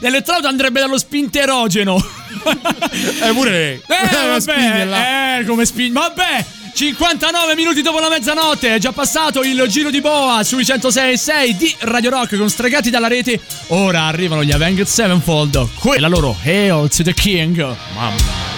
L'elettrodo 0.00 0.46
andrebbe 0.46 0.78
dallo 0.80 0.98
spinterogeno. 0.98 1.96
Eh, 1.96 3.32
pure. 3.32 3.74
Eh, 3.74 3.80
vabbè, 4.38 5.40
eh, 5.40 5.44
come 5.44 5.64
spin. 5.64 5.92
Vabbè. 5.92 6.60
59 6.74 7.54
minuti 7.54 7.82
dopo 7.82 7.98
la 7.98 8.08
mezzanotte 8.08 8.74
è 8.74 8.78
già 8.78 8.92
passato 8.92 9.42
il 9.42 9.62
giro 9.68 9.90
di 9.90 10.00
boa 10.00 10.42
sui 10.42 10.62
106.6 10.62 11.50
di 11.50 11.74
Radio 11.80 12.10
Rock 12.10 12.36
con 12.36 12.48
stregati 12.48 12.90
dalla 12.90 13.08
rete. 13.08 13.40
Ora 13.68 14.04
arrivano 14.04 14.42
gli 14.42 14.52
Avenged 14.52 14.86
Sevenfold. 14.86 15.68
Quella 15.74 16.08
loro 16.08 16.36
Hail 16.42 16.88
to 16.88 17.02
the 17.02 17.14
King. 17.14 17.56
Mamma. 17.94 18.51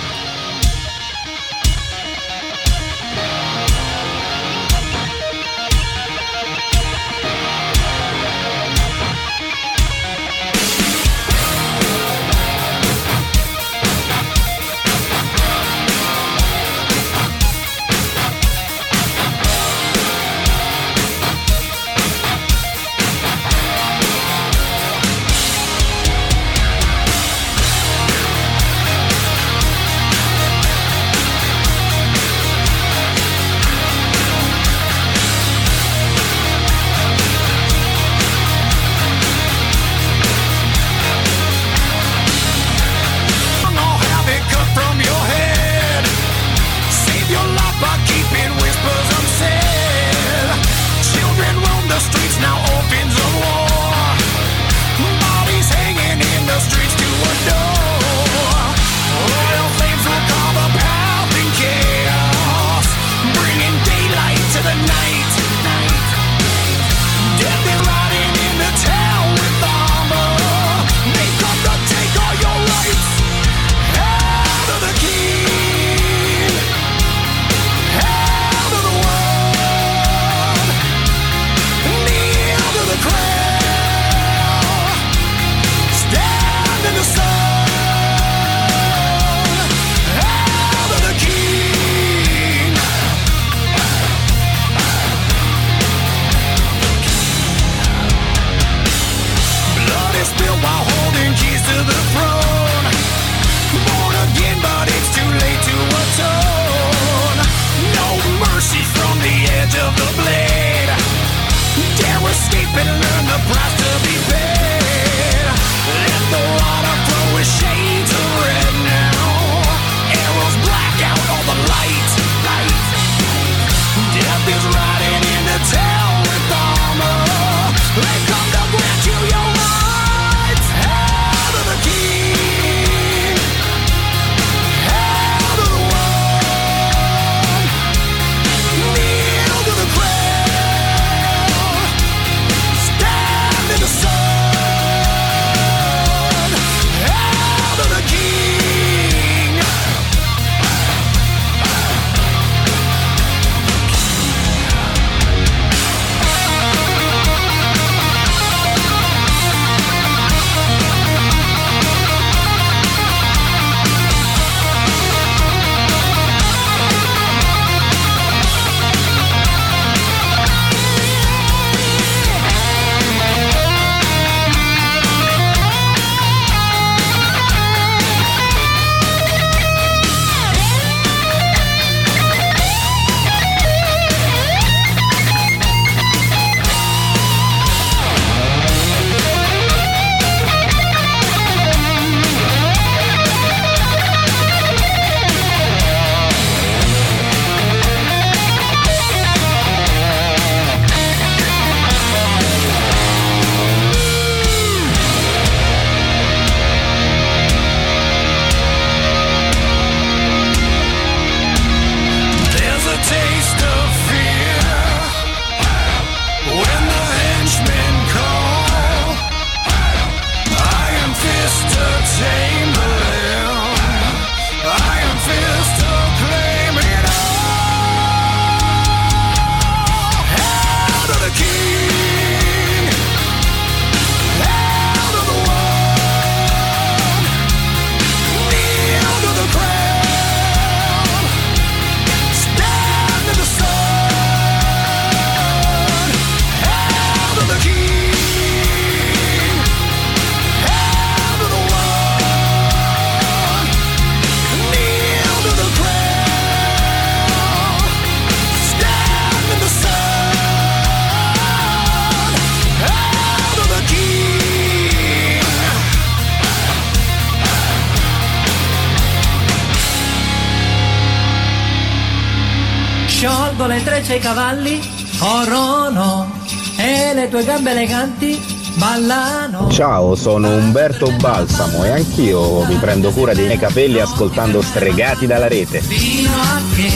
Ai 274.15 274.21
cavalli, 274.21 274.81
corrono 275.19 276.31
e 276.77 277.15
le 277.15 277.29
tue 277.29 277.43
gambe 277.43 277.73
eleganti 277.73 278.41
ballano. 278.75 279.69
Ciao, 279.73 280.15
sono 280.15 280.55
Umberto 280.55 281.11
Balsamo 281.17 281.83
e 281.83 281.91
anch'io 281.91 282.65
mi 282.65 282.77
prendo 282.77 283.11
cura 283.11 283.35
dei 283.35 283.47
miei 283.47 283.59
capelli 283.59 283.99
ascoltando 283.99 284.63
Stregati 284.63 285.27
dalla 285.27 285.49
rete. 285.49 285.81
Fino 285.81 286.31
a 286.31 286.61
che 286.77 286.93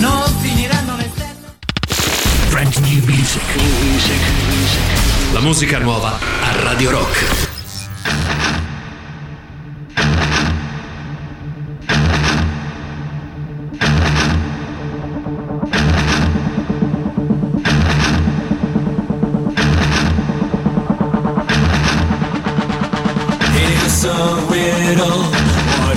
non 0.00 0.22
finiranno 0.42 0.96
le 0.96 1.10
Brand 2.50 2.76
new 2.76 3.04
music. 3.06 3.42
La 5.32 5.40
musica 5.40 5.78
nuova 5.78 6.10
a 6.10 6.62
Radio 6.62 6.90
Rock. 6.90 7.49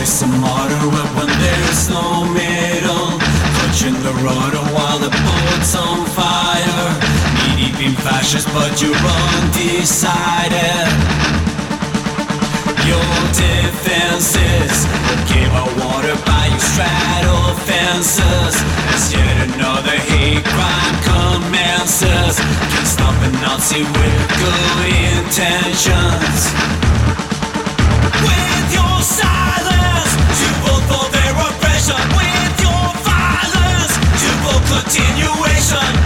Is 0.04 0.20
the 0.20 0.28
matter 0.28 0.84
with 0.91 1.16
when 1.16 1.32
there's 1.39 1.88
no 1.88 2.28
middle? 2.28 3.16
Clutching 3.56 3.95
the 4.04 4.12
rudder 4.20 4.60
while 4.76 4.99
the 4.99 5.08
boat's 5.08 5.72
on 5.80 6.04
fire. 6.12 6.91
Knee 7.56 7.72
deep 7.72 7.80
in 7.80 7.95
fascists, 8.04 8.51
but 8.51 8.82
you're 8.82 8.91
undecided. 8.91 10.91
Your 12.84 13.16
defenses 13.32 14.76
give 15.32 15.56
out 15.56 15.72
water 15.80 16.20
by 16.28 16.51
you 16.51 16.60
straddle 16.60 17.56
fences. 17.64 18.60
As 18.91 19.08
yet 19.08 19.56
another 19.56 19.95
hate 20.12 20.43
crime 20.43 20.95
commences. 21.08 22.43
Can't 22.43 22.91
stop 22.91 23.16
a 23.24 23.32
Nazi 23.39 23.84
with 23.84 24.20
good 24.36 24.84
intentions. 25.16 26.83
sun. 35.74 36.03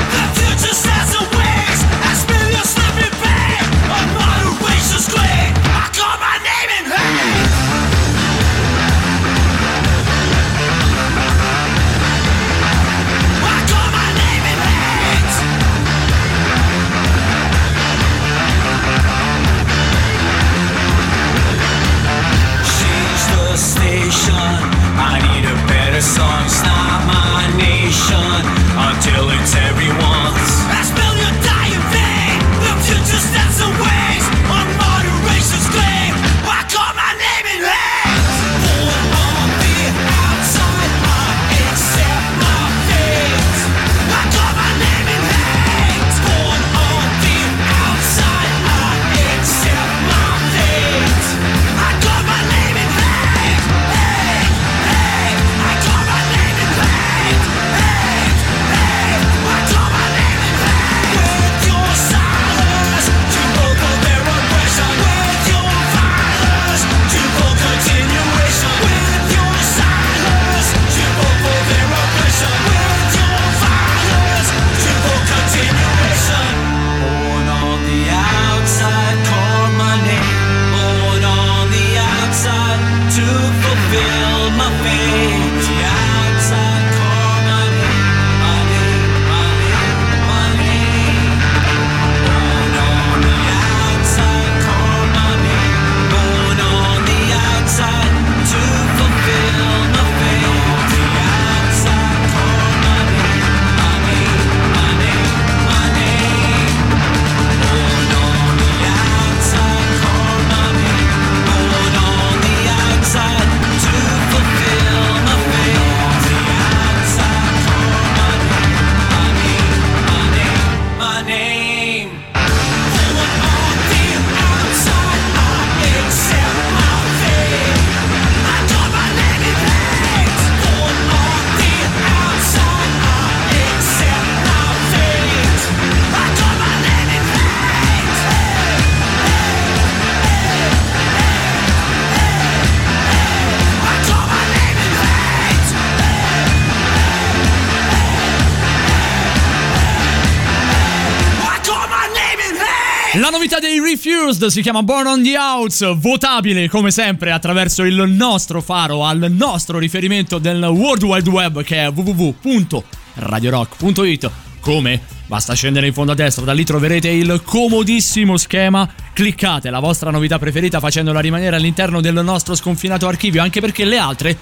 Refused 154.28 154.50
si 154.50 154.62
chiama 154.62 154.84
Born 154.84 155.08
on 155.08 155.24
the 155.24 155.38
Outs, 155.38 156.00
votabile 156.00 156.68
come 156.68 156.92
sempre 156.92 157.32
attraverso 157.32 157.84
il 157.84 158.10
nostro 158.10 158.62
faro 158.62 159.06
al 159.06 159.32
nostro 159.32 159.80
riferimento 159.80 160.38
del 160.38 160.62
World 160.64 161.04
Wide 161.04 161.30
Web 161.30 161.64
che 161.64 161.86
è 161.86 161.90
www.radiorock.it. 161.90 164.30
Come? 164.60 165.02
Basta 165.28 165.54
scendere 165.54 165.88
in 165.88 165.94
fondo 165.94 166.12
a 166.12 166.16
destra, 166.16 166.44
da 166.44 166.52
lì 166.52 166.66
troverete 166.66 167.08
il 167.08 167.42
comodissimo 167.42 168.36
schema. 168.36 168.86
Cliccate 169.14 169.70
la 169.70 169.80
vostra 169.80 170.12
novità 170.12 170.38
preferita 170.38 170.82
facendola 170.82 171.22
rimanere 171.22 171.56
all'interno 171.56 172.02
del 172.02 172.22
nostro 172.22 172.54
sconfinato 172.54 173.08
archivio, 173.08 173.42
anche 173.42 173.62
perché 173.62 173.86
le 173.86 173.98
altre 173.98 174.38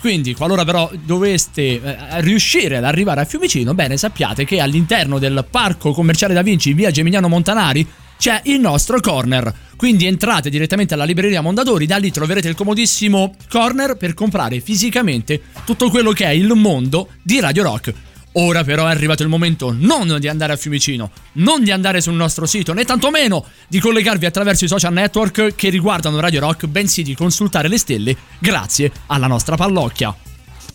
Quindi, 0.01 0.35
qualora 0.35 0.65
però 0.67 0.91
doveste 1.03 1.81
eh, 1.81 2.21
riuscire 2.21 2.77
ad 2.77 2.85
arrivare 2.85 3.23
a 3.23 3.25
Fiumicino, 3.25 3.73
bene, 3.73 3.97
sappiate 3.97 4.45
che 4.45 4.61
all'interno 4.61 5.19
del 5.19 5.47
parco 5.51 5.93
commerciale 5.93 6.35
Da 6.35 6.43
Vinci 6.43 6.71
in 6.71 6.77
via 6.77 6.91
Geminiano 6.91 7.29
Montanari 7.29 7.89
c'è 8.19 8.43
il 8.45 8.61
nostro 8.61 9.01
corner. 9.01 9.53
Quindi 9.77 10.07
entrate 10.07 10.51
direttamente 10.51 10.93
alla 10.93 11.05
libreria 11.05 11.41
Mondadori, 11.41 11.87
da 11.87 11.97
lì 11.97 12.11
troverete 12.11 12.49
il 12.49 12.55
comodissimo 12.55 13.35
corner 13.49 13.97
per 13.97 14.13
comprare 14.13 14.61
fisicamente 14.61 15.41
tutto 15.65 15.89
quello 15.89 16.13
che 16.13 16.27
è 16.27 16.31
il 16.31 16.53
mondo 16.55 17.09
di 17.23 17.41
Radio 17.41 17.63
Rock. 17.63 17.95
Ora 18.37 18.65
però 18.65 18.87
è 18.87 18.91
arrivato 18.91 19.23
il 19.23 19.29
momento 19.29 19.73
non 19.77 20.17
di 20.19 20.27
andare 20.27 20.53
a 20.53 20.57
Fiumicino, 20.57 21.11
non 21.35 21.63
di 21.63 21.71
andare 21.71 22.01
sul 22.01 22.15
nostro 22.15 22.47
sito, 22.47 22.73
né 22.73 22.85
tantomeno 22.85 23.45
di 23.69 23.79
collegarvi 23.79 24.27
attraverso 24.27 24.65
i 24.65 24.69
social 24.69 24.93
network 24.93 25.55
che 25.55 25.69
riguardano 25.69 26.19
Radio 26.19 26.41
Rock, 26.41 26.67
bensì 26.67 27.03
di 27.03 27.15
consultare 27.15 27.69
le 27.69 27.79
stelle 27.79 28.17
grazie 28.41 28.91
alla 29.07 29.29
nostra 29.29 29.55
pallocchia. 29.55 30.15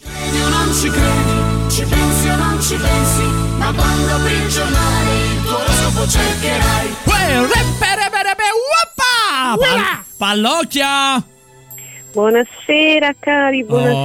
Credi 0.01 0.39
o 0.39 0.47
non 0.47 0.73
ci 0.73 0.89
credi, 0.89 1.69
ci 1.69 1.83
pensi 1.83 2.27
o 2.29 2.35
non 2.37 2.61
ci 2.61 2.75
pensi, 2.75 3.21
ma 3.57 3.73
quando 3.73 4.15
apri 4.15 4.33
il 4.33 4.47
giornale 4.47 5.25
il 5.25 5.41
tuo 5.43 5.57
oroscopo 5.57 6.07
cercherai. 6.07 6.87
Pal- 9.57 10.03
pallocchia! 10.15 11.38
Buonasera 12.11 13.13
cari, 13.19 13.63
buonasera. 13.63 13.95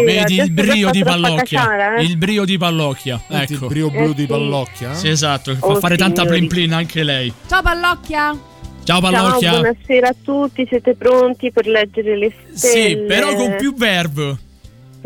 Oh, 0.00 0.04
vedi 0.04 0.34
il 0.40 0.50
brio 0.50 0.90
caciara, 1.36 1.94
eh? 1.96 2.02
Il 2.02 2.16
brio 2.16 2.44
di 2.44 2.58
pallocchia. 2.58 3.20
Senti 3.28 3.54
Ecco. 3.54 3.64
il 3.64 3.70
brio 3.70 3.90
blu 3.90 4.10
Eh 4.10 4.14
di 4.14 4.26
pallocchia? 4.26 4.94
Sì, 4.94 5.08
esatto, 5.08 5.54
fa 5.54 5.66
Oh, 5.66 5.76
fare 5.76 5.96
tanta 5.96 6.22
signori. 6.22 6.38
plin 6.46 6.48
plin 6.48 6.72
anche 6.72 7.04
lei. 7.04 7.32
Ciao 7.48 7.62
Pallocchia! 7.62 8.36
Ciao 8.84 9.00
Ciao, 9.00 9.00
pallocchia. 9.00 9.50
buonasera 9.50 10.08
a 10.08 10.14
tutti, 10.24 10.66
siete 10.68 10.96
pronti 10.96 11.52
per 11.52 11.66
leggere 11.68 12.16
le 12.18 12.32
stelle? 12.52 12.88
sì, 12.88 12.96
però 13.06 13.34
con 13.36 13.54
più 13.56 13.74
verb. 13.76 14.36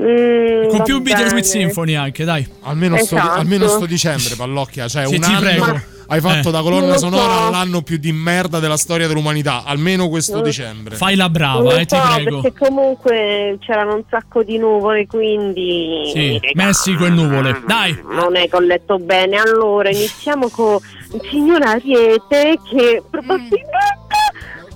Mm, 0.00 0.68
Con 0.68 0.82
più 0.82 1.00
Bittersweet 1.00 1.32
bene. 1.32 1.42
Symphony 1.44 1.94
anche, 1.94 2.24
dai. 2.24 2.46
Almeno, 2.62 2.96
sto, 2.96 3.16
Esatto. 3.16 3.38
almeno 3.38 3.66
sto 3.68 3.84
dicembre, 3.86 4.34
Pallocchia. 4.34 4.88
Cioè, 4.88 5.06
Sì, 5.06 5.14
un 5.14 5.20
ti 5.20 5.26
anno 5.30 5.40
prego. 5.40 5.64
Hai 6.08 6.20
fatto 6.20 6.48
Eh. 6.48 6.52
da 6.52 6.62
colonna 6.62 6.92
lo 6.92 6.98
sonora 6.98 7.44
so. 7.44 7.50
l'anno 7.50 7.82
più 7.82 7.96
di 7.96 8.12
merda 8.12 8.58
della 8.58 8.76
storia 8.76 9.06
dell'umanità. 9.06 9.62
Almeno 9.64 10.08
questo 10.08 10.40
dicembre. 10.40 10.96
Fai 10.96 11.16
la 11.16 11.28
brava, 11.28 11.74
eh, 11.76 11.86
ti 11.86 11.96
prego. 11.96 12.40
perché 12.40 12.58
comunque 12.66 13.58
c'erano 13.60 13.94
un 13.94 14.02
sacco 14.08 14.42
di 14.42 14.58
nuvole, 14.58 15.06
quindi... 15.06 16.10
Sì, 16.12 16.40
Messico 16.54 17.04
e 17.06 17.10
nuvole. 17.10 17.62
Dai. 17.66 17.98
Non 18.08 18.36
è 18.36 18.48
che 18.48 18.56
ho 18.56 18.60
letto 18.60 18.98
bene. 18.98 19.36
Allora, 19.38 19.90
iniziamo 19.90 20.48
con 20.48 20.78
il 21.12 21.20
signor 21.30 21.62
Ariete 21.62 22.58
che 22.70 23.02
probabilmente 23.10 23.60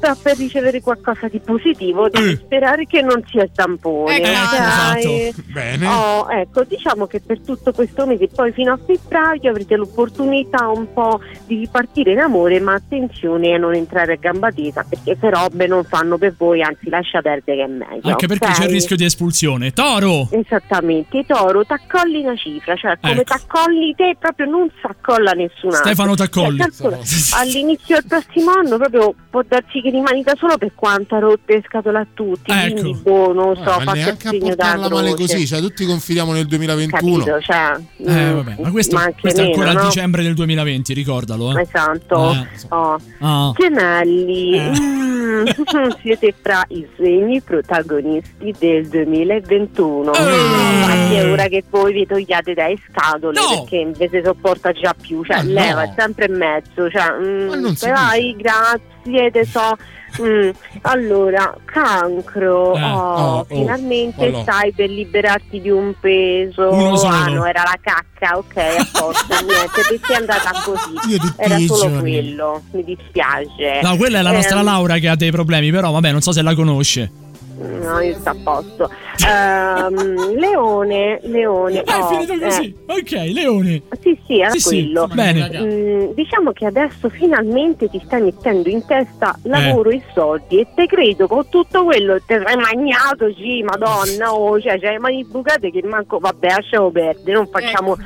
sta 0.01 0.17
per 0.21 0.39
ricevere 0.39 0.81
qualcosa 0.81 1.29
di 1.29 1.39
positivo. 1.41 2.09
Devi 2.09 2.37
sperare 2.37 2.87
che 2.87 3.03
non 3.03 3.23
sia 3.29 3.45
il 3.45 3.51
tampone. 3.55 4.17
Ecco, 4.17 4.29
ok? 4.29 4.53
esatto. 4.55 5.43
Bene. 5.53 5.87
Oh, 5.87 6.31
ecco, 6.31 6.65
diciamo 6.65 7.07
che 7.07 7.21
per 7.21 7.41
tutto 7.41 7.73
questo 7.73 8.07
mese, 8.07 8.29
poi 8.29 8.53
fino 8.53 8.73
a 8.73 8.79
febbraio, 8.85 9.51
avrete 9.51 9.77
l'opportunità 9.77 10.69
un 10.69 10.91
po' 10.93 11.21
di 11.47 11.57
ripartire 11.57 12.13
in 12.13 12.21
amore, 12.21 12.59
ma 12.61 12.75
attenzione 12.75 13.55
a 13.55 13.59
non 13.59 13.75
entrare 13.75 14.15
a 14.15 14.17
gamba 14.17 14.51
tesa, 14.51 14.85
perché 14.89 15.17
se 15.21 15.29
robe 15.29 15.67
non 15.67 15.85
fanno 15.85 16.17
per 16.17 16.35
voi, 16.37 16.63
anzi 16.63 16.89
lascia 16.89 17.21
perdere 17.21 17.59
che 17.59 17.65
è 17.65 17.67
meglio. 17.67 18.09
Anche 18.09 18.27
perché 18.27 18.47
ok? 18.47 18.53
c'è 18.53 18.65
il 18.65 18.71
rischio 18.71 18.97
di 18.97 19.05
espulsione. 19.05 19.73
Toro! 19.73 20.29
Esattamente, 20.31 21.25
Toro, 21.27 21.65
t'accolli 21.65 22.23
una 22.23 22.37
cifra, 22.37 22.75
cioè 22.75 22.97
come 23.01 23.21
Ecco. 23.21 23.25
t'accolli 23.25 23.95
te 23.95 24.17
proprio 24.19 24.47
non 24.47 24.71
s'accolla 24.81 25.33
nessun 25.33 25.71
altro. 25.75 25.85
Stefano 25.85 26.15
T'accolli. 26.15 26.59
Cioè, 26.59 26.99
all'inizio 27.41 27.99
del 28.01 28.07
prossimo 28.07 28.53
anno 28.53 28.77
proprio 28.77 29.15
può 29.31 29.43
darsi 29.47 29.81
che 29.81 29.90
rimani 29.91 30.23
da 30.23 30.35
solo 30.39 30.57
per 30.59 30.73
quanto 30.75 31.15
ha 31.15 31.19
rotto 31.19 31.41
le 31.47 31.63
scatole 31.67 31.99
a 31.99 32.07
tutti, 32.13 32.51
Ecco. 32.51 32.81
quindi 32.81 33.01
boh, 33.03 33.33
non 33.33 33.57
so, 33.57 33.63
Ah, 33.71 33.79
ma 33.79 33.85
faccio 33.85 33.91
il 33.93 33.99
neanche 34.05 34.29
a 34.29 34.31
segno 34.31 34.55
da 34.55 34.89
male 34.89 35.15
così, 35.15 35.47
cioè 35.47 35.61
tutti 35.61 35.85
confidiamo 35.87 36.33
nel 36.33 36.47
2021. 36.47 37.25
Capito, 37.25 37.41
cioè, 37.41 37.77
Eh, 37.99 38.13
mm, 38.31 38.35
vabbè, 38.37 38.55
ma 38.63 38.71
questo, 38.71 38.97
ma 38.97 39.13
questo 39.19 39.41
è 39.41 39.45
meno, 39.45 39.55
ancora 39.63 39.81
no? 39.81 39.87
dicembre 39.89 40.23
del 40.23 40.35
2020, 40.35 40.93
ricordalo. 40.95 41.57
Eh. 41.59 41.63
Esatto. 41.63 42.33
Eh. 42.33 42.47
Oh. 42.69 42.99
Ah. 43.21 43.53
Gemelli, 43.57 44.57
Eh. 44.57 44.71
mm, 44.81 45.47
siete 46.03 46.35
fra 46.41 46.65
i 46.69 46.87
segni 46.97 47.41
protagonisti 47.43 48.55
del 48.59 48.89
2021. 48.89 50.13
Eh. 50.13 50.19
Infatti 50.19 51.15
è 51.15 51.31
ora 51.31 51.47
che 51.49 51.65
voi 51.71 51.93
vi 51.93 52.07
togliate 52.07 52.55
dai 52.55 52.81
scatole 52.89 53.39
No. 53.41 53.49
perché 53.61 53.77
invece 53.77 54.23
sopporta 54.25 54.73
già 54.73 54.95
più, 55.01 55.23
cioè 55.25 55.37
Ma 55.39 55.43
no. 55.43 55.53
leva 55.53 55.83
è 55.83 55.93
sempre 55.97 56.27
in 56.27 56.37
mezzo, 56.37 56.91
cioè, 56.91 57.13
mm, 57.21 57.49
Ma 57.49 57.57
non 57.57 57.77
si 57.77 57.89
vai, 57.89 58.35
grazie, 58.37 58.90
te 59.03 59.45
so. 59.45 59.77
Mm, 60.21 60.51
Allora, 60.83 61.55
cancro, 61.65 62.75
Eh. 62.75 62.83
oh, 62.83 62.99
Oh, 62.99 63.39
oh, 63.39 63.45
finalmente 63.49 64.29
oh, 64.29 64.43
stai 64.43 64.73
per 64.73 64.91
liberarti 64.91 65.61
di 65.61 65.71
un 65.71 65.95
peso. 66.01 66.69
Ah, 67.07 67.27
no, 67.29 67.45
era 67.47 67.63
la 67.63 67.79
cacca, 67.81 68.37
ok, 68.37 68.57
a 68.57 68.89
posto, 68.99 69.35
niente, 69.47 69.83
perché 69.89 70.13
è 70.13 70.17
andata 70.17 70.51
così. 70.65 71.13
Io 71.13 71.35
Era 71.37 71.57
i 71.57 71.67
solo 71.67 72.01
quello, 72.01 72.63
mi 72.73 72.83
dispiace. 72.85 73.81
No, 73.83 73.97
quella 73.97 74.19
è 74.19 74.23
la 74.23 74.33
nostra 74.33 74.59
Ehm, 74.59 74.65
Laura 74.65 74.99
che 74.99 75.09
ha 75.09 75.15
dei 75.17 75.31
problemi, 75.31 75.71
però 75.71 75.93
vabbè, 75.93 76.11
non 76.11 76.21
so 76.23 76.33
se 76.33 76.43
la 76.43 76.55
conosce. 76.55 77.11
No, 77.59 78.01
io 78.01 78.15
sto 78.15 78.31
a 78.31 78.37
posto. 78.43 78.91
Ehm, 79.27 80.37
leone, 80.39 81.19
Leone. 81.23 81.83
È 81.83 81.95
oh, 81.95 82.07
finito 82.09 82.39
così. 82.39 82.75
Ok, 82.87 83.11
Leone. 83.33 83.75
eh, 83.75 83.99
sì, 84.01 84.19
sì, 84.27 84.41
era 84.41 84.51
Sì, 84.51 84.61
sì, 84.61 84.69
quello. 84.69 85.07
bene. 85.13 85.51
Mm, 85.61 86.13
diciamo 86.13 86.53
che 86.53 86.67
adesso 86.67 87.09
finalmente 87.11 87.89
ti 87.89 88.01
stai 88.05 88.23
mettendo 88.23 88.69
in 88.69 88.85
testa 88.87 89.37
lavoro 89.43 89.91
e 89.91 90.03
soldi 90.15 90.61
e 90.61 90.67
te 90.75 90.87
credo 90.87 91.27
con 91.27 91.49
tutto 91.49 91.85
quello 91.85 92.15
che 92.15 92.39
ti 92.39 92.45
sei 92.47 92.57
magnato, 92.57 93.33
sì, 93.35 93.63
madonna, 93.63 94.33
oh, 94.33 94.61
cioè, 94.61 94.79
c'hai 94.79 94.93
le 94.93 94.99
mani 94.99 95.25
bucate 95.25 95.71
che 95.71 95.83
manco, 95.85 96.19
vabbè, 96.19 96.49
lasciamo 96.49 96.91
perdere, 96.91 97.33
non 97.33 97.47
facciamo 97.49 97.97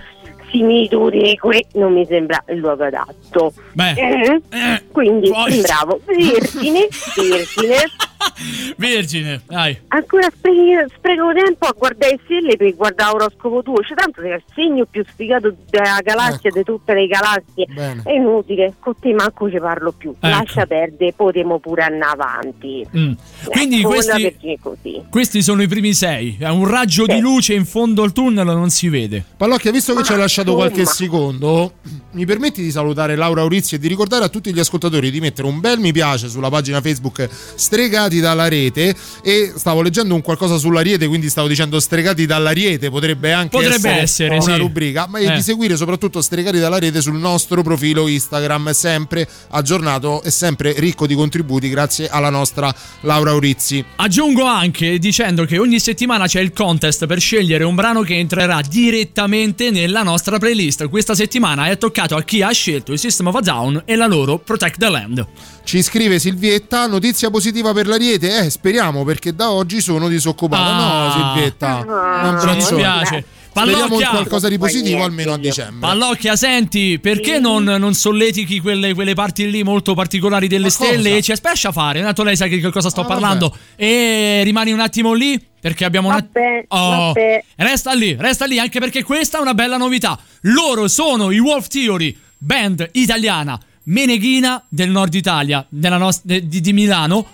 similitudini 0.58 1.36
qui, 1.36 1.64
non 1.74 1.92
mi 1.92 2.06
sembra 2.06 2.42
il 2.48 2.58
luogo 2.58 2.84
adatto. 2.84 3.52
Beh, 3.72 3.90
Eh? 3.92 4.40
eh, 4.50 4.82
Quindi, 4.92 5.28
poi- 5.30 5.60
bravo, 5.60 6.00
Vergine, 6.06 6.86
Vergine, 7.16 7.76
Vergine, 8.76 9.42
dai. 9.46 9.78
ancora 9.88 10.28
sprechi- 10.34 10.94
spreco 10.96 11.32
tempo 11.34 11.66
a 11.66 11.74
guardare 11.76 12.12
le 12.12 12.20
stelle 12.24 12.56
per 12.56 12.74
guardare 12.74 13.12
l'oroscopo 13.12 13.62
tuo, 13.62 13.82
cioè 13.82 13.96
tanto 13.96 14.20
sei 14.22 14.32
il 14.32 14.42
segno 14.54 14.86
più 14.86 15.04
sfigato 15.10 15.54
della 15.70 15.98
galassia, 16.02 16.50
di 16.50 16.62
tutte 16.62 16.94
le 16.94 17.06
galassie, 17.06 17.66
Bene. 17.72 18.02
è 18.04 18.12
inutile, 18.12 18.74
con 18.78 18.94
te 18.98 19.12
manco 19.12 19.50
ci 19.50 19.58
parlo 19.58 19.92
più, 19.92 20.10
Ecco. 20.10 20.26
lascia 20.28 20.66
perdere, 20.66 21.12
potremo 21.14 21.58
pure 21.58 21.82
andare 21.82 22.12
avanti. 22.12 22.86
Mm. 22.96 23.12
Quindi 23.46 23.80
Ecco, 23.80 23.88
questi, 23.88 25.04
questi 25.10 25.42
sono 25.42 25.62
i 25.62 25.68
primi 25.68 25.92
sei. 25.92 26.36
È 26.38 26.48
un 26.48 26.66
raggio 26.66 27.06
di 27.06 27.18
luce 27.20 27.54
in 27.54 27.64
fondo 27.66 28.02
al 28.02 28.12
tunnel, 28.12 28.46
non 28.46 28.70
si 28.70 28.88
vede. 28.88 29.22
Pallocchia, 29.36 29.70
visto 29.70 29.94
che 29.94 30.02
ci 30.02 30.12
hai 30.12 30.18
lasciato 30.18 30.43
insomma. 30.52 30.68
qualche 30.70 30.84
secondo, 30.86 31.72
mi 32.12 32.24
permetti 32.24 32.62
di 32.62 32.70
salutare 32.70 33.16
Laura 33.16 33.42
Aurizzi 33.42 33.74
e 33.74 33.78
di 33.78 33.88
ricordare 33.88 34.24
a 34.24 34.28
tutti 34.28 34.52
gli 34.52 34.58
ascoltatori 34.58 35.10
di 35.10 35.20
mettere 35.20 35.48
un 35.48 35.60
bel 35.60 35.78
mi 35.78 35.92
piace 35.92 36.28
sulla 36.28 36.48
pagina 36.48 36.80
Facebook 36.80 37.28
Stregati 37.54 38.20
dalla 38.20 38.48
rete 38.48 38.94
e 39.22 39.52
stavo 39.56 39.82
leggendo 39.82 40.14
un 40.14 40.22
qualcosa 40.22 40.56
sull'ariete, 40.56 41.06
quindi 41.06 41.28
stavo 41.28 41.48
dicendo 41.48 41.80
Stregati 41.80 42.26
dall'ariete, 42.26 42.90
potrebbe 42.90 43.32
anche 43.32 43.56
Potrebbe 43.56 43.90
essere, 43.90 44.36
una 44.36 44.54
sì. 44.54 44.56
rubrica, 44.56 45.06
ma 45.08 45.18
Eh. 45.18 45.32
di 45.34 45.42
seguire 45.42 45.76
soprattutto 45.76 46.20
Stregati 46.22 46.58
dalla 46.58 46.78
rete 46.78 47.00
sul 47.00 47.16
nostro 47.18 47.62
profilo 47.62 48.06
Instagram, 48.06 48.72
sempre 48.72 49.28
aggiornato 49.50 50.22
e 50.22 50.30
sempre 50.30 50.74
ricco 50.78 51.06
di 51.06 51.14
contributi 51.14 51.68
grazie 51.68 52.08
alla 52.08 52.30
nostra 52.30 52.74
Laura 53.00 53.30
Aurizzi. 53.30 53.84
Aggiungo 53.96 54.44
anche 54.44 54.98
dicendo 54.98 55.44
che 55.44 55.58
ogni 55.58 55.78
settimana 55.80 56.26
c'è 56.26 56.40
il 56.40 56.52
contest 56.52 57.06
per 57.06 57.20
scegliere 57.20 57.64
un 57.64 57.74
brano 57.74 58.02
che 58.02 58.16
entrerà 58.18 58.60
direttamente 58.60 59.70
nella 59.70 60.02
nostra 60.02 60.33
playlist. 60.38 60.88
Questa 60.88 61.14
settimana 61.14 61.66
è 61.66 61.78
toccato 61.78 62.16
a 62.16 62.22
chi 62.22 62.42
ha 62.42 62.50
scelto 62.50 62.92
il 62.92 62.98
System 62.98 63.28
of 63.28 63.36
a 63.36 63.40
Down 63.40 63.82
e 63.84 63.96
la 63.96 64.06
loro 64.06 64.38
Protect 64.38 64.78
the 64.78 64.88
Land. 64.88 65.26
Ci 65.64 65.82
scrive 65.82 66.18
Silvietta, 66.18 66.86
notizia 66.86 67.30
positiva 67.30 67.72
per 67.72 67.86
l'Ariete? 67.86 68.44
Eh, 68.44 68.50
speriamo 68.50 69.04
perché 69.04 69.34
da 69.34 69.50
oggi 69.50 69.80
sono 69.80 70.08
disoccupata. 70.08 70.64
Ah. 70.64 71.04
no, 71.06 71.34
Silvietta, 71.34 71.84
Ah, 71.86 72.28
un 72.28 72.38
Ci 72.40 72.46
abbraccione. 72.48 73.24
Speriamo 73.54 74.00
in 74.00 74.06
qualcosa 74.08 74.48
di 74.48 74.58
positivo 74.58 75.04
almeno 75.04 75.32
a 75.32 75.38
dicembre. 75.38 75.78
Pallocchia, 75.88 76.34
senti, 76.36 76.98
perché 76.98 77.38
non, 77.38 77.62
non 77.64 77.94
solletichi 77.94 78.60
quelle, 78.60 78.94
quelle 78.94 79.14
parti 79.14 79.48
lì 79.50 79.62
molto 79.62 79.94
particolari 79.94 80.48
delle 80.48 80.70
stelle 80.70 81.16
e 81.18 81.22
ci 81.22 81.34
spescia 81.36 81.70
fare? 81.70 82.02
Tanto 82.02 82.22
lei 82.24 82.36
sa 82.36 82.46
che 82.48 82.60
cosa 82.70 82.90
sto 82.90 83.02
Ah, 83.02 83.06
parlando. 83.06 83.56
E 83.76 84.40
rimani 84.44 84.72
un 84.72 84.80
attimo 84.80 85.12
lì 85.12 85.40
perché 85.60 85.84
abbiamo 85.84 86.08
una... 86.08 86.16
Vabbè, 86.16 86.64
Oh, 86.68 86.90
vabbè. 87.12 87.44
Resta 87.56 87.92
lì, 87.94 88.16
resta 88.18 88.44
lì 88.46 88.58
anche 88.58 88.80
perché 88.80 89.02
questa 89.02 89.38
è 89.38 89.40
una 89.40 89.54
bella 89.54 89.76
novità. 89.76 90.18
Loro 90.42 90.88
sono 90.88 91.30
i 91.30 91.38
Wolf 91.38 91.68
Theory, 91.68 92.16
band 92.38 92.88
italiana 92.92 93.58
meneghina 93.84 94.64
del 94.68 94.90
nord 94.90 95.14
Italia, 95.14 95.64
della 95.68 95.98
nos- 95.98 96.22
de- 96.24 96.46
di, 96.48 96.60
di 96.60 96.72
Milano, 96.72 97.26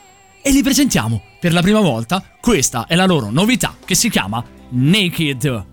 e 0.43 0.51
li 0.51 0.63
presentiamo 0.63 1.23
per 1.39 1.53
la 1.53 1.61
prima 1.63 1.81
volta. 1.81 2.23
Questa 2.41 2.87
è 2.89 2.95
la 2.95 3.07
loro 3.07 3.31
novità 3.31 3.77
che 3.85 3.95
si 3.95 4.11
chiama 4.11 4.43
Naked. 4.71 5.65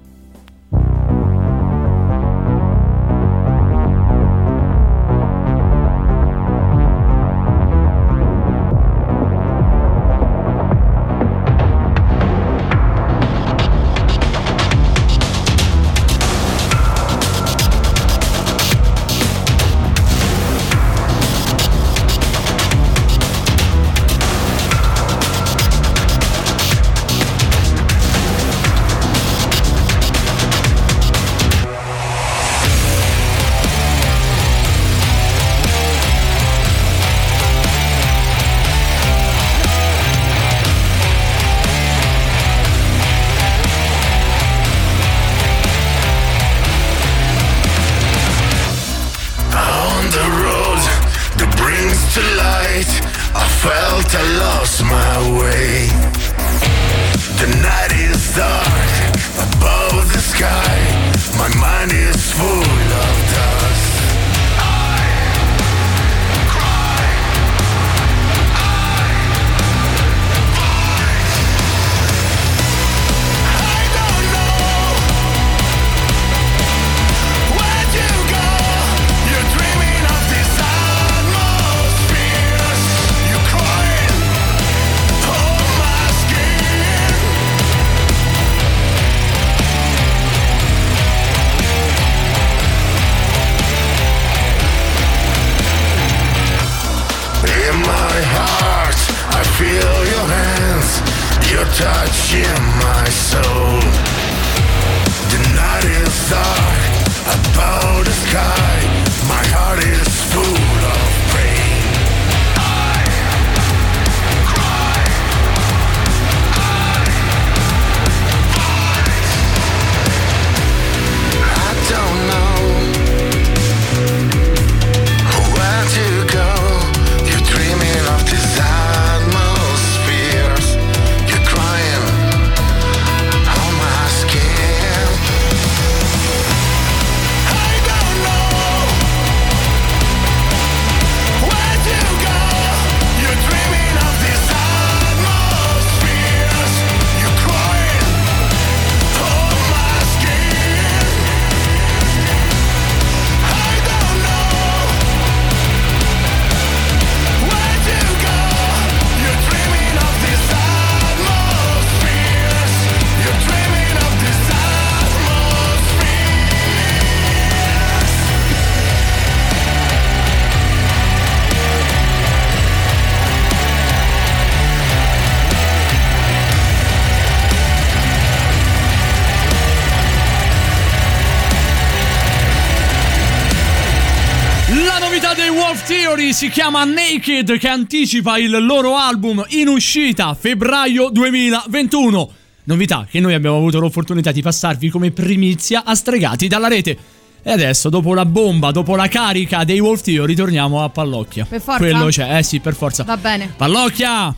Si 186.38 186.50
chiama 186.50 186.84
Naked 186.84 187.58
che 187.58 187.68
anticipa 187.68 188.38
il 188.38 188.64
loro 188.64 188.96
album 188.96 189.44
in 189.50 189.70
uscita 189.70 190.36
febbraio 190.36 191.10
2021. 191.10 192.30
Novità 192.66 193.08
che 193.10 193.20
noi 193.20 193.34
abbiamo 193.34 193.58
avuto 193.58 193.80
l'opportunità 193.80 194.32
di 194.32 194.44
passarvi 194.44 194.90
come 194.92 195.10
primizia 195.10 195.84
a 195.84 195.96
stregati 195.96 196.48
dalla 196.48 196.68
rete. 196.68 196.96
E 197.42 197.52
adesso, 197.52 197.90
dopo 197.90 198.14
la 198.14 198.26
bomba, 198.26 198.70
dopo 198.70 198.96
la 198.96 199.08
carica 199.08 199.64
dei 199.64 199.80
Wolf 199.80 200.02
Theory, 200.02 200.36
torniamo 200.36 200.84
a 200.84 200.90
Pallocchia. 200.90 201.44
Per 201.50 201.60
forza? 201.60 201.80
Quello 201.80 202.06
c'è, 202.06 202.38
eh 202.38 202.44
sì, 202.44 202.60
per 202.60 202.76
forza. 202.76 203.04
Va 203.04 203.18
bene. 203.18 203.52
Pallocchia! 203.58 204.36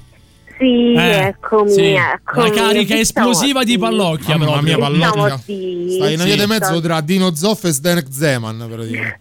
Sì, 0.58 0.94
Eh, 0.94 1.34
eccomi, 1.36 1.70
sì. 1.70 1.82
eccomi. 1.82 2.48
La 2.48 2.50
carica 2.50 2.94
Chi 2.94 3.02
esplosiva 3.02 3.66
di 3.66 3.78
Pallocchia, 3.78 4.38
Mamma 4.38 4.62
mia, 4.62 4.78
Pallocchia. 4.78 5.38
Sì. 5.44 5.96
Stai 5.98 6.14
in 6.14 6.24
via 6.24 6.36
di 6.36 6.42
Sì. 6.42 6.48
mezzo 6.48 6.80
tra 6.80 7.02
Dino 7.02 7.36
Zoff 7.36 7.66
e 7.66 7.74
Zdenek 7.74 8.08
Zeman, 8.10 8.68
praticamente. 8.72 9.20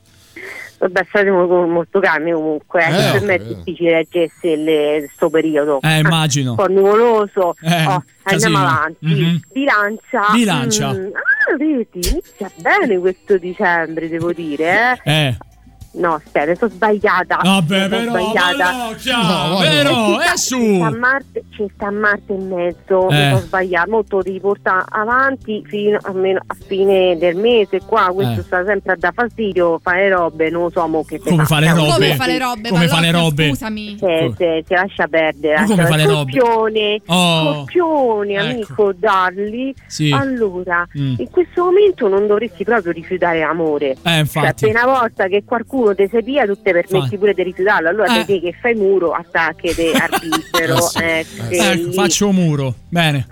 Vabbè, 0.79 1.07
saremo 1.11 1.67
molto 1.67 1.99
calmi 1.99 2.31
comunque, 2.33 2.85
eh, 2.85 3.09
Eh, 3.09 3.13
per 3.13 3.23
me 3.23 3.35
è 3.35 3.39
difficile 3.41 3.91
leggere 3.91 4.99
questo 5.01 5.29
periodo. 5.29 5.81
Eh, 5.83 5.99
immagino. 5.99 6.51
Un 6.51 6.57
po' 6.57 6.69
nuvoloso. 6.69 7.55
Eh, 7.63 7.85
Oh, 7.87 8.03
andiamo 8.23 8.59
avanti. 8.59 8.97
Mhm. 9.07 9.41
Bilancia. 9.53 10.23
Bilancia. 10.33 10.93
Mm, 10.93 11.07
ah, 11.07 11.57
vedi, 11.57 11.89
inizia 11.93 12.51
bene 12.61 12.99
questo 12.99 13.39
dicembre, 13.39 14.09
devo 14.09 14.33
dire, 14.33 15.01
eh. 15.05 15.37
Eh. 15.99 16.01
No, 16.01 16.15
aspetta, 16.15 16.55
sono 16.55 16.71
sbagliata. 16.71 17.39
Vabbè, 17.43 17.77
sono 17.77 17.89
però, 17.89 18.11
sbagliata. 18.11 18.73
No, 18.73 19.59
vero, 19.59 19.91
Ci 19.91 20.21
sta- 20.21 20.33
è 20.33 20.37
su. 20.37 20.57
Ci 20.59 20.77
sta 20.77 20.91
Marte, 20.97 21.45
ci 21.51 21.71
sta 21.75 21.91
Marte 21.91 22.33
in 22.33 22.49
mezzo, 22.49 23.09
Eh. 23.09 23.15
mi 23.15 23.25
sono 23.31 23.39
sbagliata. 23.41 23.91
Molto 23.91 24.23
devi 24.23 24.41
portare 24.41 24.85
avanti 24.89 25.63
fino 25.67 25.99
almeno 26.03 26.41
a 26.47 26.57
fine 26.67 27.17
del 27.19 27.37
mese. 27.37 27.81
Qua 27.85 28.11
questo 28.15 28.41
Eh. 28.41 28.45
sta 28.45 28.65
sempre 28.65 28.93
a 28.93 28.97
dar 28.97 29.13
fastidio, 29.13 29.79
fare 29.83 30.09
robe, 30.09 30.51
non 30.51 30.63
lo 30.65 30.71
so 30.71 30.87
mo 30.87 31.05
che 31.05 31.19
Come 31.19 31.45
fa 31.45 31.59
le 31.59 31.67
faccia. 31.67 31.79
robe? 31.81 31.93
Come 31.93 32.15
fa 32.15 32.27
le 32.27 32.39
robe? 32.39 32.69
Come 32.69 32.89
fa 32.89 33.01
le 33.01 33.11
Pallocchia, 33.11 33.21
robe? 33.21 33.49
Scusami. 33.49 33.97
Se, 33.99 34.33
se, 34.37 34.65
se 34.67 34.75
lascia 34.75 35.07
perdere. 35.09 35.55
Ma 35.61 35.65
come 35.67 35.77
lascia 35.83 35.91
fa 35.91 35.97
le 35.97 36.07
robe? 36.07 36.33
Scorpione, 36.33 37.01
Oh. 37.07 37.53
Scorpione, 37.53 38.33
Ecco. 38.35 38.45
amico 38.45 38.93
Darli. 38.97 39.75
Sì. 39.87 40.13
Allora, 40.13 40.87
Mm. 40.99 41.15
in 41.19 41.31
questo 41.31 41.65
momento 41.65 42.09
non 42.09 42.27
dovresti 42.27 42.65
proprio 42.65 42.93
rifiutare 42.93 43.41
l'amore. 43.41 43.97
Eh, 44.03 44.19
infatti. 44.19 44.65
Cioè, 44.65 44.71
appena 44.71 44.85
volta 44.85 45.27
che 45.27 45.43
qualcuno 45.45 45.88
uno 45.89 45.95
te 45.97 46.09
sei 46.09 46.23
via, 46.23 46.45
tu 46.47 46.55
te 46.55 46.73
permetti 46.73 47.09
Fa- 47.11 47.17
pure 47.17 47.35
di 47.35 47.43
rifiutarlo. 47.43 47.89
Allora 47.89 48.21
Eh. 48.21 48.25
te 48.25 48.41
che 48.41 48.55
fai 48.61 48.75
muro, 48.75 49.13
attacchi 49.13 49.75
te 49.75 49.93
arbitro. 49.93 50.37
Eh 50.99 51.25
sì. 51.25 51.39
eh, 51.39 51.49
che 51.49 51.71
Ecco, 51.73 51.93
faccio 51.93 52.33
muro. 52.33 52.75
Bene. 52.89 53.27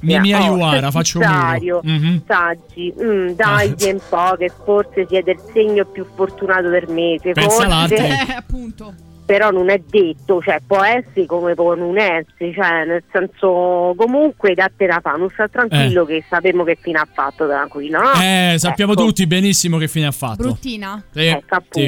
Mi- 0.00 0.18
mi 0.20 0.34
oh, 0.34 0.36
aiuara, 0.38 0.90
faccio 0.90 1.18
un 1.18 1.26
muro. 1.26 1.80
Mhm. 1.82 2.22
Saggi, 2.26 2.94
mm, 3.02 3.28
dai 3.30 3.74
un 3.92 4.00
po' 4.08 4.36
che 4.38 4.50
forse 4.64 5.06
siete 5.08 5.32
il 5.32 5.40
segno 5.52 5.84
più 5.84 6.06
fortunato 6.14 6.68
del 6.68 6.86
mese. 6.88 7.32
Pensa 7.32 7.50
forse, 7.50 7.66
l'altro. 7.68 7.96
Eh, 7.96 8.34
appunto. 8.36 8.94
Però 9.30 9.52
non 9.52 9.70
è 9.70 9.80
detto, 9.88 10.42
cioè 10.42 10.60
può 10.66 10.82
essere 10.82 11.24
come 11.24 11.54
può 11.54 11.76
non 11.76 11.96
essere, 11.98 12.52
cioè 12.52 12.84
nel 12.84 13.04
senso 13.12 13.94
comunque 13.96 14.54
datte 14.54 14.86
da 14.86 14.98
fa, 15.00 15.12
non 15.12 15.28
sta 15.28 15.46
tranquillo 15.46 16.04
che 16.04 16.24
sappiamo 16.28 16.64
che 16.64 16.76
fine 16.80 16.98
ha 16.98 17.06
fatto 17.08 17.46
tranquillo, 17.46 18.00
no? 18.00 18.12
Eh, 18.20 18.56
sappiamo 18.58 18.94
Ecco. 18.94 19.04
tutti 19.04 19.28
benissimo 19.28 19.78
che 19.78 19.86
fine 19.86 20.06
ha 20.06 20.10
fatto. 20.10 20.42
Bruttina. 20.42 21.00
Sì, 21.12 21.26
Ecco 21.26 21.62
sì. 21.70 21.86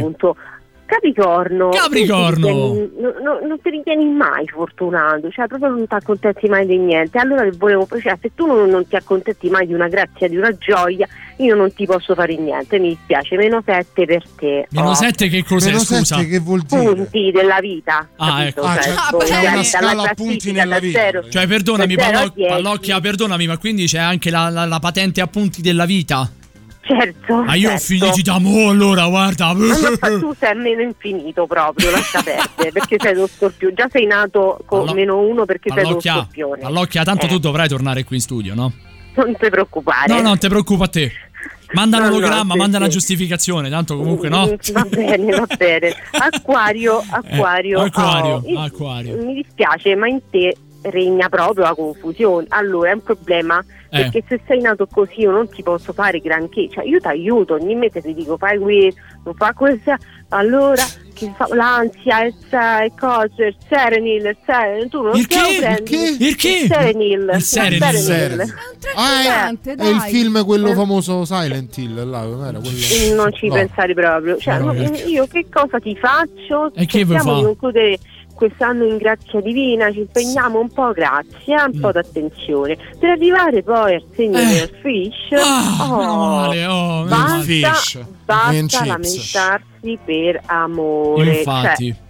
Capricorno, 0.93 1.71
Capricorno. 1.71 2.47
tu 2.47 2.53
ti 2.53 2.53
ritieni- 2.53 2.91
no- 3.01 3.15
no- 3.23 3.47
non 3.47 3.61
ti 3.63 3.71
ritieni 3.71 4.05
mai 4.11 4.47
fortunato, 4.47 5.31
cioè 5.31 5.47
proprio 5.47 5.71
non 5.71 5.87
ti 5.87 5.95
accontenti 5.95 6.49
mai 6.49 6.67
di 6.67 6.77
niente. 6.77 7.19
Allora 7.19 7.43
che 7.45 7.53
volevo, 7.57 7.87
cioè, 8.01 8.17
se 8.21 8.33
tu 8.35 8.47
non, 8.47 8.69
non 8.69 8.87
ti 8.87 8.97
accontenti 8.97 9.49
mai 9.49 9.67
di 9.67 9.73
una 9.75 9.89
grazia, 9.89 10.29
di 10.29 10.37
una 10.37 10.55
gioia, 10.57 11.09
io 11.39 11.55
non 11.55 11.73
ti 11.73 11.87
posso 11.87 12.15
fare 12.15 12.37
niente, 12.37 12.79
mi 12.79 12.89
dispiace. 12.89 13.37
Meno 13.37 13.63
7 13.65 14.05
per 14.05 14.23
te. 14.37 14.67
Meno 14.71 14.91
Oh. 14.91 14.95
7 14.95 15.29
che 15.29 15.43
cos'è, 15.45 15.69
Meno 15.69 15.79
scusa? 15.81 16.17
sette 16.17 16.29
che 16.29 16.39
vuol 16.39 16.61
dire? 16.61 16.83
punti 16.95 17.31
della 17.33 17.59
vita. 17.61 18.09
Ah, 18.17 18.45
ecco. 18.47 18.61
Ah, 18.61 18.75
Cioè, 18.75 18.83
cioè- 18.83 18.95
Ah, 18.95 19.17
beh, 19.17 19.29
dalla- 19.29 19.51
una 19.53 19.63
scala 19.65 20.03
a 20.03 20.15
punti 20.15 20.53
nella 20.53 20.79
vita. 20.79 20.99
zero- 21.01 21.29
Cioè, 21.29 21.47
perdonami, 21.47 21.95
da 21.95 22.03
zero 22.05 22.17
a 22.17 22.19
Palloc- 22.21 22.35
10. 22.37 22.51
Pallocchia, 22.53 23.01
perdonami, 23.01 23.47
ma 23.47 23.57
quindi 23.59 23.87
c'è 23.87 23.99
anche 23.99 24.31
la, 24.31 24.49
la- 24.51 24.67
la 24.67 24.79
patente 24.79 25.21
a 25.23 25.27
punti 25.27 25.63
della 25.63 25.87
vita? 25.87 26.31
Certo. 26.85 27.43
Ma 27.43 27.55
io 27.55 27.69
ho 27.69 27.79
certo. 27.79 27.85
finito 28.13 28.21
da 28.23 28.39
mo' 28.41 28.69
allora, 28.71 29.07
guarda. 29.07 29.53
Ma 29.55 29.75
tu 30.19 30.35
sei 30.39 30.51
a 30.51 30.55
meno 30.55 30.83
infinito 30.83 31.47
proprio, 31.47 31.91
lascia 31.91 32.23
perdere, 32.23 32.73
perché 32.75 32.97
sei 32.99 33.15
lo 33.15 33.27
scorpione. 33.29 33.75
Già 33.75 33.87
sei 33.91 34.07
nato 34.07 34.59
con 34.67 34.81
Pallo- 34.81 34.95
meno 34.95 35.19
uno 35.21 35.45
perché 35.45 35.71
sei 35.73 35.89
lo 35.89 36.01
scorpione. 36.01 36.63
Pallocchia, 36.63 37.05
tanto 37.05 37.27
Eh, 37.27 37.29
tu 37.29 37.39
dovrai 37.39 37.69
tornare 37.69 38.03
qui 38.05 38.17
in 38.17 38.23
studio, 38.23 38.55
no? 38.55 38.73
Non 39.15 39.37
ti 39.39 39.49
preoccupare. 39.49 40.09
No, 40.09 40.17
no, 40.17 40.29
non 40.29 40.39
ti 40.39 40.49
preoccupa 40.49 40.89
te. 40.89 41.13
Manda 41.75 41.97
un 41.99 42.03
No, 42.03 42.09
no, 42.11 42.17
ologramma, 42.17 42.53
sì, 42.53 42.59
manda 42.59 42.77
sì. 42.77 42.83
una 42.83 42.93
giustificazione, 42.93 43.71
tanto 43.71 43.97
comunque 43.97 44.29
no. 44.29 44.47
Mm, 44.47 44.73
Va 44.73 44.85
bene, 44.89 45.37
va 45.37 45.47
bene. 45.57 45.95
Acquario, 46.11 47.03
acquario. 47.09 47.81
Eh, 47.83 47.87
acquario, 47.87 48.43
oh, 48.45 48.49
io- 48.49 48.61
acquario. 48.61 49.17
Mi 49.25 49.35
dispiace, 49.35 49.95
ma 49.95 50.09
in 50.09 50.21
te 50.31 50.55
regna 50.83 51.29
proprio 51.29 51.65
la 51.65 51.75
confusione. 51.75 52.47
Allora 52.51 52.91
è 52.91 52.95
un 52.95 53.03
problema 53.03 53.65
Eh. 53.91 54.01
perché 54.03 54.25
se 54.29 54.41
sei 54.47 54.61
nato 54.61 54.87
così 54.87 55.21
io 55.21 55.31
non 55.31 55.49
ti 55.49 55.63
posso 55.63 55.93
fare 55.93 56.19
granché. 56.21 56.69
Cioè 56.71 56.85
io 56.85 56.99
ti 57.01 57.07
aiuto, 57.07 57.55
ogni 57.55 57.75
mese 57.75 58.01
ti 58.03 58.15
dico 58.15 58.37
fai 58.37 58.59
questo, 58.59 59.01
non 59.25 59.35
fa 59.35 59.53
questo. 59.53 59.95
Allora 60.31 60.83
che 61.15 61.31
fa 61.37 61.47
l'ansia, 61.55 62.25
il, 62.25 62.35
il 62.35 62.93
coso, 62.99 63.43
il 63.45 63.55
serenil, 63.69 64.25
il 64.25 64.37
serenil, 64.47 64.89
tu 64.89 65.03
non 65.03 65.15
Il 65.15 65.27
lo 65.29 65.37
che? 65.37 65.59
prendi. 65.61 66.27
Il 66.27 66.37
che? 66.37 66.49
Il 66.49 66.67
serenil. 66.69 67.31
Il 67.35 67.43
serenil. 67.43 67.83
Il 67.83 67.97
Serenil. 67.99 68.41
Ah, 68.95 69.21
è, 69.21 69.25
Tranquillante, 69.59 69.75
è 69.75 69.87
il 69.89 70.01
film 70.01 70.45
quello 70.47 70.69
Eh. 70.71 70.75
famoso 70.75 71.25
Silent 71.27 71.77
Hill, 71.77 72.09
là, 72.11 72.23
non 72.23 72.45
era 72.47 72.59
quello? 72.59 73.15
non 73.23 73.33
ci 73.35 73.49
No. 73.49 73.55
pensare 73.55 73.93
proprio. 73.95 74.39
Cioè, 74.39 74.59
No, 74.59 74.73
io 74.73 75.27
che 75.27 75.47
cosa 75.53 75.79
ti 75.79 75.95
faccio? 75.97 76.73
E 76.75 76.87
che 76.87 77.05
vuoi 77.05 77.17
Cerchiamo 77.19 77.33
fa? 77.33 77.37
di 77.39 77.45
concludere 77.45 77.99
quest'anno 78.47 78.85
in 78.85 78.97
grazia 78.97 79.41
divina, 79.41 79.93
ci 79.93 80.01
impegniamo 80.01 80.59
un 80.59 80.69
po', 80.69 80.91
grazie, 80.93 81.55
eh, 81.55 81.63
un 81.63 81.73
Mm. 81.77 81.81
po' 81.81 81.93
d'attenzione. 81.93 82.77
Per 82.99 83.09
arrivare 83.11 83.63
poi 83.63 83.95
al 83.95 84.05
segno 84.17 84.39
Eh. 84.39 84.45
del 84.47 84.73
fish, 84.83 85.41
Ah, 85.41 85.87
oh, 85.93 85.97
meno 85.97 86.17
male, 86.17 86.67
oh, 86.67 87.05
basta. 87.05 87.41
Fish. 87.43 87.99
basta 88.25 88.85
lamentarsi 88.85 89.99
per 90.05 90.41
amore. 90.47 91.39
Infatti. 91.39 91.87
Cioè, 91.93 92.01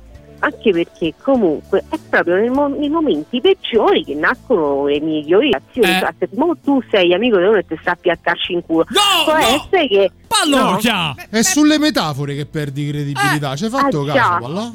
anche 0.45 0.73
perché 0.73 1.15
comunque 1.23 1.85
è 1.89 1.97
proprio 2.09 2.35
nei, 2.35 2.49
mo- 2.49 2.67
nei 2.67 2.89
momenti 2.89 3.41
peggiori 3.41 4.03
che 4.05 4.15
nascono 4.15 4.87
le 4.87 4.99
migliori 5.01 5.51
azioni. 5.55 5.89
Eh. 5.89 6.01
Cioè, 6.01 6.15
se 6.19 6.29
tu 6.65 6.83
sei 6.91 7.15
amico 7.15 7.37
di 7.39 7.45
uno 7.45 7.59
e 7.59 7.65
ti 7.67 7.77
sta 7.81 7.93
a 7.93 7.97
piattarci 8.01 8.53
in 8.55 8.63
culo, 8.67 8.85
No, 8.89 9.25
può 9.25 9.35
no! 9.35 9.39
essere 9.39 9.87
che 9.87 10.11
Pallocchia! 10.27 11.15
È 11.31 11.43
sulle 11.43 11.79
metafore 11.79 12.35
che 12.35 12.47
perdi 12.47 12.89
credibilità. 12.89 13.55
Ci 13.55 13.65
hai 13.65 13.71
fatto 13.71 14.01
ah, 14.01 14.07
caso, 14.13 14.53
già. 14.55 14.73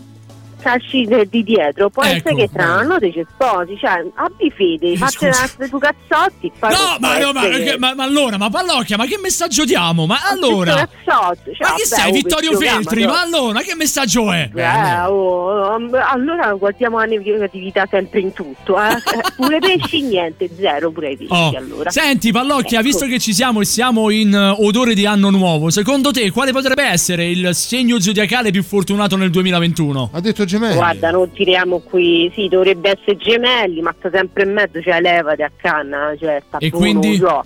De- 1.07 1.27
di 1.29 1.43
dietro, 1.43 1.89
può 1.89 2.03
Ecco, 2.03 2.15
essere 2.29 2.35
che 2.35 2.49
tra 2.51 2.63
un 2.63 2.69
bene. 2.69 2.81
anno 2.81 2.99
te 2.99 3.11
ci 3.13 3.25
sposi, 3.29 3.77
cioè 3.79 4.05
abbi 4.15 4.51
fede, 4.55 4.91
Eh, 4.91 4.97
fate 4.97 5.11
scusa. 5.31 5.49
una 5.57 5.67
tu 5.69 5.77
cazzotti, 5.77 6.51
poi 6.59 6.71
No, 6.71 6.97
ma, 6.99 7.17
no, 7.19 7.31
ma, 7.31 7.41
che- 7.47 7.75
ma- 7.79 7.93
ma 7.95 8.03
allora, 8.03 8.37
ma 8.37 8.49
Pallocchia, 8.49 8.97
ma 8.97 9.05
che 9.05 9.17
messaggio 9.21 9.63
diamo? 9.63 10.05
Ma 10.05 10.17
allora, 10.29 10.75
Che 10.75 10.87
cioè, 11.05 11.15
ma 11.15 11.33
chi 11.75 11.83
vabbè, 11.83 11.85
sei, 11.85 12.11
Vittorio 12.11 12.57
Feltri? 12.57 13.05
Ma 13.05 13.21
allora, 13.21 13.61
che 13.61 13.75
messaggio 13.75 14.31
è? 14.31 14.49
Eh, 14.53 14.99
oh, 15.05 15.75
um, 15.75 15.89
allora 15.93 16.51
guardiamo 16.53 16.97
la 16.99 17.05
negatività 17.05 17.87
sempre 17.89 18.19
in 18.19 18.33
tutto, 18.33 18.77
eh. 18.81 18.95
Eh, 19.17 19.23
pure 19.35 19.59
pesci 19.59 20.01
niente, 20.01 20.49
zero 20.59 20.91
pure 20.91 21.11
i 21.11 21.17
pesci 21.17 21.31
Oh. 21.33 21.53
allora. 21.55 21.89
Senti, 21.91 22.31
Pallocchia, 22.31 22.79
Ecco. 22.79 22.87
visto 22.87 23.05
che 23.05 23.19
ci 23.19 23.33
siamo 23.33 23.61
e 23.61 23.65
siamo 23.65 24.09
in 24.09 24.33
eh, 24.33 24.55
odore 24.65 24.93
di 24.93 25.05
anno 25.05 25.29
nuovo, 25.29 25.69
secondo 25.69 26.11
te 26.11 26.29
quale 26.31 26.51
potrebbe 26.51 26.83
essere 26.83 27.27
il 27.29 27.55
segno 27.55 27.99
zodiacale 27.99 28.51
più 28.51 28.63
fortunato 28.63 29.15
nel 29.15 29.29
2021? 29.29 30.09
Ha 30.13 30.19
detto 30.19 30.45
gemelli. 30.57 30.75
Guarda, 30.75 31.11
non 31.11 31.31
tiriamo 31.31 31.79
qui, 31.79 32.31
sì, 32.35 32.47
dovrebbe 32.47 32.89
essere 32.97 33.17
gemelli, 33.17 33.81
ma 33.81 33.93
sta 33.97 34.09
sempre 34.11 34.43
in 34.43 34.53
mezzo, 34.53 34.81
cioè 34.81 34.99
levati 35.01 35.41
a 35.43 35.51
canna, 35.55 36.15
cioè 36.19 36.41
sta 36.47 36.57
E 36.59 36.69
quindi? 36.69 37.17
non 37.17 37.19
lo 37.19 37.27
so. 37.27 37.45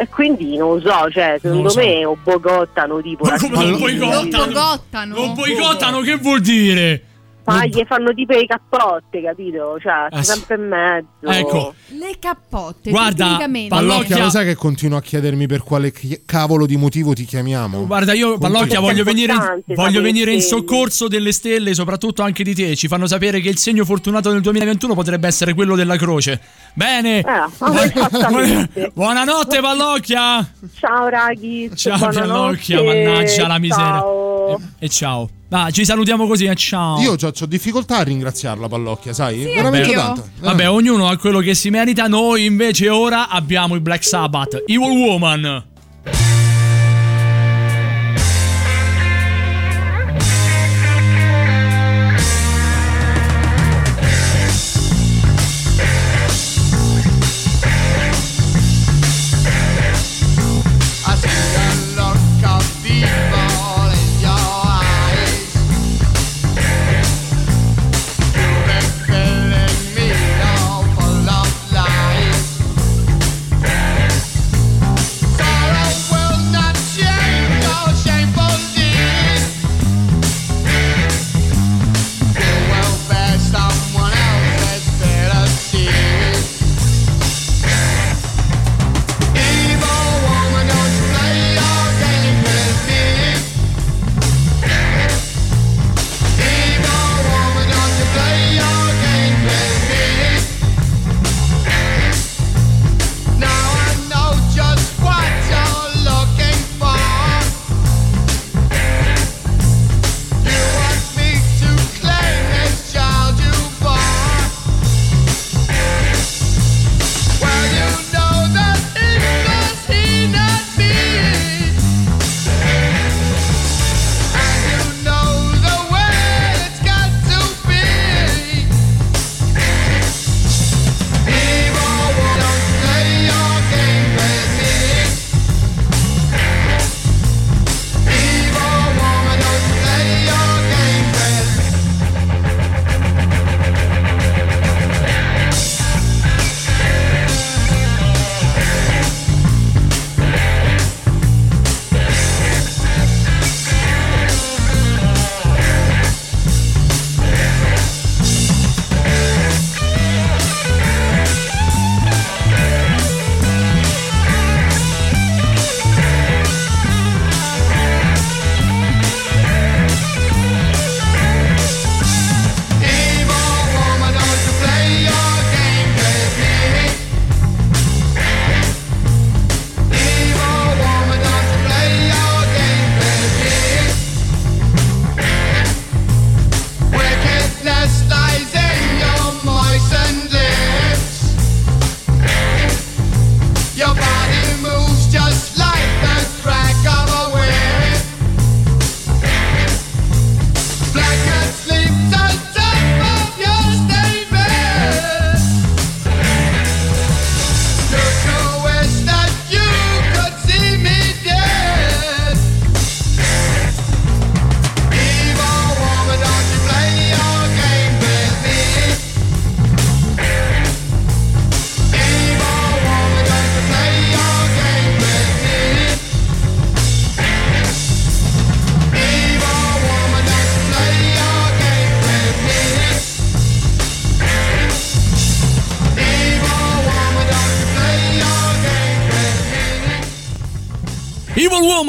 E 0.00 0.08
quindi 0.08 0.56
non 0.56 0.74
lo 0.74 0.80
so, 0.80 1.10
cioè, 1.10 1.32
lo 1.32 1.38
secondo 1.40 1.68
so. 1.70 1.80
me 1.80 2.04
o 2.04 2.16
bogottano 2.22 3.00
tipo 3.02 3.24
Ma 3.24 3.30
la 3.32 3.38
come 3.38 3.64
non 3.64 3.76
figlia. 3.78 4.06
boicottano? 4.06 4.80
Non 5.06 5.34
boicottano, 5.34 6.00
che 6.02 6.14
vuol 6.16 6.40
dire? 6.40 7.02
Ma 7.48 7.66
gli 7.66 7.84
fanno 7.86 8.12
tipo 8.14 8.32
i 8.36 8.46
cappotte, 8.46 9.22
capito? 9.22 9.78
Cioè, 9.80 10.06
Ah, 10.10 10.22
sempre 10.22 10.56
in 10.56 10.68
mezzo. 10.68 11.06
Ecco, 11.22 11.74
Le 11.88 12.16
cappotte, 12.18 12.90
Guarda. 12.90 13.38
Pallocchia- 13.68 14.18
lo 14.18 14.30
sai 14.30 14.44
che 14.46 14.54
continuo 14.54 14.98
a 14.98 15.00
chiedermi 15.02 15.46
per 15.46 15.62
quale 15.62 15.90
chi- 15.92 16.22
cavolo 16.24 16.66
di 16.66 16.76
motivo 16.76 17.12
ti 17.12 17.24
chiamiamo? 17.24 17.86
guarda, 17.86 18.12
io 18.12 18.38
Pallocchia 18.38 18.80
voglio 18.80 19.04
venire, 19.04 19.32
in, 19.32 19.74
voglio 19.74 20.00
venire 20.00 20.32
in 20.32 20.40
soccorso 20.42 21.08
delle 21.08 21.32
stelle, 21.32 21.74
soprattutto 21.74 22.22
anche 22.22 22.42
di 22.44 22.54
te. 22.54 22.76
Ci 22.76 22.88
fanno 22.88 23.06
sapere 23.06 23.40
che 23.40 23.48
il 23.48 23.58
segno 23.58 23.84
fortunato 23.84 24.30
del 24.30 24.40
2021 24.40 24.94
potrebbe 24.94 25.26
essere 25.26 25.54
quello 25.54 25.74
della 25.76 25.96
croce. 25.96 26.40
Bene. 26.74 27.22
Esattamente. 27.58 28.90
Buonanotte, 28.94 29.60
Pallocchia. 29.60 30.48
Ciao 30.78 31.08
raghi. 31.08 31.70
Ciao, 31.74 31.96
buonanotte. 31.98 32.26
Pallocchia, 32.28 32.82
mannaggia 32.82 33.46
la 33.46 33.58
miseria. 33.58 33.84
Ciao. 34.00 34.56
E, 34.56 34.60
e 34.78 34.88
ciao. 34.88 35.28
Ah, 35.50 35.70
ci 35.70 35.84
salutiamo 35.84 36.26
così, 36.26 36.44
e 36.44 36.54
ciao. 36.54 37.00
Io 37.00 37.12
ho 37.12 37.46
difficoltà 37.46 37.98
a 37.98 38.02
ringraziarla, 38.02 38.68
Pallocchia, 38.68 39.14
sai? 39.14 39.40
Sì, 39.40 39.54
Veramente 39.54 39.92
tanto. 39.92 40.28
Vabbè, 40.40 40.68
ognuno 40.68 41.08
ha 41.08 41.16
quello 41.16 41.40
che 41.40 41.54
si 41.54 41.70
merita. 41.70 42.06
Noi 42.06 42.44
invece 42.44 42.90
ora 42.90 43.28
abbiamo 43.28 43.74
i 43.74 43.80
Black 43.80 44.04
Sabbath, 44.04 44.62
Evil 44.66 44.90
Woman. 44.90 45.64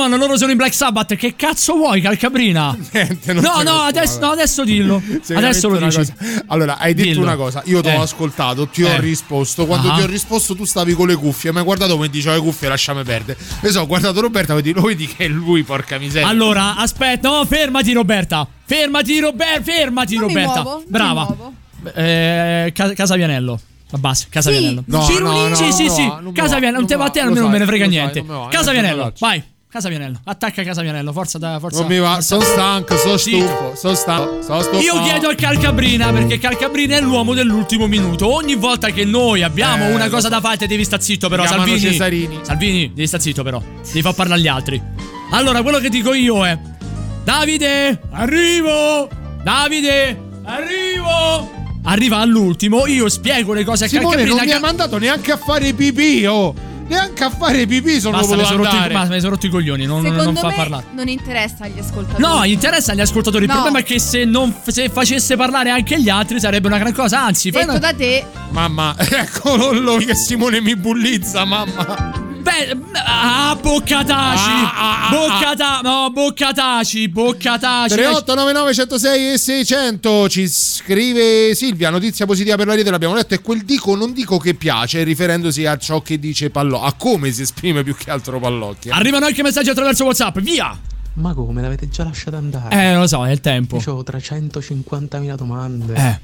Woman, 0.10 0.20
loro 0.20 0.38
sono 0.38 0.52
in 0.52 0.58
Black 0.58 0.74
Sabbath. 0.74 1.16
Che 1.16 1.36
cazzo 1.36 1.74
vuoi, 1.76 2.02
Calcabrina? 2.02 2.76
Niente, 2.92 3.34
non 3.34 3.44
no, 3.44 3.62
no, 3.62 3.82
adesso, 3.82 4.14
so. 4.14 4.20
no, 4.20 4.32
adesso 4.32 4.64
dillo. 4.64 5.02
Adesso 5.34 5.70
lo 5.70 5.78
dici. 5.78 5.98
cosa. 5.98 6.14
Allora, 6.48 6.78
hai 6.78 6.94
detto 6.94 7.10
Dillo. 7.10 7.22
una 7.22 7.36
cosa. 7.36 7.62
Io 7.66 7.82
ti 7.82 7.88
ho 7.88 7.92
Eh. 7.92 7.96
ascoltato, 7.96 8.68
ti 8.68 8.84
ho 8.84 8.88
Eh. 8.88 9.00
risposto. 9.00 9.66
Quando 9.66 9.90
Ah. 9.92 9.96
ti 9.96 10.02
ho 10.02 10.06
risposto, 10.08 10.56
tu 10.56 10.66
stavi 10.66 10.94
con 10.94 11.08
le 11.08 11.16
cuffie. 11.16 11.52
Mi 11.52 11.60
hai 11.60 11.64
guardato 11.64 11.94
come 11.94 12.10
diceva 12.10 12.36
le 12.36 12.42
cuffie, 12.42 12.68
lasciami 12.68 13.04
perdere. 13.04 13.38
E 13.62 13.70
so, 13.70 13.82
ho 13.82 13.88
guardato 13.88 14.20
Roberta, 14.22 14.54
vedi, 14.56 14.74
lo 14.74 14.82
vedi 14.82 15.06
che 15.08 15.26
è 15.26 15.28
lui, 15.28 15.64
porca 15.64 15.98
miseria. 16.00 16.28
Allora, 16.28 16.76
aspetta, 16.78 17.30
no, 17.30 17.46
fermati, 17.46 17.94
Roberta. 17.94 18.48
Fermati, 18.66 19.20
Roberta. 19.20 19.62
Fermati, 19.62 20.16
Non 20.16 20.26
mi 20.26 20.34
Roberta. 20.34 20.62
muovo, 20.62 20.70
non 20.70 20.80
mi 20.86 20.90
Brava. 20.90 21.24
muovo. 21.26 21.54
Eh, 21.94 22.72
Ca- 22.74 22.94
Casavianello. 22.94 23.60
Basta, 23.98 24.28
Casavianello. 24.30 24.84
No, 24.86 25.08
no, 25.20 25.48
no, 25.48 25.56
sì, 25.56 25.72
sì, 25.72 25.90
sì. 25.90 26.02
mi 26.02 26.08
va, 26.10 26.20
non 26.20 26.86
te 26.86 26.96
va 26.96 27.06
a 27.06 27.10
te, 27.10 27.20
non 27.20 27.28
almeno 27.30 27.42
non 27.46 27.52
me 27.52 27.58
ne 27.60 27.66
frega 27.66 27.86
niente. 27.86 28.22
non 28.22 28.50
mi 28.50 28.50
va, 29.20 29.42
Vai. 29.70 29.82
Casavianello, 29.82 30.20
attacca 30.24 30.64
Casavianello, 30.64 31.14
forza 31.14 31.38
da 31.38 31.60
forza. 31.60 31.80
Non 31.82 31.88
mi 31.90 32.00
va, 32.00 32.22
sono 32.22 32.42
stanco, 32.42 32.98
sono 32.98 33.18
stufo, 33.18 33.74
sono 33.76 33.94
stanco, 33.94 34.42
sono 34.42 34.62
stufo. 34.62 34.80
Io 34.80 35.00
chiedo 35.04 35.28
al 35.28 35.36
Calcabrina 35.36 36.12
perché 36.12 36.40
Calcabrina 36.40 36.98
è 36.98 37.02
l'uomo 37.02 37.36
dell'ultimo 37.36 37.86
minuto. 37.86 38.34
Ogni 38.34 38.56
volta 38.56 38.90
che 38.90 39.06
noi 39.06 39.44
abbiamo 39.44 39.86
Eh, 39.90 39.94
una 39.94 40.10
cosa 40.10 40.24
so. 40.24 40.30
da 40.30 40.42
fare, 40.42 40.66
devi 40.66 40.84
sta 40.84 41.00
zitto, 41.00 41.30
però. 41.30 41.46
Salvini. 41.46 41.80
Cesarini. 41.80 42.40
Salvini, 42.42 42.92
devi 42.94 43.08
sta 43.08 43.20
zitto, 43.20 43.44
però. 43.44 43.62
Devi 43.86 44.02
far 44.02 44.16
parlare 44.16 44.40
agli 44.40 44.48
altri. 44.48 44.82
Allora, 45.32 45.62
quello 45.62 45.78
che 45.78 45.90
dico 45.90 46.14
io 46.14 46.46
è: 46.46 46.58
Davide, 47.24 48.02
arrivo! 48.12 49.08
Davide, 49.44 50.20
arrivo! 50.46 51.58
Arriva 51.84 52.18
all'ultimo, 52.18 52.88
io 52.88 53.08
spiego 53.08 53.54
le 53.54 53.64
cose 53.64 53.86
a 53.86 53.88
Simone 53.88 54.16
Calcabrina. 54.16 54.36
non 54.36 54.46
mi 54.46 54.52
ha 54.52 54.60
mandato 54.60 54.98
neanche 54.98 55.32
a 55.32 55.38
fare 55.38 55.74
pipì, 55.74 56.26
oh. 56.26 56.54
Neanche 56.90 57.24
a 57.24 57.30
fare 57.30 57.66
pipì 57.68 58.00
sono 58.00 58.18
Basta, 58.18 58.36
mi 58.36 58.44
sono, 58.46 58.64
basta, 58.64 59.14
mi 59.14 59.20
sono 59.20 59.30
rotto 59.34 59.46
i 59.46 59.50
coglioni, 59.50 59.86
non, 59.86 60.02
non 60.02 60.18
Secondo 60.18 60.40
fa 60.40 60.48
me 60.48 60.56
parlare. 60.56 60.86
non 60.94 61.08
interessa 61.08 61.64
agli 61.66 61.80
ascoltatori. 61.80 62.22
No, 62.22 62.44
interessa 62.44 62.92
agli 62.94 63.02
ascoltatori. 63.02 63.44
Il 63.44 63.50
No. 63.50 63.56
problema 63.58 63.80
è 63.80 63.84
che 63.84 64.00
se, 64.00 64.26
non, 64.26 64.54
se 64.68 64.90
facesse 64.90 65.36
parlare 65.36 65.70
anche 65.70 66.02
gli 66.02 66.10
altri 66.10 66.40
sarebbe 66.40 66.68
una 66.68 66.80
gran 66.80 66.92
cosa. 66.94 67.24
Anzi, 67.24 67.52
fai 67.52 67.62
Detto 67.66 67.78
una- 67.78 67.92
da 67.92 67.94
te, 67.94 68.26
Mamma, 68.50 68.96
eccolo 68.98 69.98
che 69.98 70.16
Simone 70.16 70.62
mi 70.62 70.76
bullizza, 70.76 71.46
mamma. 71.46 72.28
Beh, 72.42 72.78
ah, 73.06 73.58
boccataci! 73.62 74.50
Ah, 74.50 74.74
ah, 74.74 75.08
ah, 75.08 75.10
boccata- 75.12 75.80
no, 75.82 76.10
boccataci, 76.12 77.10
boccataci. 77.10 77.94
3899 77.96 78.74
106 78.74 79.34
e 79.34 79.38
600 79.38 80.30
ci 80.30 80.48
scrive 80.48 81.54
Silvia, 81.54 81.90
notizia 81.90 82.26
positiva 82.26 82.56
per 82.56 82.68
la 82.68 82.76
rete, 82.76 82.90
l'abbiamo 82.92 83.14
letto, 83.16 83.34
è 83.34 83.42
quel 83.42 83.64
dico 83.64 83.96
non 83.96 84.14
dico 84.14 84.38
che 84.38 84.54
piace, 84.54 85.04
riferendosi 85.04 85.66
a 85.66 85.78
ciò 85.78 86.02
che 86.02 86.18
dice 86.18 86.50
Pallò, 86.50 86.82
a 86.82 86.94
come 86.94 87.32
si 87.32 87.42
esprime 87.42 87.84
più 87.84 87.96
che 87.96 88.10
altro 88.10 88.40
Pallocchia. 88.40 88.96
Arrivano 88.96 89.26
anche 89.26 89.44
messaggi 89.44 89.70
attraverso 89.70 90.06
WhatsApp, 90.06 90.40
via! 90.40 90.78
Ma 91.14 91.34
come? 91.34 91.62
L'avete 91.62 91.90
già 91.90 92.06
lasciato 92.06 92.38
andare? 92.38 92.74
Eh, 92.74 92.96
lo 92.96 93.06
so, 93.06 93.26
è 93.26 93.32
il 93.32 93.42
tempo. 93.42 93.82
Io 93.86 93.94
ho 93.94 94.04
350.000 94.04 95.36
domande. 95.36 95.94
Eh. 95.94 96.20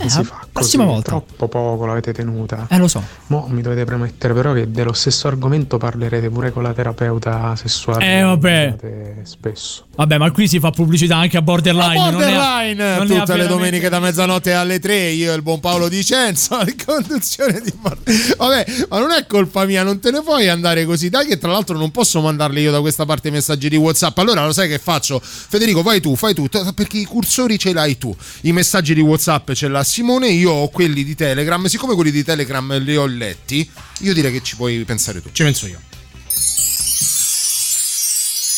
Eh, 0.00 0.08
si 0.08 0.16
la 0.18 0.22
fa 0.24 0.34
così? 0.34 0.48
prossima 0.52 0.84
volta. 0.84 1.10
Troppo 1.10 1.48
poco 1.48 1.86
l'avete 1.86 2.12
tenuta. 2.12 2.66
Eh, 2.70 2.78
lo 2.78 2.88
so. 2.88 3.02
Mo 3.28 3.46
mi 3.50 3.62
dovete 3.62 3.84
premettere 3.84 4.34
però 4.34 4.52
che 4.52 4.70
dello 4.70 4.92
stesso 4.92 5.28
argomento 5.28 5.78
parlerete 5.78 6.28
pure 6.30 6.50
con 6.52 6.62
la 6.62 6.72
terapeuta 6.72 7.54
sessuale. 7.56 8.18
Eh, 8.18 8.22
vabbè. 8.22 8.76
Spesso. 9.22 9.86
Vabbè, 9.96 10.18
ma 10.18 10.30
qui 10.30 10.48
si 10.48 10.58
fa 10.58 10.70
pubblicità 10.70 11.16
anche 11.16 11.36
a 11.36 11.42
Borderline. 11.42 11.98
A 11.98 12.10
non 12.10 12.20
ne 12.20 12.26
ha- 12.26 12.30
Borderline, 12.30 12.96
non 12.96 13.10
ha 13.10 13.20
tutte 13.20 13.36
le 13.36 13.46
domeniche 13.46 13.88
da 13.88 14.00
mezzanotte 14.00 14.52
alle 14.54 14.78
3, 14.78 15.10
io 15.10 15.32
e 15.32 15.36
il 15.36 15.42
buon 15.42 15.60
Paolo 15.60 15.88
Di 15.88 16.02
Cenzo 16.04 16.58
in 16.66 16.74
conduzione 16.84 17.60
di 17.60 17.72
Borderline. 17.78 18.34
Vabbè, 18.36 18.64
ma 18.88 18.98
non 18.98 19.10
è 19.12 19.26
colpa 19.26 19.64
mia, 19.66 19.82
non 19.82 20.00
te 20.00 20.10
ne 20.10 20.22
puoi 20.22 20.48
andare 20.48 20.84
così. 20.86 21.08
Dai 21.10 21.26
che 21.26 21.38
tra 21.38 21.50
l'altro 21.50 21.76
non 21.76 21.90
posso 21.90 22.20
mandarli 22.20 22.62
io 22.62 22.70
da 22.70 22.80
questa 22.80 23.04
parte 23.04 23.28
i 23.28 23.30
messaggi 23.30 23.68
di 23.68 23.76
WhatsApp. 23.76 24.16
Allora 24.18 24.44
lo 24.44 24.52
sai 24.52 24.68
che 24.68 24.78
faccio? 24.78 25.20
Federico, 25.22 25.82
vai 25.82 26.00
tu, 26.00 26.16
fai 26.16 26.32
tu, 26.34 26.48
perché 26.74 26.98
i 26.98 27.04
cursori 27.04 27.58
ce 27.58 27.72
l'hai 27.72 27.98
tu. 27.98 28.14
I 28.42 28.52
messaggi 28.52 28.94
di 28.94 29.00
WhatsApp 29.00 29.52
ce 29.52 29.68
l'ha 29.68 29.84
Simone, 29.90 30.28
io 30.28 30.52
ho 30.52 30.68
quelli 30.68 31.02
di 31.02 31.16
Telegram. 31.16 31.64
Siccome 31.64 31.96
quelli 31.96 32.12
di 32.12 32.22
Telegram 32.22 32.78
li 32.78 32.94
ho 32.94 33.06
letti, 33.06 33.68
io 34.02 34.14
direi 34.14 34.30
che 34.30 34.40
ci 34.40 34.54
puoi 34.54 34.84
pensare 34.84 35.20
tu. 35.20 35.30
Ci 35.32 35.42
penso 35.42 35.66
io. 35.66 35.80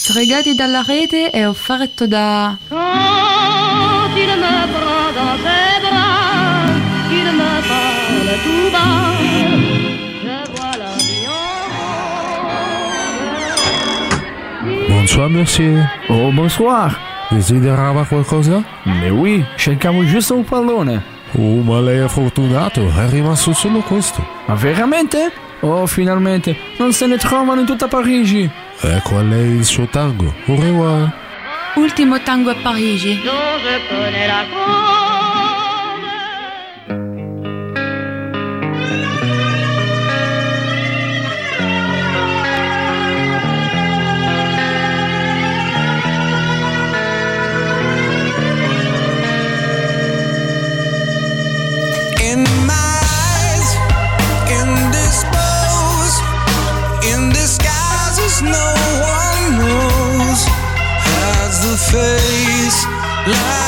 Stregati 0.02 0.54
dalla 0.54 0.82
rete 0.86 1.30
è 1.30 1.48
offerto 1.48 2.06
da 2.06 2.58
Quand 2.68 4.14
il 4.14 4.26
me 4.26 4.68
prend 4.74 5.14
dans 5.14 5.38
ses 5.40 5.80
bras, 5.80 6.66
me 7.32 7.62
parle 7.66 8.36
tout 8.44 8.70
bas, 8.70 9.16
Bonsoir 14.86 15.30
monsieur. 15.30 15.82
Oh 16.10 16.30
bonsoir. 16.30 17.00
Desiderava 17.30 18.04
qualcosa? 18.04 18.62
Mais 18.84 19.10
oui, 19.10 19.42
cercavo 19.56 20.04
giusto 20.04 20.34
un 20.34 20.44
pallone. 20.44 21.20
Oh, 21.38 21.62
ma 21.62 21.80
lei 21.80 22.00
è 22.00 22.08
fortunato, 22.08 22.80
è 22.80 23.08
rimasto 23.08 23.52
solo 23.52 23.80
questo. 23.80 24.24
Ma 24.46 24.54
veramente? 24.54 25.32
Oh, 25.60 25.86
finalmente, 25.86 26.56
non 26.78 26.92
se 26.92 27.06
ne 27.06 27.16
trovano 27.16 27.60
in 27.60 27.66
tutta 27.66 27.88
Parigi. 27.88 28.50
Ecco 28.80 29.18
a 29.18 29.22
lei 29.22 29.56
il 29.56 29.64
suo 29.64 29.86
tango. 29.86 30.34
Au 30.46 30.60
revoir. 30.60 31.12
Ultimo 31.76 32.20
tango 32.20 32.50
a 32.50 32.56
Parigi. 32.60 33.20
Life. 63.24 63.61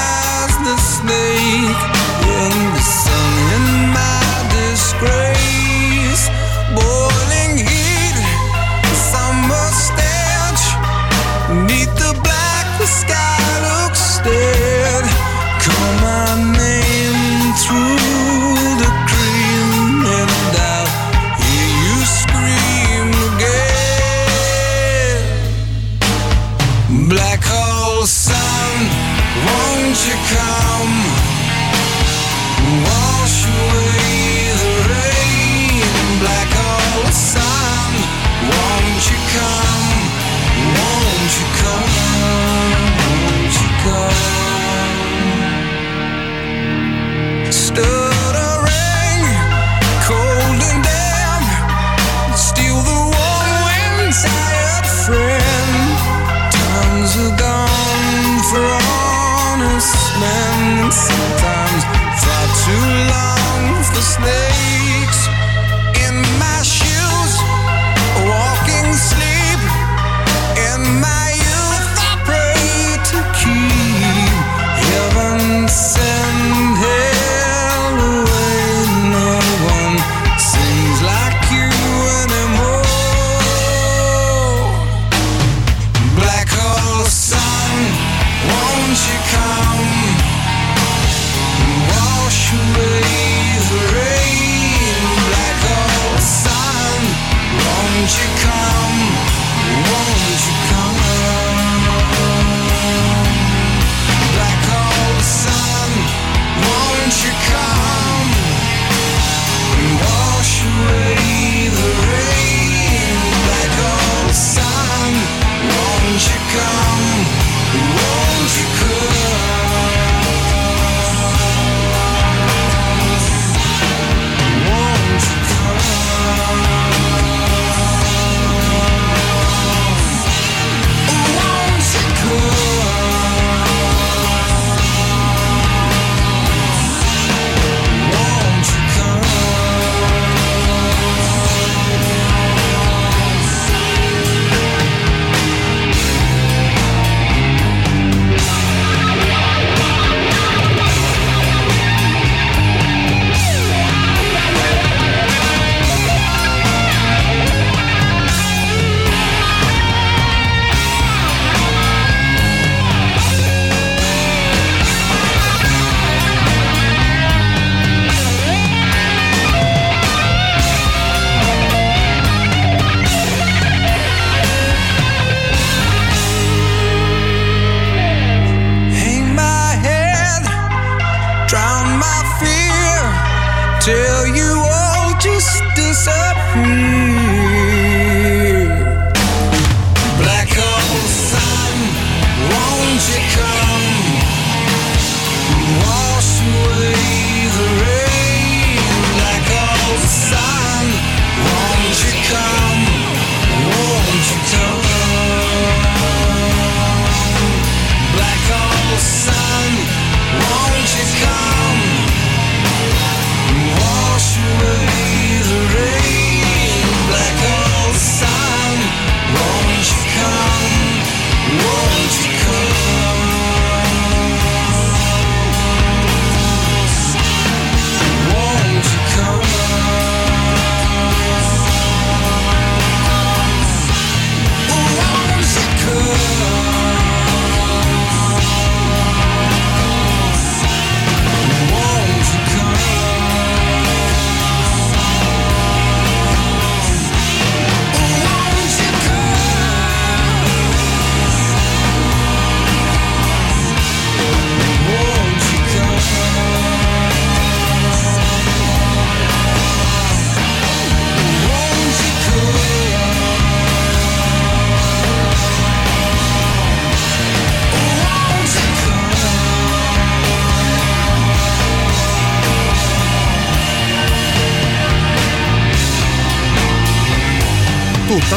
the 63.94 64.00
snake. 64.02 64.73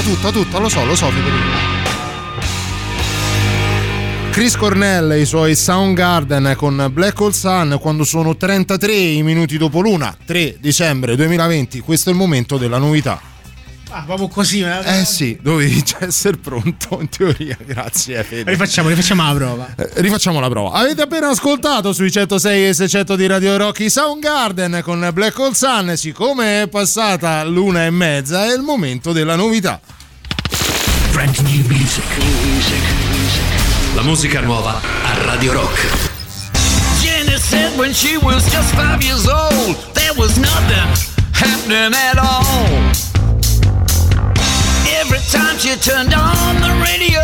Tutta, 0.07 0.31
tutta, 0.31 0.57
lo 0.59 0.69
so, 0.69 0.85
lo 0.85 0.95
so, 0.95 1.09
Federico. 1.09 1.75
Chris 4.31 4.55
Cornell 4.55 5.11
e 5.11 5.19
i 5.19 5.25
suoi 5.25 5.53
Soundgarden 5.53 6.53
con 6.55 6.89
Black 6.93 7.19
Hole 7.19 7.33
Sun 7.33 7.77
quando 7.81 8.05
sono 8.05 8.37
33 8.37 8.93
i 8.93 9.21
minuti 9.23 9.57
dopo 9.57 9.81
l'una, 9.81 10.15
3 10.25 10.59
dicembre 10.61 11.17
2020, 11.17 11.81
questo 11.81 12.07
è 12.09 12.13
il 12.13 12.17
momento 12.17 12.57
della 12.57 12.77
novità. 12.77 13.19
Ah, 13.89 14.03
proprio 14.05 14.29
così. 14.29 14.61
eh. 14.61 14.99
Eh 14.99 15.05
sì, 15.05 15.37
dovevi 15.41 15.83
essere 15.99 16.37
pronto 16.37 16.99
in 17.01 17.09
teoria, 17.09 17.57
grazie 17.65 18.23
Fede. 18.23 18.49
Rifacciamo, 18.51 18.87
rifacciamo 18.87 19.23
la 19.23 19.33
prova. 19.33 19.67
Eh, 19.75 19.89
rifacciamo 19.95 20.39
la 20.39 20.49
prova. 20.49 20.71
Avete 20.71 21.01
appena 21.01 21.27
ascoltato 21.27 21.91
sui 21.91 22.11
106 22.11 22.67
e 22.69 22.73
600 22.73 23.15
di 23.17 23.27
Radio 23.27 23.57
Rocky 23.57 23.89
Soundgarden 23.89 24.79
con 24.83 25.09
Black 25.13 25.37
Hole 25.37 25.53
Sun. 25.53 25.97
Siccome 25.97 26.61
è 26.63 26.67
passata 26.69 27.43
l'una 27.43 27.85
e 27.85 27.89
mezza, 27.89 28.45
è 28.45 28.53
il 28.53 28.61
momento 28.61 29.11
della 29.11 29.35
novità. 29.35 29.81
Brand 31.17 31.43
new 31.45 31.63
music. 31.67 32.05
New 32.19 32.51
music. 32.51 32.83
La 33.95 34.03
musica 34.03 34.39
nuova 34.39 34.79
a 34.79 35.25
Radio 35.25 35.51
Rock. 35.53 35.75
Jenny 37.01 37.39
said 37.39 37.75
when 37.75 37.91
she 37.91 38.17
was 38.17 38.45
just 38.51 38.75
five 38.75 39.01
years 39.01 39.27
old, 39.27 39.77
there 39.95 40.13
was 40.13 40.37
nothing 40.37 40.87
happening 41.33 41.91
at 41.97 42.19
all. 42.19 42.77
Every 45.01 45.17
time 45.31 45.57
she 45.57 45.73
turned 45.77 46.13
on 46.13 46.61
the 46.61 46.69
radio, 46.85 47.23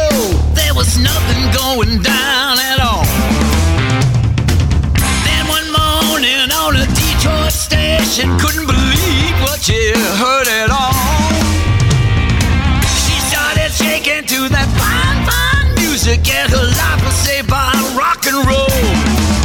there 0.55 0.73
was 0.73 0.97
nothing 0.97 1.43
going 1.53 2.01
down 2.01 2.57
at 2.57 2.79
all. 2.79 3.05
Then 5.21 5.45
one 5.45 5.69
morning 5.69 6.49
on 6.49 6.77
a 6.77 6.87
Detroit 6.97 7.51
station, 7.51 8.39
couldn't 8.39 8.65
believe 8.65 9.35
what 9.43 9.61
she 9.61 9.93
heard 10.17 10.47
at 10.47 10.71
all. 10.71 11.62
Shaking 13.83 14.23
to 14.25 14.49
that 14.49 14.69
fine, 14.79 15.19
fine 15.27 15.75
music, 15.75 16.21
and 16.33 16.49
her 16.51 16.67
life 16.79 17.03
was 17.03 17.13
saved 17.15 17.49
by 17.49 17.69
rock 17.99 18.25
and 18.25 18.47
roll. 18.47 19.42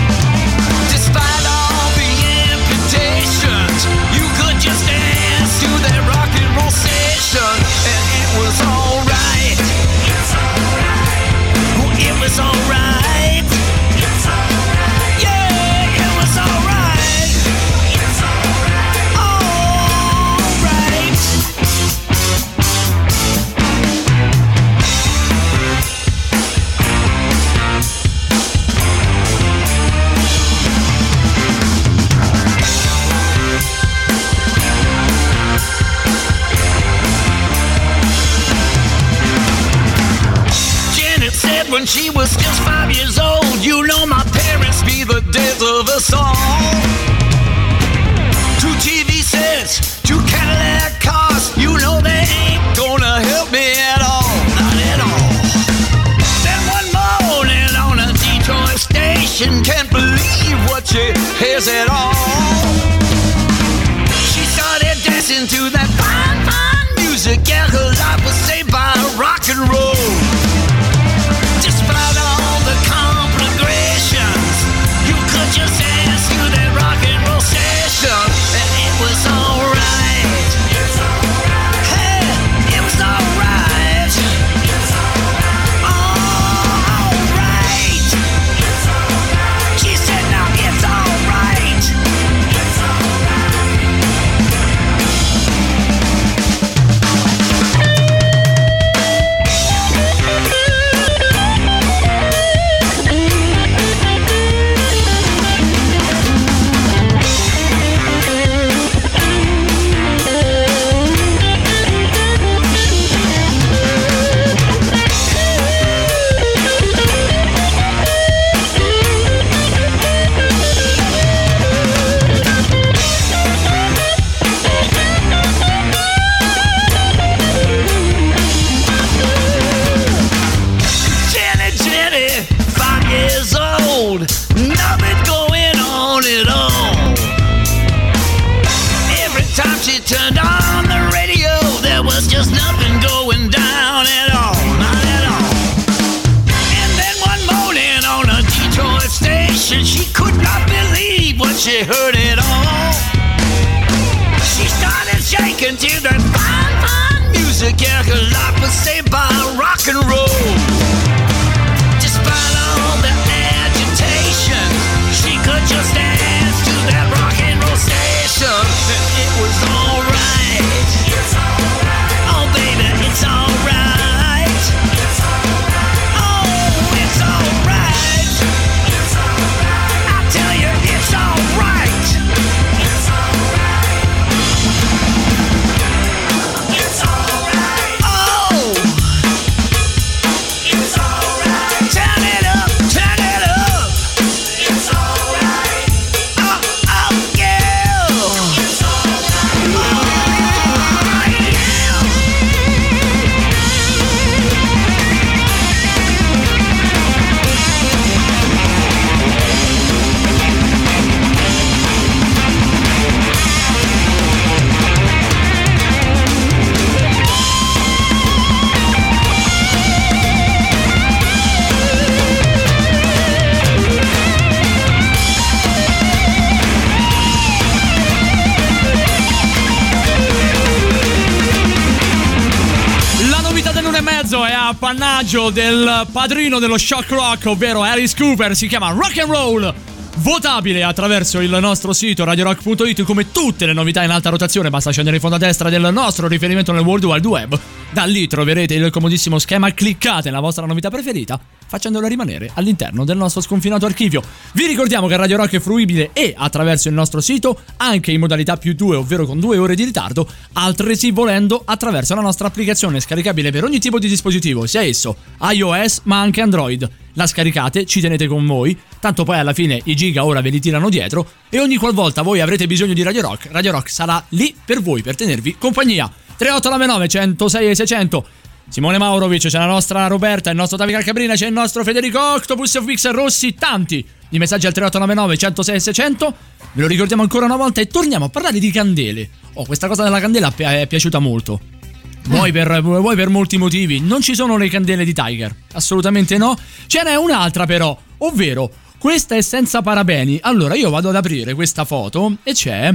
Appannaggio 235.28 235.50
del 235.50 236.06
padrino 236.10 236.58
dello 236.58 236.78
shock 236.78 237.10
rock, 237.10 237.44
ovvero 237.46 237.82
Alice 237.82 238.16
Cooper, 238.16 238.56
si 238.56 238.66
chiama 238.66 238.90
Rock 238.92 239.18
and 239.18 239.30
Roll. 239.30 239.74
Votabile 240.20 240.82
attraverso 240.82 241.38
il 241.38 241.56
nostro 241.60 241.92
sito 241.92 242.24
radiorock.it 242.24 243.02
come 243.04 243.30
tutte 243.30 243.66
le 243.66 243.72
novità 243.72 244.02
in 244.02 244.10
alta 244.10 244.30
rotazione, 244.30 244.68
basta 244.68 244.90
scendere 244.90 245.16
in 245.16 245.22
fondo 245.22 245.36
a 245.36 245.38
destra 245.38 245.70
del 245.70 245.90
nostro 245.92 246.26
riferimento 246.26 246.72
nel 246.72 246.82
World 246.82 247.04
Wide 247.04 247.28
Web. 247.28 247.60
Da 247.92 248.02
lì 248.02 248.26
troverete 248.26 248.74
il 248.74 248.90
comodissimo 248.90 249.38
schema, 249.38 249.72
cliccate 249.72 250.30
la 250.30 250.40
vostra 250.40 250.66
novità 250.66 250.90
preferita, 250.90 251.38
facendola 251.66 252.08
rimanere 252.08 252.50
all'interno 252.54 253.04
del 253.04 253.16
nostro 253.16 253.40
sconfinato 253.40 253.86
archivio. 253.86 254.20
Vi 254.54 254.66
ricordiamo 254.66 255.06
che 255.06 255.16
Radio 255.16 255.36
Rock 255.36 255.54
è 255.54 255.60
fruibile 255.60 256.10
e 256.12 256.34
attraverso 256.36 256.88
il 256.88 256.94
nostro 256.94 257.20
sito, 257.20 257.60
anche 257.76 258.10
in 258.10 258.18
modalità 258.18 258.56
più 258.56 258.74
2, 258.74 258.96
ovvero 258.96 259.24
con 259.24 259.38
due 259.38 259.56
ore 259.56 259.76
di 259.76 259.84
ritardo, 259.84 260.28
altresì 260.54 261.12
volendo 261.12 261.62
attraverso 261.64 262.16
la 262.16 262.22
nostra 262.22 262.48
applicazione 262.48 262.98
scaricabile 262.98 263.52
per 263.52 263.62
ogni 263.62 263.78
tipo 263.78 264.00
di 264.00 264.08
dispositivo, 264.08 264.66
sia 264.66 264.82
esso 264.82 265.16
iOS 265.40 266.00
ma 266.04 266.20
anche 266.20 266.40
Android. 266.40 266.90
La 267.18 267.26
scaricate, 267.26 267.84
ci 267.84 268.00
tenete 268.00 268.28
con 268.28 268.46
voi, 268.46 268.78
tanto 269.00 269.24
poi 269.24 269.40
alla 269.40 269.52
fine 269.52 269.80
i 269.86 269.96
giga 269.96 270.24
ora 270.24 270.40
ve 270.40 270.50
li 270.50 270.60
tirano 270.60 270.88
dietro 270.88 271.28
e 271.48 271.58
ogni 271.58 271.74
qualvolta 271.74 272.22
voi 272.22 272.40
avrete 272.40 272.68
bisogno 272.68 272.92
di 272.92 273.02
Radio 273.02 273.22
Rock, 273.22 273.48
Radio 273.50 273.72
Rock 273.72 273.90
sarà 273.90 274.24
lì 274.28 274.54
per 274.64 274.80
voi, 274.80 275.02
per 275.02 275.16
tenervi 275.16 275.56
compagnia. 275.58 276.08
3899 276.36 277.08
106 277.08 277.70
e 277.70 277.74
600 277.74 278.26
Simone 278.68 278.98
Maurovic, 278.98 279.48
c'è 279.48 279.58
la 279.58 279.66
nostra 279.66 280.06
Roberta, 280.06 280.50
il 280.50 280.56
nostro 280.56 280.76
Davide 280.76 281.02
Cabrina, 281.02 281.34
c'è 281.34 281.46
il 281.46 281.52
nostro 281.52 281.82
Federico 281.82 282.20
Octopus 282.20 282.84
Fix 282.84 283.10
Rossi, 283.10 283.54
tanti 283.54 284.06
di 284.28 284.38
messaggi 284.38 284.66
al 284.66 284.72
3899 284.72 285.36
106 285.36 285.74
e 285.74 285.80
600. 285.80 286.34
Ve 286.74 286.82
lo 286.82 286.86
ricordiamo 286.86 287.22
ancora 287.22 287.46
una 287.46 287.56
volta 287.56 287.80
e 287.80 287.88
torniamo 287.88 288.26
a 288.26 288.28
parlare 288.28 288.60
di 288.60 288.70
candele. 288.70 289.28
Oh, 289.54 289.64
questa 289.64 289.88
cosa 289.88 290.04
della 290.04 290.20
candela 290.20 290.54
è 290.54 290.86
piaciuta 290.86 291.18
molto. 291.18 291.77
Vuoi 292.26 292.52
per, 292.52 292.82
vuoi 292.82 293.16
per 293.16 293.28
molti 293.28 293.56
motivi. 293.56 294.00
Non 294.00 294.20
ci 294.20 294.34
sono 294.34 294.56
le 294.56 294.68
candele 294.68 295.04
di 295.04 295.12
Tiger. 295.12 295.54
Assolutamente 295.72 296.36
no. 296.36 296.56
Ce 296.86 297.02
n'è 297.02 297.16
un'altra 297.16 297.64
però, 297.66 297.96
ovvero 298.18 298.70
questa 298.98 299.36
è 299.36 299.40
senza 299.40 299.80
parabeni. 299.80 300.38
Allora 300.42 300.74
io 300.74 300.90
vado 300.90 301.08
ad 301.08 301.16
aprire 301.16 301.54
questa 301.54 301.84
foto 301.84 302.36
e 302.42 302.52
c'è 302.52 302.92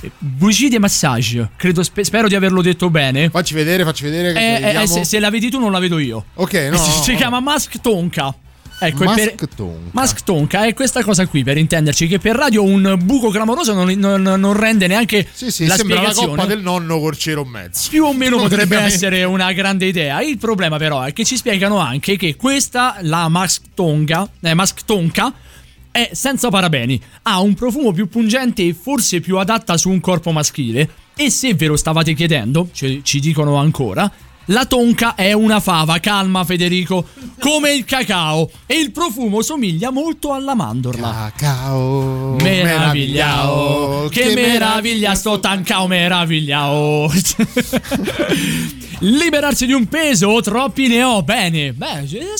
eh, 0.00 0.10
Bougie 0.18 0.68
de 0.68 0.78
massage. 0.78 1.50
Credo, 1.56 1.82
spe- 1.82 2.04
spero 2.04 2.28
di 2.28 2.34
averlo 2.36 2.62
detto 2.62 2.88
bene. 2.90 3.30
Facci 3.30 3.54
vedere, 3.54 3.82
facci 3.84 4.04
vedere 4.04 4.32
Eh, 4.38 4.82
eh, 4.82 4.86
se, 4.86 5.04
se 5.04 5.18
la 5.18 5.30
vedi 5.30 5.50
tu 5.50 5.58
non 5.58 5.72
la 5.72 5.78
vedo 5.80 5.98
io. 5.98 6.26
Ok, 6.34 6.68
no. 6.70 6.76
si 6.78 6.90
no, 6.90 7.02
si 7.02 7.10
no. 7.12 7.16
chiama 7.16 7.40
Mask 7.40 7.80
Tonka. 7.80 8.34
Ecco, 8.80 9.02
e 9.02 9.06
per- 9.06 9.34
Mask 9.34 9.48
Tonka. 9.56 9.90
Mask 9.92 10.22
Tonka 10.24 10.66
è 10.66 10.74
questa 10.74 11.02
cosa 11.02 11.26
qui 11.26 11.42
per 11.42 11.56
intenderci 11.58 12.06
che 12.06 12.18
per 12.18 12.36
radio 12.36 12.62
un 12.62 12.98
buco 13.02 13.28
clamoroso 13.30 13.72
non, 13.74 13.90
non- 13.98 14.22
non 14.22 14.52
rende 14.52 14.86
neanche 14.86 15.26
Sì, 15.32 15.50
sì, 15.50 15.66
la 15.66 15.76
sembra 15.76 16.00
la 16.02 16.12
coppa 16.12 16.44
del 16.46 16.60
nonno 16.62 16.98
col 17.00 17.16
cero 17.16 17.42
e 17.44 17.48
mezzo. 17.48 17.88
Più 17.90 18.04
o 18.04 18.12
meno 18.12 18.36
potrebbe 18.38 18.76
essere 18.78 19.24
una 19.24 19.52
grande 19.52 19.86
idea. 19.86 20.20
Il 20.22 20.38
problema, 20.38 20.76
però, 20.76 21.02
è 21.02 21.12
che 21.12 21.24
ci 21.24 21.36
spiegano 21.36 21.78
anche 21.78 22.16
che 22.16 22.36
questa, 22.36 22.96
la 23.00 23.28
Mask 23.28 23.62
Tonka, 23.74 24.28
eh, 24.40 24.54
Mask 24.54 24.84
Tonka, 24.84 25.32
è 25.90 26.10
senza 26.12 26.48
parabeni. 26.48 27.00
Ha 27.22 27.40
un 27.40 27.54
profumo 27.54 27.92
più 27.92 28.08
pungente 28.08 28.62
e 28.64 28.74
forse 28.80 29.20
più 29.20 29.38
adatta 29.38 29.76
su 29.76 29.90
un 29.90 30.00
corpo 30.00 30.30
maschile. 30.30 30.88
E 31.16 31.30
se 31.30 31.54
ve 31.54 31.66
lo 31.66 31.76
stavate 31.76 32.14
chiedendo, 32.14 32.68
ci, 32.72 33.00
ci 33.02 33.18
dicono 33.18 33.56
ancora. 33.56 34.08
La 34.50 34.64
tonka 34.64 35.14
è 35.14 35.32
una 35.32 35.60
fava, 35.60 36.00
calma 36.00 36.42
Federico, 36.42 37.06
come 37.38 37.72
il 37.72 37.84
cacao 37.84 38.50
e 38.64 38.78
il 38.78 38.92
profumo 38.92 39.42
somiglia 39.42 39.90
molto 39.90 40.32
alla 40.32 40.54
mandorla. 40.54 41.32
Cacao, 41.36 42.36
Meravigliao, 42.40 44.08
che 44.08 44.32
meraviglia 44.34 45.14
sto 45.14 45.38
tancao 45.38 45.86
meravigliao. 45.86 47.10
Liberarsi 49.00 49.66
di 49.66 49.74
un 49.74 49.86
peso, 49.86 50.40
troppi 50.40 50.88
ne 50.88 51.02
ho. 51.02 51.22
Bene, 51.22 51.74
beh, 51.74 52.00
eh, 52.10 52.32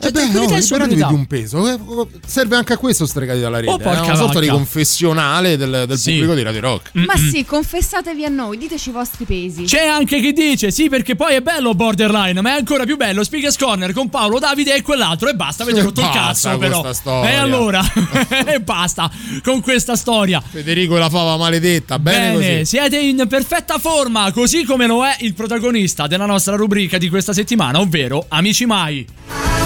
sobrietà. 0.00 0.06
Eh 0.06 0.12
Cioè, 0.12 0.12
beh, 0.12 0.32
no, 0.32 0.56
e 0.56 0.60
liberatevi 0.60 0.94
di 1.04 1.12
un 1.12 1.26
peso. 1.26 1.68
eh, 1.68 1.78
serve 2.26 2.56
anche 2.56 2.72
a 2.72 2.76
questo 2.76 3.06
stregati 3.06 3.40
dalla 3.40 3.58
rete. 3.60 3.70
Oh, 3.72 3.78
è 3.78 3.82
porca 3.82 4.02
una 4.02 4.14
sorta 4.14 4.40
di 4.40 4.48
confessionale 4.48 5.56
del, 5.56 5.84
del 5.86 5.98
Sì. 5.98 6.12
pubblico 6.12 6.34
di 6.34 6.42
Radio 6.42 6.60
Rock. 6.60 6.90
Ma 6.94 7.16
sì, 7.16 7.44
confessatevi 7.44 8.24
a 8.24 8.28
noi, 8.28 8.58
diteci 8.58 8.88
i 8.90 8.92
vostri 8.92 9.24
pesi. 9.24 9.64
C'è 9.64 9.86
anche 9.86 10.20
chi 10.20 10.32
dice 10.32 10.70
sì 10.70 10.88
perché 10.88 11.16
poi 11.16 11.34
è 11.34 11.40
bello 11.40 11.74
Borderline, 11.74 12.40
ma 12.40 12.50
è 12.50 12.58
ancora 12.58 12.84
più 12.84 12.96
bello 12.96 13.24
Speakers 13.24 13.56
Corner 13.56 13.92
con 13.92 14.08
Paolo, 14.08 14.38
Davide 14.38 14.74
e 14.74 14.82
quell'altro 14.82 15.28
e 15.28 15.34
basta, 15.34 15.62
avete 15.64 15.82
rotto 15.82 16.00
il 16.00 16.08
cazzo 16.10 16.56
però. 16.58 16.92
storia. 16.92 17.30
E 17.30 17.34
allora, 17.34 17.82
e 18.46 18.60
basta 18.60 19.10
con 19.42 19.60
questa 19.60 19.96
storia. 19.96 20.40
Federico 20.46 20.96
e 20.96 20.98
la 20.98 21.10
fava 21.10 21.36
maledetta, 21.36 21.98
bene, 21.98 22.36
Bene, 22.38 22.58
così. 22.58 22.64
siete 22.66 22.98
in 22.98 23.24
perfetta 23.28 23.78
forma, 23.78 24.30
così 24.32 24.64
come 24.64 24.86
lo 24.86 25.04
è 25.04 25.16
il 25.20 25.34
protagonista 25.34 26.06
della 26.06 26.26
nostra 26.26 26.56
rubrica 26.56 26.98
di 26.98 27.08
questa 27.08 27.32
settimana, 27.32 27.80
ovvero 27.80 28.24
Amici 28.28 28.66
Mai. 28.66 29.57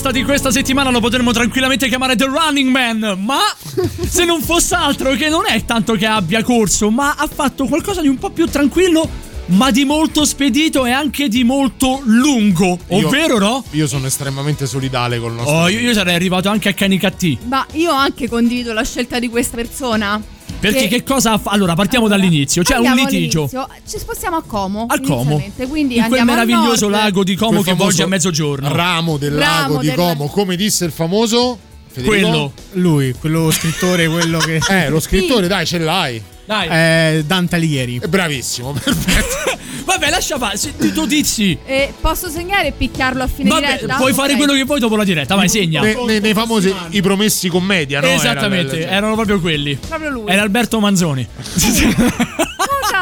Protagonista 0.00 0.10
di 0.12 0.24
questa 0.24 0.50
settimana 0.50 0.90
lo 0.90 1.00
potremmo 1.00 1.30
tranquillamente 1.30 1.86
chiamare 1.88 2.16
The 2.16 2.24
Running 2.24 2.70
Man, 2.70 3.18
ma 3.22 3.40
se 4.08 4.24
non 4.24 4.40
fosse 4.40 4.74
altro 4.74 5.12
che 5.12 5.28
non 5.28 5.42
è 5.46 5.64
tanto 5.64 5.94
che 5.94 6.06
abbia 6.06 6.42
corso, 6.42 6.90
ma 6.90 7.14
ha 7.16 7.28
fatto 7.32 7.66
qualcosa 7.66 8.00
di 8.00 8.08
un 8.08 8.16
po' 8.16 8.30
più 8.30 8.46
tranquillo, 8.46 9.08
ma 9.46 9.70
di 9.70 9.84
molto 9.84 10.24
spedito 10.24 10.86
e 10.86 10.90
anche 10.90 11.28
di 11.28 11.44
molto 11.44 12.00
lungo, 12.04 12.78
Io- 12.88 13.06
ovvero 13.06 13.38
no? 13.38 13.64
Io 13.72 13.86
sono 13.86 14.06
estremamente 14.06 14.66
solidale 14.66 15.18
col 15.18 15.34
nostro. 15.34 15.54
Oh, 15.54 15.68
io, 15.68 15.80
io 15.80 15.92
sarei 15.92 16.14
arrivato 16.14 16.48
anche 16.48 16.70
a 16.70 16.72
Canicattì. 16.72 17.38
Ma 17.46 17.66
io 17.72 17.92
anche 17.92 18.28
condivido 18.28 18.72
la 18.72 18.84
scelta 18.84 19.18
di 19.18 19.28
questa 19.28 19.56
persona. 19.56 20.20
Perché 20.60 20.88
che 20.88 21.02
cosa 21.02 21.32
ha 21.32 21.38
fatto? 21.38 21.54
Allora, 21.54 21.74
partiamo 21.74 22.06
dall'inizio. 22.06 22.62
C'è 22.62 22.76
un 22.76 22.92
litigio. 22.94 23.48
all'inizio. 23.50 23.68
Ci 23.88 23.98
spostiamo 23.98 24.36
a 24.36 24.42
Como. 24.46 24.86
A 24.88 25.00
Como. 25.00 25.42
Quindi 25.68 25.96
In 25.96 26.04
quel 26.06 26.20
al 26.20 26.26
meraviglioso 26.26 26.88
lago 26.88 27.24
di 27.24 27.34
Como 27.34 27.62
che 27.62 27.72
volge 27.74 28.02
a 28.02 28.06
mezzogiorno. 28.06 28.72
Ramo 28.72 29.16
del 29.16 29.32
Ramo 29.32 29.60
lago 29.60 29.78
di 29.78 29.86
del- 29.86 29.96
Como, 29.96 30.26
come 30.28 30.56
disse 30.56 30.84
il 30.84 30.92
famoso 30.92 31.58
Federico? 31.92 32.10
Quello. 32.28 32.52
Lui, 32.72 33.12
quello 33.18 33.50
scrittore, 33.50 34.06
quello 34.08 34.38
che. 34.38 34.60
Eh, 34.68 34.88
lo 34.88 35.00
scrittore, 35.00 35.48
dai, 35.48 35.66
ce 35.66 35.78
l'hai. 35.78 36.22
Dai. 36.44 36.68
Eh, 37.18 37.24
Dante 37.24 37.56
Alighieri. 37.56 37.98
È 38.02 38.06
bravissimo, 38.06 38.72
perfetto. 38.80 39.58
Vabbè, 39.84 40.10
lascia 40.10 40.38
fare. 40.38 40.56
se- 40.56 40.76
Tu, 40.76 40.92
tu 40.92 41.06
dici. 41.06 41.56
E 41.64 41.92
posso 42.00 42.28
segnare 42.28 42.68
e 42.68 42.72
picchiarlo 42.72 43.22
a 43.22 43.26
fine 43.26 43.48
Vabbè, 43.50 43.66
diretta? 43.76 43.96
puoi 43.96 44.12
fare 44.12 44.36
quello 44.36 44.52
che 44.52 44.64
vuoi 44.64 44.80
dopo 44.80 44.96
la 44.96 45.04
diretta. 45.04 45.34
Vai, 45.34 45.48
segna. 45.48 45.80
Ne- 45.82 45.96
ne- 46.06 46.18
nei 46.20 46.32
famosi 46.34 46.74
i 46.90 47.02
promessi 47.02 47.48
commedia, 47.48 48.00
no? 48.00 48.06
Esattamente, 48.08 48.80
Era- 48.82 48.90
erano 48.92 49.14
proprio 49.14 49.40
quelli. 49.40 49.76
Proprio 49.76 50.10
lui. 50.10 50.30
Era 50.30 50.42
Alberto 50.42 50.78
Manzoni. 50.80 51.26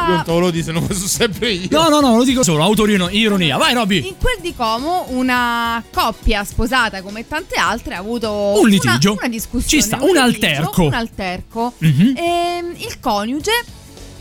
Io 0.09 0.23
te 0.23 0.31
lo 0.39 0.49
dico, 0.49 0.71
non 0.71 0.87
so 0.91 1.07
sempre 1.07 1.51
io. 1.51 1.67
No, 1.69 1.87
no, 1.89 1.99
no, 1.99 2.15
lo 2.17 2.23
dico 2.23 2.41
solo, 2.43 2.63
autoironia. 2.63 3.57
Vai, 3.57 3.73
Robby. 3.73 3.97
In 4.07 4.15
quel 4.17 4.37
di 4.41 4.53
Como 4.55 5.05
una 5.09 5.83
coppia 5.93 6.43
sposata 6.43 7.01
come 7.01 7.27
tante 7.27 7.55
altre 7.55 7.95
ha 7.95 7.99
avuto 7.99 8.31
Un 8.31 8.59
una- 8.61 8.69
litigio. 8.69 9.13
una, 9.19 9.27
discussione, 9.27 9.67
Ci 9.67 9.81
sta, 9.81 9.97
un 10.01 10.07
litigio, 10.15 10.21
alterco. 10.23 10.83
un 10.83 10.93
alterco. 10.93 11.73
Mhm. 11.77 12.13
Ehm, 12.17 12.73
il 12.77 12.99
coniuge 12.99 13.51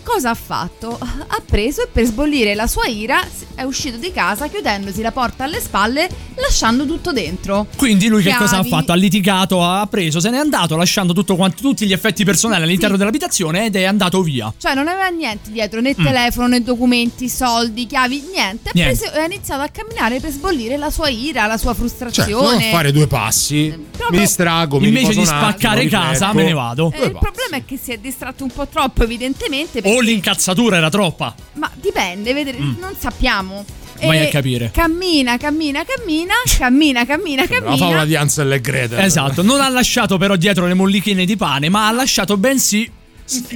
cosa 0.09 0.31
ha 0.31 0.35
fatto? 0.35 0.99
Ha 0.99 1.43
preso 1.45 1.83
e 1.83 1.89
per 1.93 2.05
sbollire 2.07 2.55
la 2.55 2.67
sua 2.67 2.87
ira 2.87 3.21
è 3.55 3.63
uscito 3.63 3.99
di 3.99 4.11
casa 4.13 4.47
chiudendosi 4.49 5.03
la 5.03 5.13
porta 5.13 5.45
alle 5.45 5.61
spalle 5.61 6.09
lasciando 6.37 6.87
tutto 6.87 7.13
dentro. 7.13 7.67
Quindi 7.77 8.09
lui 8.09 8.23
che 8.23 8.29
Chiavi. 8.31 8.45
cosa 8.45 8.59
ha 8.59 8.63
fatto? 8.65 8.93
Ha 8.93 8.95
litigato, 8.95 9.63
ha 9.63 9.87
preso, 9.87 10.19
se 10.21 10.31
n'è 10.31 10.39
andato 10.39 10.77
lasciando 10.77 11.13
tutto 11.13 11.37
quanto, 11.37 11.61
tutti 11.61 11.87
gli 11.87 11.93
effetti 11.93 12.25
personali 12.25 12.63
all'interno 12.63 12.97
dell'abitazione 12.97 13.67
ed 13.67 13.77
è 13.77 13.85
andato 13.85 14.23
via. 14.23 14.53
Cioè 14.57 14.75
non 14.75 14.89
aveva 14.89 15.09
niente 15.09 15.51
dietro, 15.51 15.81
né 15.81 15.95
Mm. 15.99 16.05
telefono, 16.05 16.47
né 16.49 16.63
documenti, 16.63 17.29
soldi, 17.29 17.87
chiavi, 17.87 18.23
niente. 18.33 18.69
Ha 18.71 18.73
Niente. 18.75 18.97
preso 18.97 19.15
e 19.15 19.21
ha 19.21 19.25
iniziato 19.27 19.63
a 19.63 19.69
camminare 19.69 20.21
per 20.21 20.31
sbollire 20.31 20.77
la 20.77 20.91
sua 20.91 21.09
ira, 21.09 21.47
la 21.47 21.57
sua 21.59 21.73
Cioè, 21.73 21.79
frustrazione. 21.81 22.69
a 22.69 22.71
fare 22.71 22.93
due 22.93 23.07
passi, 23.07 23.75
mi 24.11 24.19
distrago, 24.19 24.79
mi 24.81 24.89
Invece 24.89 25.11
di 25.13 25.19
un 25.19 25.27
attimo, 25.27 25.41
spaccare 25.41 25.87
casa, 25.89 26.33
me 26.33 26.45
ne 26.45 26.53
vado. 26.53 26.93
Eh, 26.95 27.05
il 27.07 27.13
problema 27.19 27.57
è 27.57 27.65
che 27.65 27.79
si 27.83 27.93
è 27.93 27.99
distratto 27.99 28.45
un 28.45 28.51
po' 28.51 28.67
troppo, 28.69 29.03
evidentemente. 29.03 29.81
O 29.99 30.01
l'incazzatura 30.01 30.77
era 30.77 30.89
troppa. 30.91 31.35
Ma 31.55 31.69
dipende, 31.75 32.33
vedere, 32.33 32.59
Mm. 32.59 32.79
non 32.79 32.95
sappiamo. 32.97 33.65
Vai 34.01 34.19
E 34.19 34.27
a 34.27 34.29
capire. 34.29 34.71
Cammina, 34.73 35.37
cammina, 35.39 35.83
cammina, 35.85 36.35
cammina, 36.57 37.05
cammina, 37.05 37.43
La 37.43 37.49
favola 37.49 37.77
cammina. 37.77 38.05
di 38.05 38.15
Ansel 38.15 38.53
e 38.53 38.61
Gretel. 38.61 39.01
Esatto, 39.01 39.43
non 39.43 39.61
ha 39.61 39.69
lasciato 39.69 40.17
però 40.19 40.37
dietro 40.37 40.67
le 40.69 40.75
mollichine 40.75 41.25
di 41.25 41.37
pane, 41.37 41.69
ma 41.69 41.89
ha 41.89 41.91
lasciato 41.91 42.37
bensì. 42.37 42.89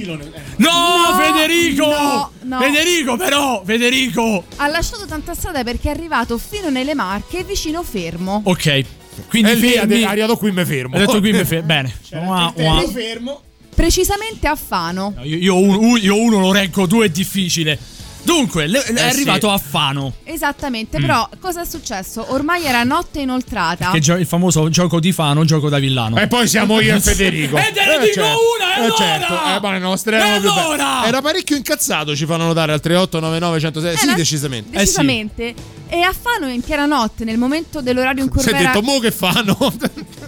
No, 0.05 0.17
No, 0.57 0.69
Federico! 1.17 1.85
no, 1.87 2.31
no. 2.41 2.59
Federico, 2.59 3.15
però! 3.17 3.63
Federico! 3.65 4.43
Ha 4.57 4.67
lasciato 4.67 5.05
tanta 5.05 5.33
strada 5.33 5.63
perché 5.63 5.87
è 5.87 5.91
arrivato 5.91 6.37
fino 6.37 6.69
nelle 6.69 6.93
Marche, 6.93 7.43
vicino 7.43 7.81
Fermo. 7.81 8.41
Ok, 8.45 8.83
quindi 9.29 9.49
e 9.51 9.55
lì 9.55 9.69
fermi. 9.71 10.03
ha 10.03 10.09
arrivato 10.09 10.37
qui 10.37 10.51
mi 10.51 10.63
fermo. 10.65 10.95
Ha 10.95 10.99
detto 10.99 11.19
qui 11.19 11.31
mi 11.31 11.43
fermo. 11.45 11.65
Bene. 11.65 11.91
Ua, 12.11 12.53
ua. 12.55 12.83
fermo. 12.91 13.41
Precisamente 13.73 14.47
a 14.47 14.55
Fano. 14.55 15.13
Io, 15.23 15.37
io 15.37 15.57
uno, 15.57 15.97
io 15.97 16.15
uno 16.19 16.39
lo 16.39 16.51
reggo, 16.51 16.85
due 16.85 17.05
è 17.05 17.09
difficile. 17.09 17.77
Dunque, 18.25 18.67
le- 18.67 18.81
è 18.83 18.93
Eh, 18.95 19.01
arrivato 19.01 19.49
sì. 19.49 19.53
a 19.53 19.57
Fano. 19.57 20.13
Esattamente, 20.23 20.97
Mm. 20.97 21.01
però 21.01 21.29
cosa 21.41 21.61
è 21.63 21.65
successo? 21.65 22.25
Ormai 22.29 22.63
era 22.63 22.83
notte 22.83 23.19
inoltrata. 23.19 23.91
Che 23.91 23.99
gio- 23.99 24.15
il 24.15 24.25
famoso 24.25 24.69
gioco 24.69 25.01
di 25.01 25.11
Fano, 25.11 25.43
gioco 25.43 25.67
da 25.67 25.77
villano. 25.77 26.17
E 26.17 26.27
poi 26.27 26.47
siamo 26.47 26.79
io 26.79 26.95
e 26.95 27.01
Federico. 27.01 27.57
E 27.59 27.71
te 27.73 27.85
ne 27.85 27.99
dico 27.99 28.13
certo. 28.13 28.37
una, 28.55 28.75
e 28.75 28.79
Eh, 28.79 28.83
allora? 28.85 28.95
certo, 28.95 29.33
eh, 29.33 29.59
ma 29.61 29.71
le 29.73 29.79
nostre 29.79 30.15
erano 30.15 30.39
più 30.39 30.49
allora? 30.51 31.05
Era 31.05 31.21
parecchio 31.21 31.57
incazzato, 31.57 32.15
ci 32.15 32.25
fanno 32.25 32.45
notare 32.45 32.71
al 32.71 32.79
3899 32.79 33.59
106. 33.59 33.97
Sì, 33.97 34.05
Era- 34.07 34.15
decisamente. 34.15 34.77
Decisamente. 34.77 35.53
E 35.89 36.01
a 36.01 36.13
Fano 36.17 36.47
in 36.49 36.61
piena 36.61 36.85
notte, 36.85 37.25
nel 37.25 37.37
momento 37.37 37.81
dell'orario 37.81 38.23
in 38.23 38.29
cui 38.29 38.39
Si 38.41 38.49
è 38.49 38.53
era- 38.55 38.67
detto, 38.71 38.81
mo 38.81 38.99
che 38.99 39.11
fanno? 39.11 39.57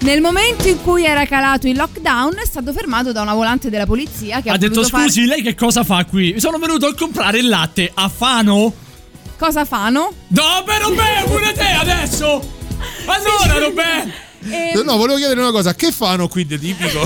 Nel 0.00 0.20
momento 0.22 0.66
in 0.66 0.80
cui 0.82 1.04
era 1.04 1.26
calato 1.26 1.68
il 1.68 1.76
lockdown, 1.76 2.36
è 2.42 2.46
stato 2.46 2.72
fermato 2.72 3.12
da 3.12 3.20
una 3.20 3.34
volante 3.34 3.68
della 3.68 3.84
polizia 3.86 4.40
che 4.40 4.48
ha, 4.48 4.54
ha 4.54 4.56
detto 4.56 4.74
voluto 4.76 4.88
fare- 4.96 5.04
scusi, 5.08 5.26
lei 5.26 5.42
che 5.42 5.54
cosa 5.54 5.84
fa 5.84 6.04
qui? 6.06 6.40
Sono 6.40 6.58
venuto 6.58 6.86
a 6.86 6.94
comprare 6.94 7.38
il 7.38 7.48
latte 7.48 7.90
a 7.92 8.08
Fano? 8.08 8.72
Cosa 9.38 9.64
fanno? 9.66 10.12
No, 10.28 10.42
beh, 10.64 10.78
Robè, 10.78 11.24
pure 11.26 11.52
te 11.52 11.66
adesso! 11.66 12.58
Allora, 13.04 13.58
Robè! 13.58 14.06
E- 14.48 14.82
No, 14.82 14.96
volevo 14.96 15.18
chiedere 15.18 15.38
una 15.40 15.50
cosa, 15.50 15.74
che 15.74 15.92
fanno 15.92 16.28
qui 16.28 16.46
di 16.46 16.58
tipico? 16.58 17.00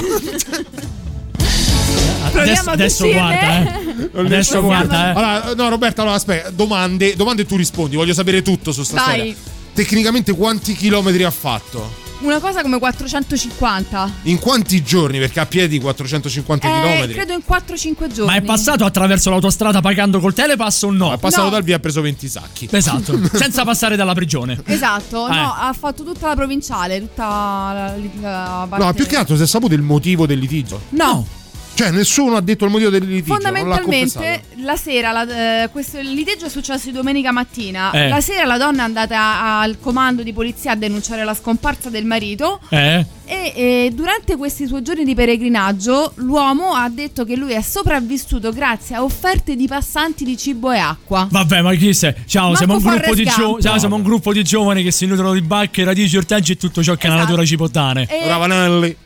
Adesso, 2.33 2.61
ad 2.63 2.69
adesso 2.69 3.09
guarda, 3.11 3.63
eh. 3.77 4.11
Adesso 4.15 4.63
guarda, 4.63 5.07
eh. 5.07 5.11
Allora, 5.11 5.55
no, 5.55 5.69
Roberta, 5.69 6.03
allora 6.03 6.17
aspetta, 6.17 6.51
domande, 6.51 7.17
domande 7.17 7.43
e 7.43 7.47
tu 7.47 7.57
rispondi, 7.57 7.97
voglio 7.97 8.15
sapere 8.15 8.43
tutto 8.43 8.71
su 8.73 8.83
sta 8.85 8.97
Vai. 9.05 9.15
storia. 9.15 9.35
Tecnicamente 9.75 10.33
quanti 10.33 10.75
chilometri 10.75 11.25
ha 11.25 11.31
fatto? 11.33 12.03
Una 12.25 12.41
cosa 12.41 12.63
come 12.63 12.79
450. 12.79 14.11
In 14.23 14.39
quanti 14.39 14.83
giorni? 14.83 15.19
Perché 15.19 15.41
a 15.41 15.47
piedi 15.47 15.79
450 15.79 16.67
Eh, 16.67 16.71
chilometri. 16.73 17.13
credo 17.13 17.33
in 17.35 17.43
4-5 17.47 18.07
giorni. 18.13 18.25
Ma 18.33 18.35
è 18.37 18.43
passato 18.43 18.85
attraverso 18.87 19.29
l'autostrada 19.29 19.83
pagando 19.83 20.21
col 20.21 20.33
telepass 20.33 20.83
o 20.83 20.91
no? 20.91 21.13
È 21.13 21.19
passato 21.19 21.45
No. 21.45 21.51
dal 21.51 21.63
via 21.63 21.75
e 21.75 21.77
ha 21.77 21.81
preso 21.81 22.01
20 22.01 22.27
sacchi. 22.29 22.69
Esatto, 22.71 23.19
senza 23.37 23.65
passare 23.65 23.95
dalla 23.97 24.15
prigione. 24.15 24.59
Esatto, 24.65 25.29
Eh. 25.29 25.35
no, 25.35 25.55
ha 25.55 25.75
fatto 25.79 26.03
tutta 26.03 26.29
la 26.29 26.35
provinciale, 26.35 26.99
tutta 27.01 27.25
la, 27.27 27.95
la 28.21 28.67
parte- 28.71 28.85
No, 28.87 28.93
più 28.95 29.07
che 29.07 29.17
altro 29.17 29.37
si 29.37 29.43
è 29.43 29.47
saputo 29.47 29.75
il 29.75 29.83
motivo 29.83 30.27
del 30.27 30.39
litigio. 30.39 30.81
No, 30.91 31.27
Cioè, 31.75 31.91
nessuno 31.91 32.37
ha 32.37 32.41
detto 32.41 32.65
il 32.65 32.71
motivo 32.71 32.89
del 32.91 33.05
litigio. 33.05 33.35
Fondamentalmente 33.35 34.45
la 34.63 34.77
sera, 34.77 35.11
la- 35.11 35.63
eh, 35.65 35.69
questo 35.71 35.99
il 35.99 36.13
litigio 36.13 36.47
è 36.47 36.49
successo 36.49 36.87
di 36.87 36.93
domenica 36.93 37.33
mattina. 37.33 37.91
Eh. 37.91 38.09
La 38.09 38.21
sera 38.21 38.45
la 38.45 38.59
donna 38.59 38.83
è 38.83 38.85
andata 38.85 39.59
al 39.59 39.79
comando 39.81 40.23
di 40.23 40.33
polizia 40.33 40.73
a 40.73 40.77
denunciare 40.77 41.25
la 41.25 41.35
scomparsa 41.35 41.91
del 41.91 42.05
marito. 42.05 42.61
Eh? 42.69 43.05
E 43.27 43.53
eh, 43.55 43.91
durante 43.95 44.37
questi 44.37 44.67
suoi 44.67 44.83
giorni 44.83 45.05
di 45.05 45.15
peregrinaggio, 45.15 46.13
l'uomo 46.17 46.75
ha 46.75 46.89
detto 46.91 47.25
che 47.25 47.37
lui 47.37 47.53
è 47.53 47.63
sopravvissuto 47.63 48.53
grazie 48.53 48.97
a 48.97 49.03
offerte 49.03 49.57
di 49.57 49.67
passanti 49.67 50.25
di 50.25 50.37
cibo 50.37 50.71
e 50.73 50.79
acqua. 50.79 51.27
Vabbè, 51.31 51.63
ma 51.63 51.73
chi 51.75 51.95
sei? 51.95 52.15
Ciao, 52.27 52.51
Marco 52.53 52.57
siamo 52.59 52.75
un, 52.77 52.83
gruppo 52.83 53.15
di 53.15 53.25
gio- 53.25 53.61
ciao, 53.63 53.79
siamo 53.79 53.97
un 53.97 54.03
gruppo 54.03 54.33
di 54.33 54.45
giovani 54.45 54.83
che 54.83 54.91
si 54.91 55.07
nutrono 55.07 55.33
di 55.33 55.41
bacche, 55.41 55.85
radici, 55.85 56.17
ortaggi 56.19 56.53
e 56.53 56.57
tutto 56.57 56.83
ciò 56.83 56.95
che 56.97 57.07
la 57.09 57.15
Esatto. 57.15 57.29
natura 57.31 57.47
ci 57.47 57.57
può 57.57 57.67
dare. 57.69 58.07
E- 58.11 58.29
Ravanelli. 58.29 58.97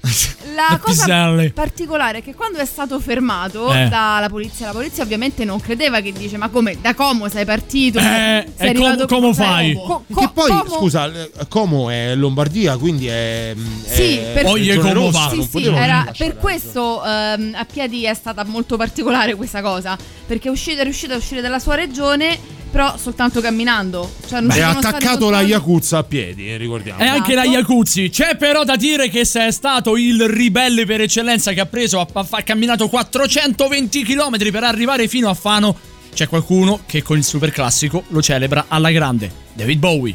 La 0.56 0.78
cosa 0.82 1.04
piselli. 1.04 1.50
particolare 1.52 2.18
è 2.18 2.22
che 2.22 2.34
quando 2.34 2.58
è 2.58 2.64
stato 2.64 2.98
fermato 2.98 3.72
Eh. 3.72 3.86
dalla 3.88 4.28
polizia, 4.28 4.66
la 4.66 4.72
polizia 4.72 5.04
ovviamente 5.04 5.44
non 5.44 5.60
credeva 5.60 6.00
che 6.00 6.12
dice: 6.12 6.36
Ma 6.36 6.48
come 6.48 6.76
da 6.80 6.94
Como 6.94 7.28
sei 7.28 7.44
partito? 7.44 7.98
Eh, 8.00 8.46
sei 8.56 8.70
e 8.70 8.74
com- 8.74 9.06
come 9.06 9.34
cioè, 9.34 9.44
fai? 9.44 9.74
co- 9.74 10.02
che 10.08 10.14
co- 10.14 10.30
poi, 10.34 10.48
Como- 10.50 10.76
scusa, 10.76 11.06
eh, 11.06 11.30
Como 11.48 11.88
è 11.90 12.14
Lombardia, 12.16 12.76
quindi 12.76 13.06
è. 13.06 13.54
Sì, 13.86 14.07
per- 14.16 14.44
Como 14.44 14.92
rossa, 14.92 15.18
va. 15.18 15.34
non 15.34 15.48
Sì, 15.48 15.58
sì, 15.58 15.66
era- 15.66 16.12
per 16.16 16.36
questo 16.36 17.04
ehm, 17.04 17.54
a 17.56 17.64
piedi 17.64 18.04
è 18.04 18.14
stata 18.14 18.44
molto 18.44 18.76
particolare 18.76 19.34
questa 19.34 19.60
cosa. 19.62 19.96
Perché 20.26 20.48
è, 20.48 20.50
uscito, 20.50 20.80
è 20.80 20.84
riuscito 20.84 21.14
a 21.14 21.16
uscire 21.16 21.40
dalla 21.40 21.58
sua 21.58 21.74
regione, 21.74 22.38
però 22.70 22.96
soltanto 22.98 23.40
camminando. 23.40 24.10
Cioè, 24.28 24.40
non 24.40 24.50
È 24.50 24.54
ci 24.54 24.60
sono 24.60 24.72
stati 24.72 24.86
attaccato 24.96 25.24
la 25.30 25.38
controlli. 25.38 25.46
Yakuza 25.50 25.98
a 25.98 26.02
piedi, 26.04 26.50
eh, 26.50 26.56
ricordiamo. 26.58 27.00
E 27.00 27.06
anche 27.06 27.34
la 27.34 27.42
Esatto. 27.42 27.56
Iacuzzi. 27.58 28.10
C'è 28.10 28.36
però 28.36 28.64
da 28.64 28.76
dire 28.76 29.08
che 29.08 29.24
se 29.24 29.46
è 29.46 29.50
stato 29.50 29.96
il 29.96 30.28
ribelle 30.28 30.84
per 30.84 31.00
eccellenza 31.00 31.52
che 31.52 31.60
ha 31.60 31.66
preso, 31.66 32.00
ha, 32.00 32.06
ha- 32.12 32.26
ha 32.30 32.42
camminato 32.42 32.88
420 32.88 34.02
km 34.04 34.50
per 34.50 34.64
arrivare 34.64 35.08
fino 35.08 35.28
a 35.30 35.34
Fano. 35.34 35.76
C'è 36.12 36.28
qualcuno 36.28 36.80
che 36.84 37.02
con 37.02 37.16
il 37.16 37.24
super 37.24 37.50
classico 37.52 38.04
lo 38.08 38.20
celebra 38.20 38.66
alla 38.68 38.90
grande. 38.90 39.30
David 39.54 39.78
Bowie. 39.78 40.14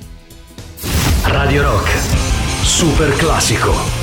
Radio 1.23 1.61
Rock. 1.63 2.22
Super 2.73 3.13
classico. 3.13 4.02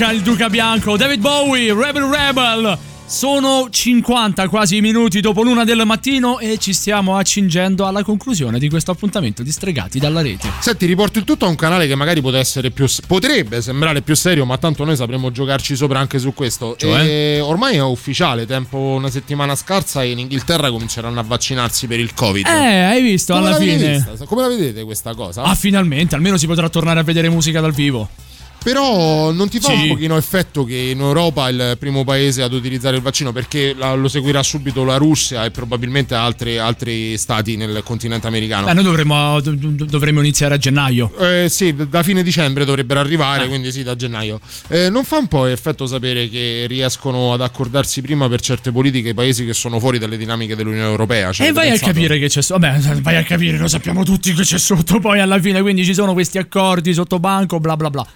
Manca 0.00 0.16
il 0.16 0.22
Duca 0.22 0.48
Bianco? 0.48 0.96
David 0.96 1.20
Bowie, 1.20 1.74
Rebel 1.74 2.04
Rebel. 2.04 2.78
Sono 3.04 3.68
50 3.68 4.48
quasi 4.48 4.80
minuti 4.80 5.20
dopo 5.20 5.42
l'una 5.42 5.62
del 5.64 5.82
mattino 5.84 6.38
e 6.38 6.56
ci 6.56 6.72
stiamo 6.72 7.18
accingendo 7.18 7.86
alla 7.86 8.02
conclusione 8.02 8.58
di 8.58 8.70
questo 8.70 8.92
appuntamento 8.92 9.42
di 9.42 9.52
Stregati 9.52 9.98
dalla 9.98 10.22
rete. 10.22 10.50
Senti, 10.60 10.86
riporto 10.86 11.18
il 11.18 11.24
tutto 11.24 11.44
a 11.44 11.48
un 11.48 11.54
canale 11.54 11.86
che 11.86 11.94
magari 11.96 12.22
più, 12.72 12.86
potrebbe 13.06 13.60
sembrare 13.60 14.00
più 14.00 14.14
serio, 14.14 14.46
ma 14.46 14.56
tanto 14.56 14.84
noi 14.86 14.96
sapremo 14.96 15.30
giocarci 15.30 15.76
sopra 15.76 15.98
anche 15.98 16.18
su 16.18 16.32
questo. 16.32 16.76
Cioè? 16.78 17.02
E 17.02 17.40
ormai 17.40 17.76
è 17.76 17.82
ufficiale, 17.82 18.46
tempo 18.46 18.78
una 18.78 19.10
settimana 19.10 19.54
scarsa 19.54 20.02
in 20.02 20.18
Inghilterra 20.18 20.70
cominceranno 20.70 21.20
a 21.20 21.24
vaccinarsi 21.24 21.86
per 21.86 22.00
il 22.00 22.14
Covid. 22.14 22.46
Eh, 22.46 22.50
hai 22.84 23.02
visto 23.02 23.34
Come 23.34 23.46
alla 23.48 23.56
fine. 23.56 23.98
vista? 23.98 24.24
Come 24.24 24.40
la 24.40 24.48
vedete 24.48 24.82
questa 24.82 25.12
cosa? 25.14 25.42
Ah, 25.42 25.54
finalmente, 25.54 26.14
almeno 26.14 26.38
si 26.38 26.46
potrà 26.46 26.70
tornare 26.70 27.00
a 27.00 27.02
vedere 27.02 27.28
musica 27.28 27.60
dal 27.60 27.74
vivo. 27.74 28.08
Però 28.62 29.30
non 29.32 29.48
ti 29.48 29.58
fa 29.58 29.70
Sì. 29.72 29.82
un 29.82 29.88
pochino 29.88 30.16
effetto 30.16 30.64
che 30.64 30.76
in 30.76 31.00
Europa 31.00 31.48
è 31.48 31.50
il 31.52 31.76
primo 31.78 32.04
paese 32.04 32.42
ad 32.42 32.52
utilizzare 32.52 32.96
il 32.96 33.02
vaccino 33.02 33.32
perché 33.32 33.74
la- 33.76 33.94
lo 33.94 34.06
seguirà 34.08 34.42
subito 34.42 34.84
la 34.84 34.96
Russia 34.96 35.44
e 35.44 35.50
probabilmente 35.50 36.14
altri, 36.14 36.58
altri 36.58 37.16
stati 37.16 37.56
nel 37.56 37.80
continente 37.84 38.26
americano. 38.26 38.68
Eh, 38.68 38.74
noi 38.74 38.84
dovremmo, 38.84 39.40
dov- 39.40 39.56
dov- 39.56 39.88
dovremmo 39.88 40.20
iniziare 40.20 40.54
a 40.54 40.58
gennaio. 40.58 41.12
Eh, 41.18 41.48
sì, 41.48 41.74
da 41.88 42.02
fine 42.02 42.22
dicembre 42.22 42.64
dovrebbero 42.64 43.00
arrivare, 43.00 43.48
quindi 43.48 43.72
sì, 43.72 43.82
da 43.82 43.96
gennaio. 43.96 44.40
Eh, 44.68 44.90
non 44.90 45.04
fa 45.04 45.16
un 45.18 45.26
po' 45.28 45.46
effetto 45.46 45.86
sapere 45.86 46.28
che 46.28 46.66
riescono 46.68 47.32
ad 47.32 47.40
accordarsi 47.40 48.02
prima 48.02 48.28
per 48.28 48.40
certe 48.40 48.70
politiche 48.72 49.10
i 49.10 49.14
paesi 49.14 49.44
che 49.46 49.54
sono 49.54 49.78
fuori 49.80 49.98
dalle 49.98 50.16
dinamiche 50.18 50.54
dell'Unione 50.54 50.88
Europea? 50.88 51.32
Cioè, 51.32 51.46
e 51.48 51.52
vai 51.52 51.68
avete 51.68 51.82
a 51.84 51.86
pensato? 51.86 51.92
capire 51.92 52.18
che 52.18 52.28
c'è 52.28 52.42
sotto. 52.42 52.58
Vabbè, 52.60 52.78
vai 53.00 53.16
a 53.16 53.22
capire, 53.22 53.56
lo 53.58 53.68
sappiamo 53.68 54.04
tutti 54.04 54.32
che 54.34 54.42
c'è 54.42 54.58
sotto 54.58 55.00
poi 55.00 55.20
alla 55.20 55.40
fine. 55.40 55.60
Quindi 55.62 55.84
ci 55.84 55.94
sono 55.94 56.12
questi 56.12 56.38
accordi 56.38 56.92
sotto 56.92 57.18
banco, 57.18 57.58
bla 57.58 57.76
bla 57.76 57.90
bla. 57.90 58.06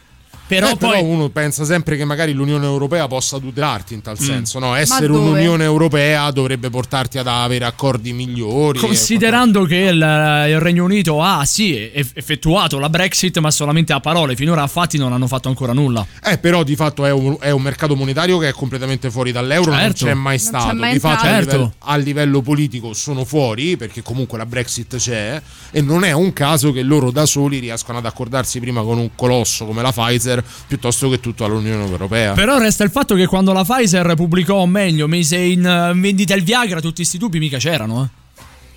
Però 0.47 0.69
Eh, 0.69 0.77
poi. 0.77 0.91
però 0.91 1.03
uno 1.03 1.29
pensa 1.31 1.65
sempre 1.65 1.97
che 1.97 2.05
magari 2.05 2.33
l'Unione 2.33 2.67
Europea 2.67 3.07
possa 3.07 3.39
tutelarti 3.39 3.95
in 3.95 4.03
tal 4.03 4.17
Mm. 4.21 4.25
senso, 4.25 4.59
no? 4.59 4.75
Essere 4.75 5.11
un'Unione 5.11 5.65
Europea 5.65 6.31
dovrebbe 6.31 6.69
portarti 6.71 7.19
ad 7.19 7.27
avere 7.27 7.65
accordi 7.65 8.13
migliori. 8.13 8.79
Considerando 8.79 9.65
che 9.65 9.77
il, 9.77 9.97
il 9.97 10.61
Regno 10.61 10.85
Unito 10.85 11.23
ha 11.23 11.45
sì 11.45 11.91
eff- 11.93 12.17
effettuato 12.17 12.79
la 12.79 12.89
Brexit, 12.91 13.39
ma 13.39 13.51
solamente 13.51 13.93
a 13.93 14.01
parole, 14.01 14.37
finora 14.37 14.63
a 14.63 14.67
fatti 14.67 14.99
non 14.99 15.13
hanno 15.13 15.27
fatto 15.27 15.49
ancora 15.49 15.73
nulla. 15.73 16.07
Eh, 16.23 16.39
però 16.39 16.63
di 16.63 16.77
fatto 16.77 17.05
è 17.07 17.11
un, 17.13 17.37
è 17.41 17.51
un 17.51 17.63
mercato 17.63 17.97
monetario 17.97 18.39
che 18.39 18.49
è 18.49 18.53
completamente 18.53 19.11
fuori 19.11 19.33
dall'euro, 19.33 19.71
non 19.71 19.81
Certo. 19.81 20.05
c'è 20.07 20.15
mai 20.15 20.23
Non 20.25 20.53
c'è 20.53 20.59
stato. 20.61 20.75
mai 20.77 20.93
di 20.93 20.99
fatto 20.99 21.25
a 21.25 21.29
entrato. 21.29 21.57
livello, 21.57 21.75
a 21.79 21.97
livello 21.97 22.43
politico 22.43 22.93
sono 22.93 23.25
fuori, 23.25 23.77
perché 23.77 24.03
comunque 24.03 24.37
la 24.39 24.47
Brexit 24.47 24.97
c'è, 24.97 25.41
e 25.71 25.81
non 25.81 26.05
è 26.05 26.13
un 26.13 26.33
caso 26.33 26.71
che 26.73 26.83
loro 26.83 27.11
da 27.11 27.25
soli 27.27 27.59
riescano 27.61 27.99
ad 27.99 28.07
accordarsi 28.07 28.61
prima 28.61 28.83
con 28.83 28.99
un 28.99 29.11
colosso 29.15 29.65
come 29.65 29.81
la 29.83 29.91
Pfizer 29.93 30.34
piuttosto 30.67 31.09
che 31.09 31.21
tutto 31.21 31.45
all'Unione 31.45 31.85
Europea. 31.85 32.33
Però 32.33 32.59
resta 32.59 32.83
il 32.85 32.91
fatto 32.91 33.15
che 33.15 33.27
quando 33.27 33.53
la 33.53 33.63
Pfizer 33.65 34.15
pubblicò, 34.15 34.57
o 34.57 34.67
meglio, 34.67 35.07
mise 35.07 35.37
in 35.37 35.65
eh, 35.65 35.93
vendita 35.95 36.35
il 36.35 36.43
Viagra, 36.43 36.81
tutti 36.81 36.97
questi 36.97 37.19
tubi 37.19 37.39
mica 37.39 37.59
c'erano, 37.59 38.03
eh. 38.05 38.23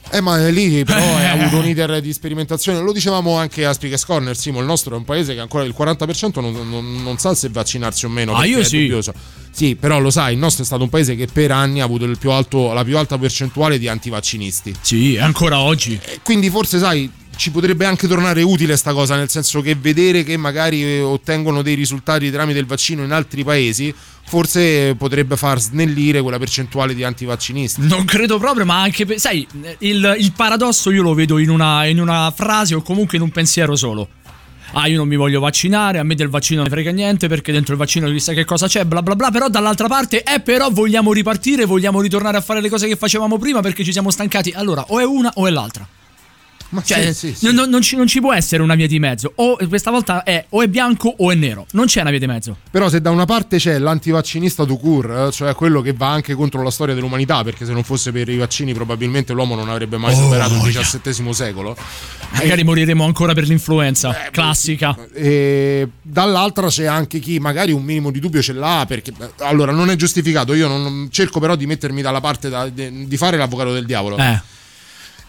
Eh, 0.10 0.22
ma 0.22 0.38
lì 0.48 0.84
però 0.86 1.00
ha 1.18 1.32
avuto 1.32 1.58
un 1.58 1.68
iter 1.68 2.00
di 2.02 2.14
sperimentazione. 2.14 2.80
Lo 2.80 2.94
dicevamo 2.94 3.36
anche 3.36 3.66
a 3.66 3.74
Speakers 3.74 4.06
Corner, 4.06 4.38
Simo. 4.38 4.60
Il 4.60 4.66
nostro 4.66 4.96
è 4.96 4.98
un 4.98 5.04
paese 5.04 5.34
che 5.34 5.40
ancora 5.40 5.64
il 5.64 5.76
40% 5.78 6.40
non, 6.40 6.54
non- 6.70 7.04
non 7.04 7.18
sa 7.18 7.34
se 7.36 7.50
vaccinarsi 7.50 8.06
o 8.06 8.10
meno. 8.10 8.36
Ah, 8.36 8.46
io 8.46 8.64
sì. 8.64 8.82
dubbioso. 8.82 9.14
Sì, 9.52 9.76
però 9.76 10.00
lo 10.00 10.12
sai, 10.12 10.34
il 10.34 10.40
nostro 10.40 10.64
è 10.64 10.66
stato 10.66 10.84
un 10.84 10.90
paese 10.90 11.16
che 11.16 11.28
per 11.32 11.52
anni 11.52 11.82
ha 11.82 11.84
avuto 11.84 12.06
il 12.06 12.18
più 12.18 12.32
alto- 12.32 12.72
la 12.74 12.84
più 12.84 12.98
alta 12.98 13.18
percentuale 13.18 13.80
di 13.80 13.88
antivaccinisti. 13.88 14.76
Sì, 14.82 15.18
ancora 15.18 15.60
oggi. 15.60 16.00
Quindi 16.24 16.50
forse 16.50 16.80
sai. 16.80 17.12
Ci 17.38 17.52
potrebbe 17.52 17.86
anche 17.86 18.08
tornare 18.08 18.42
utile 18.42 18.76
sta 18.76 18.94
cosa, 18.94 19.16
nel 19.16 19.30
senso 19.30 19.62
che 19.62 19.76
vedere 19.76 20.24
che 20.24 20.36
magari 20.36 20.84
eh, 20.84 21.02
ottengono 21.02 21.62
dei 21.62 21.76
risultati 21.76 22.30
tramite 22.32 22.60
il 22.60 22.66
vaccino 22.66 23.04
in 23.04 23.12
altri 23.12 23.44
paesi 23.44 23.94
forse 24.28 24.94
potrebbe 24.96 25.38
far 25.38 25.60
snellire 25.60 26.22
quella 26.22 26.38
percentuale 26.38 26.94
di 26.94 27.04
antivaccinisti. 27.04 27.88
Non 27.88 28.04
credo 28.04 28.38
proprio, 28.38 28.66
ma 28.66 28.82
anche 28.82 29.18
sai, 29.18 29.48
il, 29.80 30.16
il 30.20 30.34
paradosso 30.34 30.92
io 30.92 31.02
lo 31.02 31.14
vedo 31.14 31.38
in 31.38 31.50
una, 31.50 31.86
in 31.86 32.02
una 32.02 32.32
frase 32.36 32.76
o 32.76 32.82
comunque 32.82 33.18
in 33.18 33.24
un 33.24 33.32
pensiero 33.32 33.76
solo. 33.76 34.10
Ah, 34.74 34.88
io 34.88 34.98
non 34.98 35.08
mi 35.08 35.16
voglio 35.16 35.40
vaccinare, 35.40 35.98
a 35.98 36.04
me 36.04 36.14
del 36.14 36.28
vaccino 36.28 36.60
non 36.60 36.70
ne 36.70 36.76
frega 36.76 36.92
niente 36.92 37.30
perché 37.30 37.54
dentro 37.54 37.72
il 37.72 37.80
vaccino 37.80 38.10
chissà 38.10 38.34
che 38.34 38.44
cosa 38.44 38.68
c'è, 38.68 38.84
bla 38.84 39.02
bla 39.02 39.16
bla. 39.16 39.32
Però 39.32 39.48
dall'altra 39.48 39.88
parte, 39.88 40.24
eh, 40.24 40.42
però 40.42 40.70
vogliamo 40.70 41.14
ripartire, 41.14 41.64
vogliamo 41.64 42.02
ritornare 42.02 42.36
a 42.36 42.42
fare 42.42 42.60
le 42.60 42.68
cose 42.68 42.86
che 42.88 42.98
facevamo 42.98 43.38
prima 43.38 43.62
perché 43.62 43.86
ci 43.86 43.94
siamo 43.94 44.12
stancati. 44.12 44.52
Allora, 44.54 44.84
o 44.90 45.00
è 45.00 45.06
una 45.06 45.32
o 45.36 45.48
è 45.48 45.52
l'altra. 45.52 45.88
Ma 46.70 46.84
Cioè, 46.84 47.14
sì, 47.14 47.34
sì, 47.34 47.52
non- 47.52 47.70
non- 47.70 47.82
ci, 47.82 47.96
non 47.96 48.08
ci 48.08 48.20
può 48.20 48.34
essere 48.34 48.62
una 48.62 48.76
via 48.76 48.88
di 48.88 49.00
mezzo. 49.00 49.32
O 49.36 49.58
questa 49.70 49.90
volta 49.90 50.24
è 50.24 50.46
o 50.50 50.62
è 50.62 50.68
bianco 50.68 51.14
o 51.18 51.32
è 51.32 51.36
nero. 51.36 51.66
Non 51.72 51.86
c'è 51.86 52.02
una 52.02 52.10
via 52.10 52.20
di 52.20 52.28
mezzo. 52.28 52.58
Però 52.70 52.90
se 52.90 53.00
da 53.00 53.10
una 53.10 53.24
parte 53.26 53.58
c'è 53.58 53.78
l'antivaccinista 53.80 54.66
cure, 54.66 55.28
eh, 55.28 55.32
cioè 55.32 55.56
quello 55.56 55.82
che 55.82 55.94
va 55.94 56.10
anche 56.12 56.34
contro 56.34 56.62
la 56.62 56.70
storia 56.72 56.94
dell'umanità, 56.94 57.44
perché 57.44 57.66
se 57.66 57.72
non 57.72 57.84
fosse 57.84 58.12
per 58.12 58.28
i 58.28 58.36
vaccini 58.38 58.74
probabilmente 58.74 59.32
l'uomo 59.34 59.56
non 59.56 59.70
avrebbe 59.70 59.98
mai 59.98 60.14
Oh, 60.14 60.18
superato 60.24 60.54
il. 60.56 60.74
XVII 60.74 61.34
secolo. 61.34 61.76
Magari 62.32 62.64
moriremo 62.64 63.06
ancora 63.06 63.34
per 63.34 63.48
l'influenza. 63.48 64.14
Classica. 64.32 64.96
E 65.14 65.88
dall'altra 66.02 66.68
c'è 66.68 66.86
anche 66.86 67.20
chi 67.20 67.40
magari 67.40 67.72
un 67.72 67.84
minimo 67.84 68.12
di 68.12 68.20
dubbio 68.20 68.42
ce 68.42 68.54
l'ha 68.54 68.84
perché 68.88 69.12
beh, 69.12 69.32
allora 69.40 69.72
non 69.72 69.90
è 69.90 69.96
giustificato 69.96 70.54
io 70.54 70.68
non, 70.68 71.08
cerco 71.12 71.40
però 71.40 71.56
di 71.56 71.66
mettermi 71.66 72.02
dalla 72.02 72.20
parte 72.22 72.50
da- 72.50 72.70
de- 72.70 73.06
di 73.08 73.18
fare 73.18 73.38
l'avvocato 73.38 73.74
del 73.74 73.86
diavolo 73.86 74.18
Eh. 74.18 74.40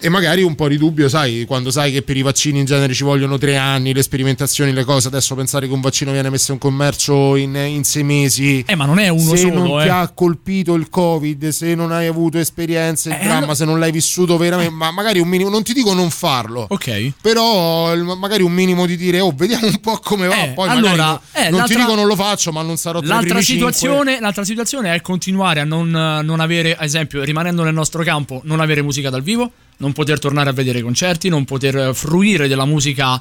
E 0.01 0.09
magari 0.09 0.43
un 0.43 0.55
po' 0.55 0.69
di 0.69 0.77
dubbio 0.79 1.09
sai 1.09 1.45
quando 1.47 1.70
sai 1.70 1.93
che 1.93 2.03
per 2.03 2.16
i 2.16 2.23
vaccini 2.23 2.61
in 2.61 2.65
genere 2.65 2.95
ci 2.95 3.05
vogliono 3.05 3.37
tre 3.39 3.57
anni 3.57 3.93
le 3.93 4.03
sperimentazioni 4.03 4.73
le 4.73 4.85
cose. 4.85 5.09
Adesso 5.09 5.35
pensare 5.35 5.66
che 5.66 5.73
un 5.73 5.81
vaccino 5.81 6.12
viene 6.12 6.31
messo 6.31 6.53
in 6.53 6.59
commercio 6.59 7.37
in, 7.37 7.55
in 7.55 7.85
sei 7.85 8.03
mesi. 8.05 8.65
Eh, 8.66 8.75
ma 8.75 8.85
non 8.85 8.99
è 8.99 9.09
uno 9.09 9.31
se 9.31 9.37
solo, 9.39 9.55
non 9.66 9.81
eh. 9.81 9.85
ti 9.85 9.89
ha 9.91 10.09
colpito 10.09 10.75
il 10.75 10.89
covid 10.89 11.49
se 11.49 11.75
non 11.75 11.93
hai 11.93 12.07
avuto 12.07 12.39
esperienze 12.39 13.09
il 13.11 13.15
Eh, 13.16 13.19
dramma 13.25 13.37
allora- 13.39 13.55
se 13.55 13.65
non 13.65 13.79
l'hai 13.79 13.91
vissuto 13.91 14.37
veramente 14.37 14.73
ma 14.73 14.91
magari 14.91 15.19
un 15.19 15.29
minimo 15.29 15.49
non 15.51 15.62
ti 15.62 15.73
dico 15.73 15.93
non 15.95 16.11
farlo 16.11 16.66
Ok. 16.69 17.12
però 17.20 17.95
magari 18.16 18.43
un 18.43 18.53
minimo 18.53 18.87
di 18.87 18.97
dire 18.97 19.20
oh 19.20 19.33
vediamo 19.35 19.66
un 19.66 19.81
po' 19.81 19.99
come 20.03 20.27
va 20.27 20.45
Eh, 20.45 20.49
poi 20.51 20.69
allora, 20.69 20.91
magari 20.97 21.20
no- 21.35 21.41
eh, 21.47 21.51
non 21.51 21.65
ti 21.66 21.75
dico 21.77 21.95
non 21.95 22.07
lo 22.07 22.15
faccio 22.16 22.53
ma 22.53 22.62
non 22.62 22.77
sarò 22.77 23.01
tra 23.01 23.15
L'altra 23.15 23.41
situazione, 23.41 24.20
l'altra 24.20 24.45
situazione 24.45 24.95
è 24.95 25.01
continuare 25.01 25.61
a 25.61 25.65
non, 25.65 25.89
non 25.89 26.41
avere, 26.41 26.75
ad 26.77 26.85
esempio, 26.85 27.23
rimanendo 27.23 27.62
nel 27.65 27.75
nostro 27.75 28.03
campo, 28.03 28.41
non 28.45 28.61
avere 28.61 28.83
musica 28.83 29.11
dal 29.11 29.23
vivo, 29.23 29.51
non 29.78 29.92
poter 29.92 30.18
tornare 30.18 30.50
a 30.50 30.52
vedere 30.52 30.82
concerti, 30.82 31.28
non 31.28 31.44
poter 31.44 31.76
eh, 31.76 31.94
fruire 31.94 32.48
della 32.48 32.64
musica 32.64 33.20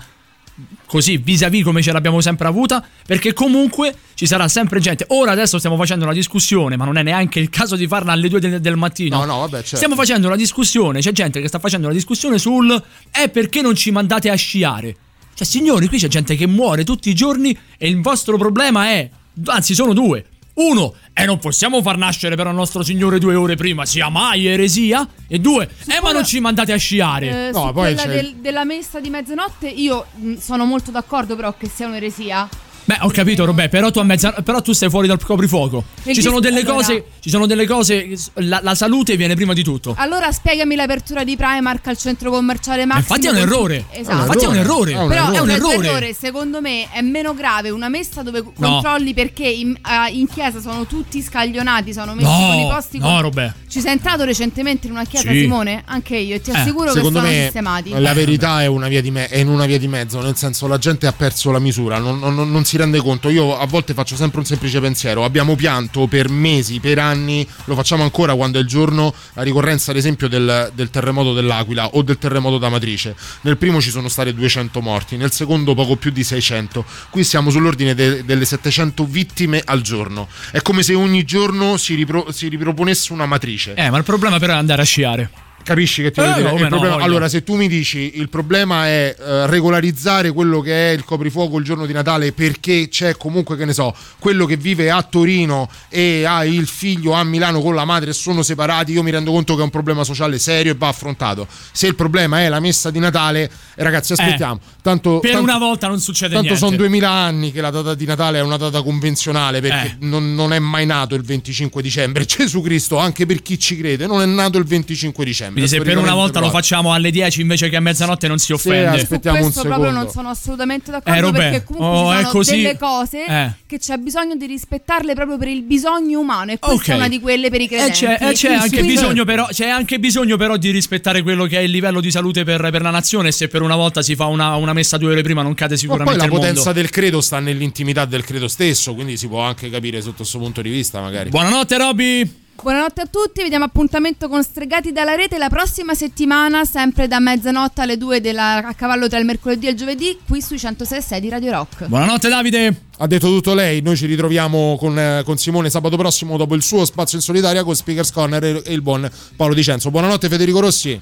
così 0.85 1.17
vis-à-vis 1.17 1.63
come 1.63 1.81
ce 1.81 1.91
l'abbiamo 1.91 2.19
sempre 2.21 2.47
avuta, 2.47 2.83
perché 3.05 3.33
comunque 3.33 3.93
ci 4.15 4.25
sarà 4.25 4.47
sempre 4.47 4.79
gente. 4.79 5.05
Ora 5.09 5.31
adesso 5.31 5.57
stiamo 5.57 5.77
facendo 5.77 6.05
una 6.05 6.13
discussione, 6.13 6.77
ma 6.77 6.85
non 6.85 6.97
è 6.97 7.03
neanche 7.03 7.39
il 7.39 7.49
caso 7.49 7.75
di 7.75 7.87
farla 7.87 8.13
alle 8.13 8.29
2 8.29 8.39
del, 8.39 8.61
del 8.61 8.75
mattino. 8.75 9.17
no 9.17 9.25
no 9.25 9.39
vabbè 9.39 9.57
certo. 9.57 9.75
Stiamo 9.75 9.95
facendo 9.95 10.27
una 10.27 10.35
discussione, 10.35 10.99
c'è 10.99 11.11
gente 11.11 11.41
che 11.41 11.47
sta 11.47 11.59
facendo 11.59 11.87
una 11.87 11.95
discussione 11.95 12.37
sul 12.37 12.81
è 13.11 13.29
perché 13.29 13.61
non 13.61 13.75
ci 13.75 13.91
mandate 13.91 14.29
a 14.29 14.35
sciare. 14.35 14.95
Cioè, 15.33 15.45
signori, 15.45 15.87
qui 15.87 15.99
c'è 15.99 16.07
gente 16.07 16.35
che 16.35 16.47
muore 16.47 16.83
tutti 16.83 17.09
i 17.09 17.13
giorni 17.13 17.55
e 17.77 17.87
il 17.87 18.01
vostro 18.01 18.37
problema 18.37 18.89
è, 18.89 19.07
anzi 19.45 19.75
sono 19.75 19.93
due. 19.93 20.25
Uno, 20.57 20.93
e 21.13 21.25
non 21.25 21.37
possiamo 21.37 21.81
far 21.83 21.97
nascere 21.97 22.35
però 22.35 22.49
il 22.49 22.55
nostro 22.55 22.81
Signore 22.83 23.19
due 23.19 23.35
ore 23.35 23.55
prima, 23.55 23.85
sia 23.85 24.09
mai 24.09 24.47
eresia. 24.47 25.07
E 25.27 25.37
due, 25.39 25.69
eh 25.87 26.01
ma 26.01 26.11
non 26.11 26.25
ci 26.25 26.39
mandate 26.39 26.73
a 26.73 26.77
sciare. 26.77 27.49
Eh, 27.49 27.53
su 27.53 27.59
quella 27.73 28.05
del- 28.07 28.35
della 28.37 28.63
messa 28.65 28.99
di 28.99 29.09
mezzanotte 29.09 29.67
io 29.67 30.05
mh, 30.15 30.35
sono 30.37 30.65
molto 30.65 30.89
d'accordo 30.91 31.35
però 31.35 31.53
che 31.55 31.69
sia 31.69 31.85
un'eresia. 31.87 32.49
Beh, 32.87 32.99
ho 33.01 33.09
capito, 33.09 33.43
Robè, 33.43 33.67
però 33.67 33.91
tu, 33.91 33.99
a 33.99 34.03
mezza- 34.03 34.31
però 34.31 34.61
tu 34.61 34.71
sei 34.71 34.89
fuori 34.89 35.07
dal 35.09 35.21
coprifuoco. 35.21 35.83
Il 36.03 36.15
Ci 36.15 36.21
sono 36.21 36.39
delle 36.39 36.61
allora- 36.61 36.75
cose, 36.75 37.03
ci 37.19 37.29
sono 37.29 37.45
delle 37.45 37.67
cose, 37.67 38.07
la, 38.35 38.61
la 38.63 38.75
salute 38.75 39.17
viene 39.17 39.35
prima 39.35 39.51
di 39.51 39.61
tutto. 39.61 39.93
Allora 39.97 40.31
spiegami 40.31 40.73
l'apertura 40.75 41.25
di 41.25 41.35
Primark 41.35 41.85
al 41.87 41.97
centro 41.97 42.31
commerciale 42.31 42.85
Massimo. 42.85 43.05
infatti 43.17 43.27
è 43.27 43.29
un 43.29 43.35
con- 43.35 43.43
errore. 43.45 43.85
Esatto. 43.91 44.17
Infatti 44.21 44.45
è 44.45 44.47
un 44.47 44.55
errore. 44.55 44.91
È 44.93 44.99
un 45.01 45.07
Però 45.09 45.21
errore. 45.33 45.35
È 45.35 45.65
un 45.75 45.83
errore. 45.83 46.13
secondo 46.13 46.61
me 46.61 46.89
è 46.89 47.01
meno 47.01 47.33
grave 47.33 47.71
una 47.71 47.89
messa 47.89 48.23
dove 48.23 48.41
controlli 48.41 49.13
perché 49.13 49.45
in, 49.49 49.75
ah, 49.81 50.07
in 50.07 50.25
chiesa 50.29 50.61
sono 50.61 50.85
tutti 50.85 51.21
scaglionati, 51.21 51.91
sono 51.91 52.13
messi 52.15 52.25
No, 52.29 52.47
con 52.51 52.59
i 52.59 52.67
posti 52.69 52.97
no, 52.99 53.19
Robè. 53.19 53.51
Ci 53.67 53.81
sei 53.81 53.91
entrato 53.91 54.23
recentemente 54.23 54.87
in 54.87 54.93
una 54.93 55.03
chiesa, 55.03 55.29
Sì. 55.29 55.39
Simone? 55.41 55.83
Anche 55.87 56.15
io, 56.15 56.35
e 56.35 56.39
ti 56.41 56.51
Eh, 56.51 56.57
assicuro 56.57 56.85
che 56.85 56.91
secondo 56.99 57.19
sono 57.19 57.29
me 57.29 57.41
sistemati. 57.43 57.89
la 57.99 58.13
verità 58.13 58.61
è, 58.61 58.65
una 58.67 58.87
via 58.87 59.01
di 59.01 59.11
me- 59.11 59.27
è 59.27 59.39
in 59.39 59.49
una 59.49 59.65
via 59.65 59.77
di 59.77 59.89
mezzo, 59.89 60.21
nel 60.21 60.37
senso 60.37 60.67
la 60.67 60.77
gente 60.77 61.05
ha 61.05 61.11
perso 61.11 61.51
la 61.51 61.59
misura, 61.59 61.97
non, 61.97 62.17
non- 62.19 62.49
non 62.49 62.63
si 62.63 62.75
rende 62.77 62.99
conto. 62.99 63.29
Io 63.29 63.57
a 63.57 63.65
volte 63.65 63.93
faccio 63.93 64.15
sempre 64.15 64.39
un 64.39 64.45
semplice 64.45 64.79
pensiero, 64.79 65.23
abbiamo 65.23 65.55
pianto 65.55 66.07
per 66.07 66.29
mesi, 66.29 66.79
per 66.79 66.99
anni, 66.99 67.47
lo 67.65 67.75
facciamo 67.75 68.03
ancora 68.03 68.35
quando 68.35 68.59
è 68.59 68.61
il 68.61 68.67
giorno, 68.67 69.13
la 69.33 69.43
ricorrenza 69.43 69.91
ad 69.91 69.97
esempio 69.97 70.27
del, 70.27 70.71
del 70.73 70.89
terremoto 70.89 71.33
dell'Aquila 71.33 71.89
o 71.89 72.01
del 72.01 72.17
terremoto 72.17 72.57
d'Amatrice. 72.57 73.15
Nel 73.41 73.57
primo 73.57 73.81
ci 73.81 73.89
sono 73.89 74.07
state 74.07 74.33
200 74.33 74.81
morti, 74.81 75.17
nel 75.17 75.31
secondo 75.31 75.73
poco 75.73 75.95
più 75.95 76.11
di 76.11 76.23
600. 76.23 76.85
Qui 77.09 77.23
siamo 77.23 77.49
sull'ordine 77.49 77.93
de- 77.93 78.23
delle 78.23 78.45
700 78.45 79.05
vittime 79.05 79.61
al 79.65 79.81
giorno. 79.81 80.27
È 80.51 80.61
come 80.61 80.83
se 80.83 80.93
ogni 80.93 81.23
giorno 81.23 81.77
si, 81.77 81.95
ripro- 81.95 82.31
si 82.31 82.47
riproponesse 82.47 83.13
una 83.13 83.25
matrice. 83.25 83.73
Eh, 83.73 83.89
ma 83.89 83.97
il 83.97 84.03
problema 84.03 84.39
però 84.39 84.53
è 84.53 84.57
andare 84.57 84.81
a 84.81 84.85
sciare. 84.85 85.45
Capisci 85.63 86.01
che 86.01 86.11
ti 86.11 86.21
Eh, 86.21 86.23
voglio 86.23 86.35
dire? 86.35 86.47
come 86.49 86.55
Il 86.55 86.61
no, 86.63 86.69
problema- 86.69 86.93
voglio. 86.95 87.05
allora, 87.07 87.27
se 87.27 87.43
tu 87.43 87.55
mi 87.55 87.67
dici 87.67 88.11
il 88.15 88.29
problema 88.29 88.85
è 88.87 89.13
eh, 89.19 89.47
regolarizzare 89.47 90.31
quello 90.31 90.61
che 90.61 90.91
è 90.91 90.93
il 90.93 91.03
coprifuoco 91.03 91.57
il 91.57 91.65
giorno 91.65 91.85
di 91.85 91.91
Natale 91.91 92.31
perché 92.31 92.87
c'è 92.87 93.17
comunque, 93.17 93.57
che 93.57 93.65
ne 93.65 93.73
so, 93.73 93.93
quello 94.17 94.45
che 94.45 94.55
vive 94.55 94.89
a 94.89 95.01
Torino 95.03 95.69
e 95.89 96.23
ha 96.23 96.45
il 96.45 96.67
figlio 96.67 97.11
a 97.11 97.23
Milano 97.25 97.59
con 97.59 97.75
la 97.75 97.83
madre 97.83 98.11
e 98.11 98.13
sono 98.13 98.43
separati, 98.43 98.93
io 98.93 99.03
mi 99.03 99.11
rendo 99.11 99.31
conto 99.31 99.55
che 99.55 99.59
è 99.59 99.63
un 99.63 99.69
problema 99.69 100.05
sociale 100.05 100.39
serio 100.39 100.71
e 100.71 100.75
va 100.77 100.87
affrontato. 100.87 101.45
Se 101.73 101.85
il 101.85 101.95
problema 101.95 102.39
è 102.41 102.47
la 102.47 102.61
messa 102.61 102.89
di 102.89 102.99
Natale, 102.99 103.43
eh, 103.75 103.83
ragazzi, 103.83 104.13
aspettiamo. 104.13 104.61
tanto, 104.81 105.19
Per 105.19 105.31
tanto- 105.31 105.43
una 105.45 105.57
volta 105.57 105.89
non 105.89 105.99
succede 105.99 106.31
Tanto 106.33 106.43
niente. 106.47 106.59
sono 106.65 106.77
2000 106.77 107.09
anni 107.09 107.51
che 107.51 107.59
la 107.59 107.71
data 107.71 107.93
di 107.93 108.05
Natale 108.05 108.37
è 108.37 108.41
una 108.41 108.55
data 108.55 108.81
convenzionale 108.81 109.59
perché 109.59 109.87
Eh. 109.87 110.05
non, 110.05 110.33
non 110.33 110.53
è 110.53 110.59
mai 110.59 110.85
nato 110.85 111.13
il 111.15 111.23
25 111.23 111.81
dicembre. 111.81 112.23
Gesù 112.25 112.61
Cristo, 112.61 112.97
anche 112.97 113.25
per 113.25 113.41
chi 113.41 113.59
ci 113.59 113.75
crede, 113.75 114.07
non 114.07 114.21
è 114.21 114.25
nato 114.25 114.57
il 114.57 114.63
25 114.63 115.25
dicembre. 115.25 115.55
Quindi 115.57 115.67
se 115.67 115.81
per 115.81 115.97
una 115.97 116.13
volta 116.13 116.39
lo 116.39 116.49
facciamo 116.49 116.93
alle 116.93 117.09
10 117.11 117.41
invece 117.41 117.69
che 117.69 117.75
a 117.75 117.79
mezzanotte 117.79 118.27
non 118.27 118.37
si 118.37 118.53
offende. 118.53 118.99
Su 119.05 119.19
questo 119.19 119.61
proprio 119.63 119.91
non 119.91 120.09
sono 120.09 120.29
assolutamente 120.29 120.91
d'accordo 120.91 121.17
Eh, 121.17 121.21
Robè. 121.21 121.37
perché 121.49 121.63
comunque 121.63 121.87
Oh, 121.87 122.13
sono 122.15 122.27
così. 122.29 122.55
delle 122.61 122.77
cose 122.77 123.25
Eh. 123.25 123.51
che 123.65 123.79
c'è 123.79 123.97
bisogno 123.97 124.35
di 124.35 124.45
rispettarle 124.45 125.13
proprio 125.15 125.37
per 125.37 125.47
il 125.47 125.63
bisogno 125.63 126.19
umano 126.19 126.51
e 126.51 126.59
questa 126.59 126.75
Ok. 126.81 126.87
è 126.89 126.95
una 126.95 127.07
di 127.07 127.19
quelle 127.19 127.49
per 127.49 127.61
i 127.61 127.63
E 127.65 127.67
credenti. 127.67 127.91
c'è, 128.05 128.17
e 128.21 128.33
c'è 128.33 128.53
anche 128.53 128.83
bisogno 128.83 129.25
però, 129.25 129.47
c'è 129.47 129.67
anche 129.67 129.99
bisogno 129.99 130.37
però 130.37 130.57
di 130.57 130.69
rispettare 130.71 131.21
quello 131.23 131.45
che 131.45 131.57
è 131.57 131.61
il 131.61 131.71
livello 131.71 131.99
di 132.01 132.11
salute 132.11 132.43
per, 132.43 132.69
per 132.69 132.81
la 132.81 132.91
nazione. 132.91 133.31
Se 133.31 133.47
per 133.47 133.61
una 133.61 133.75
volta 133.75 134.01
si 134.01 134.15
fa 134.15 134.25
una, 134.25 134.55
una 134.55 134.73
messa 134.73 134.97
due 134.97 135.11
ore 135.11 135.21
prima, 135.23 135.41
non 135.41 135.53
cade 135.53 135.73
Ma 135.73 135.79
sicuramente 135.79 136.11
poi 136.11 136.19
la 136.19 136.25
il 136.25 136.31
mondo. 136.31 136.47
potenza 136.47 136.71
del 136.73 136.89
credo 136.89 137.21
sta 137.21 137.39
nell'intimità 137.39 138.05
del 138.05 138.23
credo 138.23 138.47
stesso, 138.47 138.93
quindi 138.93 139.17
si 139.17 139.27
può 139.27 139.41
anche 139.41 139.69
capire 139.69 140.01
sotto 140.01 140.17
questo 140.17 140.37
punto 140.39 140.61
di 140.61 140.69
vista, 140.69 140.99
magari. 141.01 141.29
Buonanotte, 141.29 141.77
Robby. 141.77 142.45
Buonanotte 142.59 143.01
a 143.01 143.05
tutti, 143.05 143.43
vediamo 143.43 143.65
appuntamento 143.65 144.27
con 144.27 144.43
Stregati 144.43 144.91
dalla 144.91 145.13
rete 145.13 145.37
la 145.37 145.47
prossima 145.47 145.93
settimana, 145.93 146.65
sempre 146.65 147.07
da 147.07 147.19
mezzanotte 147.19 147.81
alle 147.81 147.97
2 147.97 148.19
della, 148.19 148.57
a 148.57 148.73
cavallo 148.73 149.07
tra 149.07 149.19
il 149.19 149.25
mercoledì 149.25 149.67
e 149.67 149.69
il 149.69 149.75
giovedì, 149.77 150.17
qui 150.27 150.41
sui 150.41 150.57
106 150.57 151.21
di 151.21 151.29
Radio 151.29 151.51
Rock. 151.51 151.85
Buonanotte, 151.85 152.27
Davide. 152.27 152.81
Ha 152.97 153.05
detto 153.05 153.27
tutto 153.27 153.53
lei, 153.53 153.81
noi 153.81 153.95
ci 153.95 154.07
ritroviamo 154.07 154.75
con, 154.77 154.97
eh, 154.97 155.21
con 155.23 155.37
Simone 155.37 155.69
sabato 155.69 155.97
prossimo 155.97 156.35
dopo 156.35 156.55
il 156.55 156.63
suo 156.63 156.83
spazio 156.83 157.17
in 157.17 157.23
solitaria 157.23 157.63
con 157.63 157.75
Speakers 157.75 158.11
Corner 158.11 158.43
e, 158.43 158.61
e 158.65 158.73
il 158.73 158.81
buon 158.81 159.09
Paolo 159.35 159.53
Dicenzo. 159.53 159.91
Buonanotte 159.91 160.27
Federico 160.27 160.59
Rossi. 160.59 160.99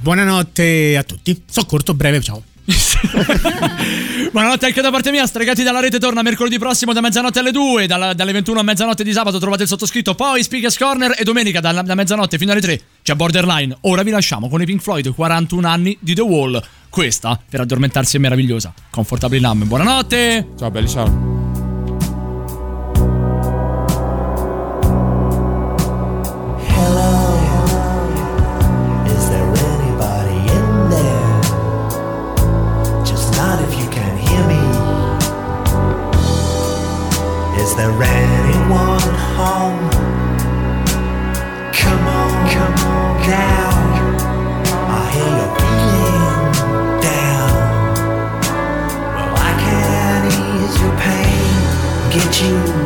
Buonanotte 0.00 0.96
a 0.98 1.02
tutti. 1.04 1.40
Soccorso 1.48 1.94
breve, 1.94 2.20
ciao. 2.20 2.42
Buonanotte 4.32 4.66
anche 4.66 4.80
da 4.80 4.90
parte 4.90 5.10
mia, 5.10 5.24
Stregati 5.26 5.62
dalla 5.62 5.80
rete 5.80 5.98
torna 6.00 6.22
mercoledì 6.22 6.58
prossimo 6.58 6.92
da 6.92 7.00
mezzanotte 7.00 7.38
alle 7.38 7.52
2, 7.52 7.86
dalla- 7.86 8.12
dalle 8.12 8.32
21 8.32 8.60
a 8.60 8.62
mezzanotte 8.62 9.04
di 9.04 9.12
sabato 9.12 9.38
trovate 9.38 9.62
il 9.62 9.68
sottoscritto, 9.68 10.14
poi 10.14 10.42
Speakers 10.42 10.76
Corner 10.76 11.14
e 11.16 11.22
domenica 11.22 11.60
dalla- 11.60 11.82
da, 11.82 11.94
mezzanotte 11.94 12.38
fino 12.38 12.52
alle 12.52 12.60
3 12.60 12.80
c'è 13.02 13.14
Borderline. 13.14 13.76
Ora 13.82 14.02
vi 14.02 14.10
lasciamo 14.10 14.48
con 14.48 14.60
i 14.60 14.64
Pink 14.64 14.82
Floyd 14.82 15.14
41 15.14 15.66
anni 15.68 15.96
di 16.00 16.14
The 16.14 16.22
Wall. 16.22 16.60
Questa 16.88 17.40
per 17.48 17.60
addormentarsi 17.60 18.16
è 18.16 18.20
meravigliosa. 18.20 18.72
Comfortably 18.90 19.38
Numb. 19.38 19.64
Buonanotte. 19.64 20.48
Ciao 20.58 20.70
belli, 20.70 20.88
ciao. 20.88 21.35
there 37.76 38.02
anyone 38.02 39.00
home? 39.36 39.90
Come 41.74 42.06
on, 42.08 42.50
come 42.50 42.74
on 42.88 43.20
down. 43.28 43.80
I 44.88 45.10
hear 45.12 45.30
you're 45.36 45.56
feeling 45.60 46.42
down. 47.02 47.52
Well, 49.14 49.34
I 49.36 49.52
can 49.60 50.20
ease 50.40 50.76
your 50.80 50.94
pain, 51.04 52.12
get 52.12 52.32
you 52.42 52.85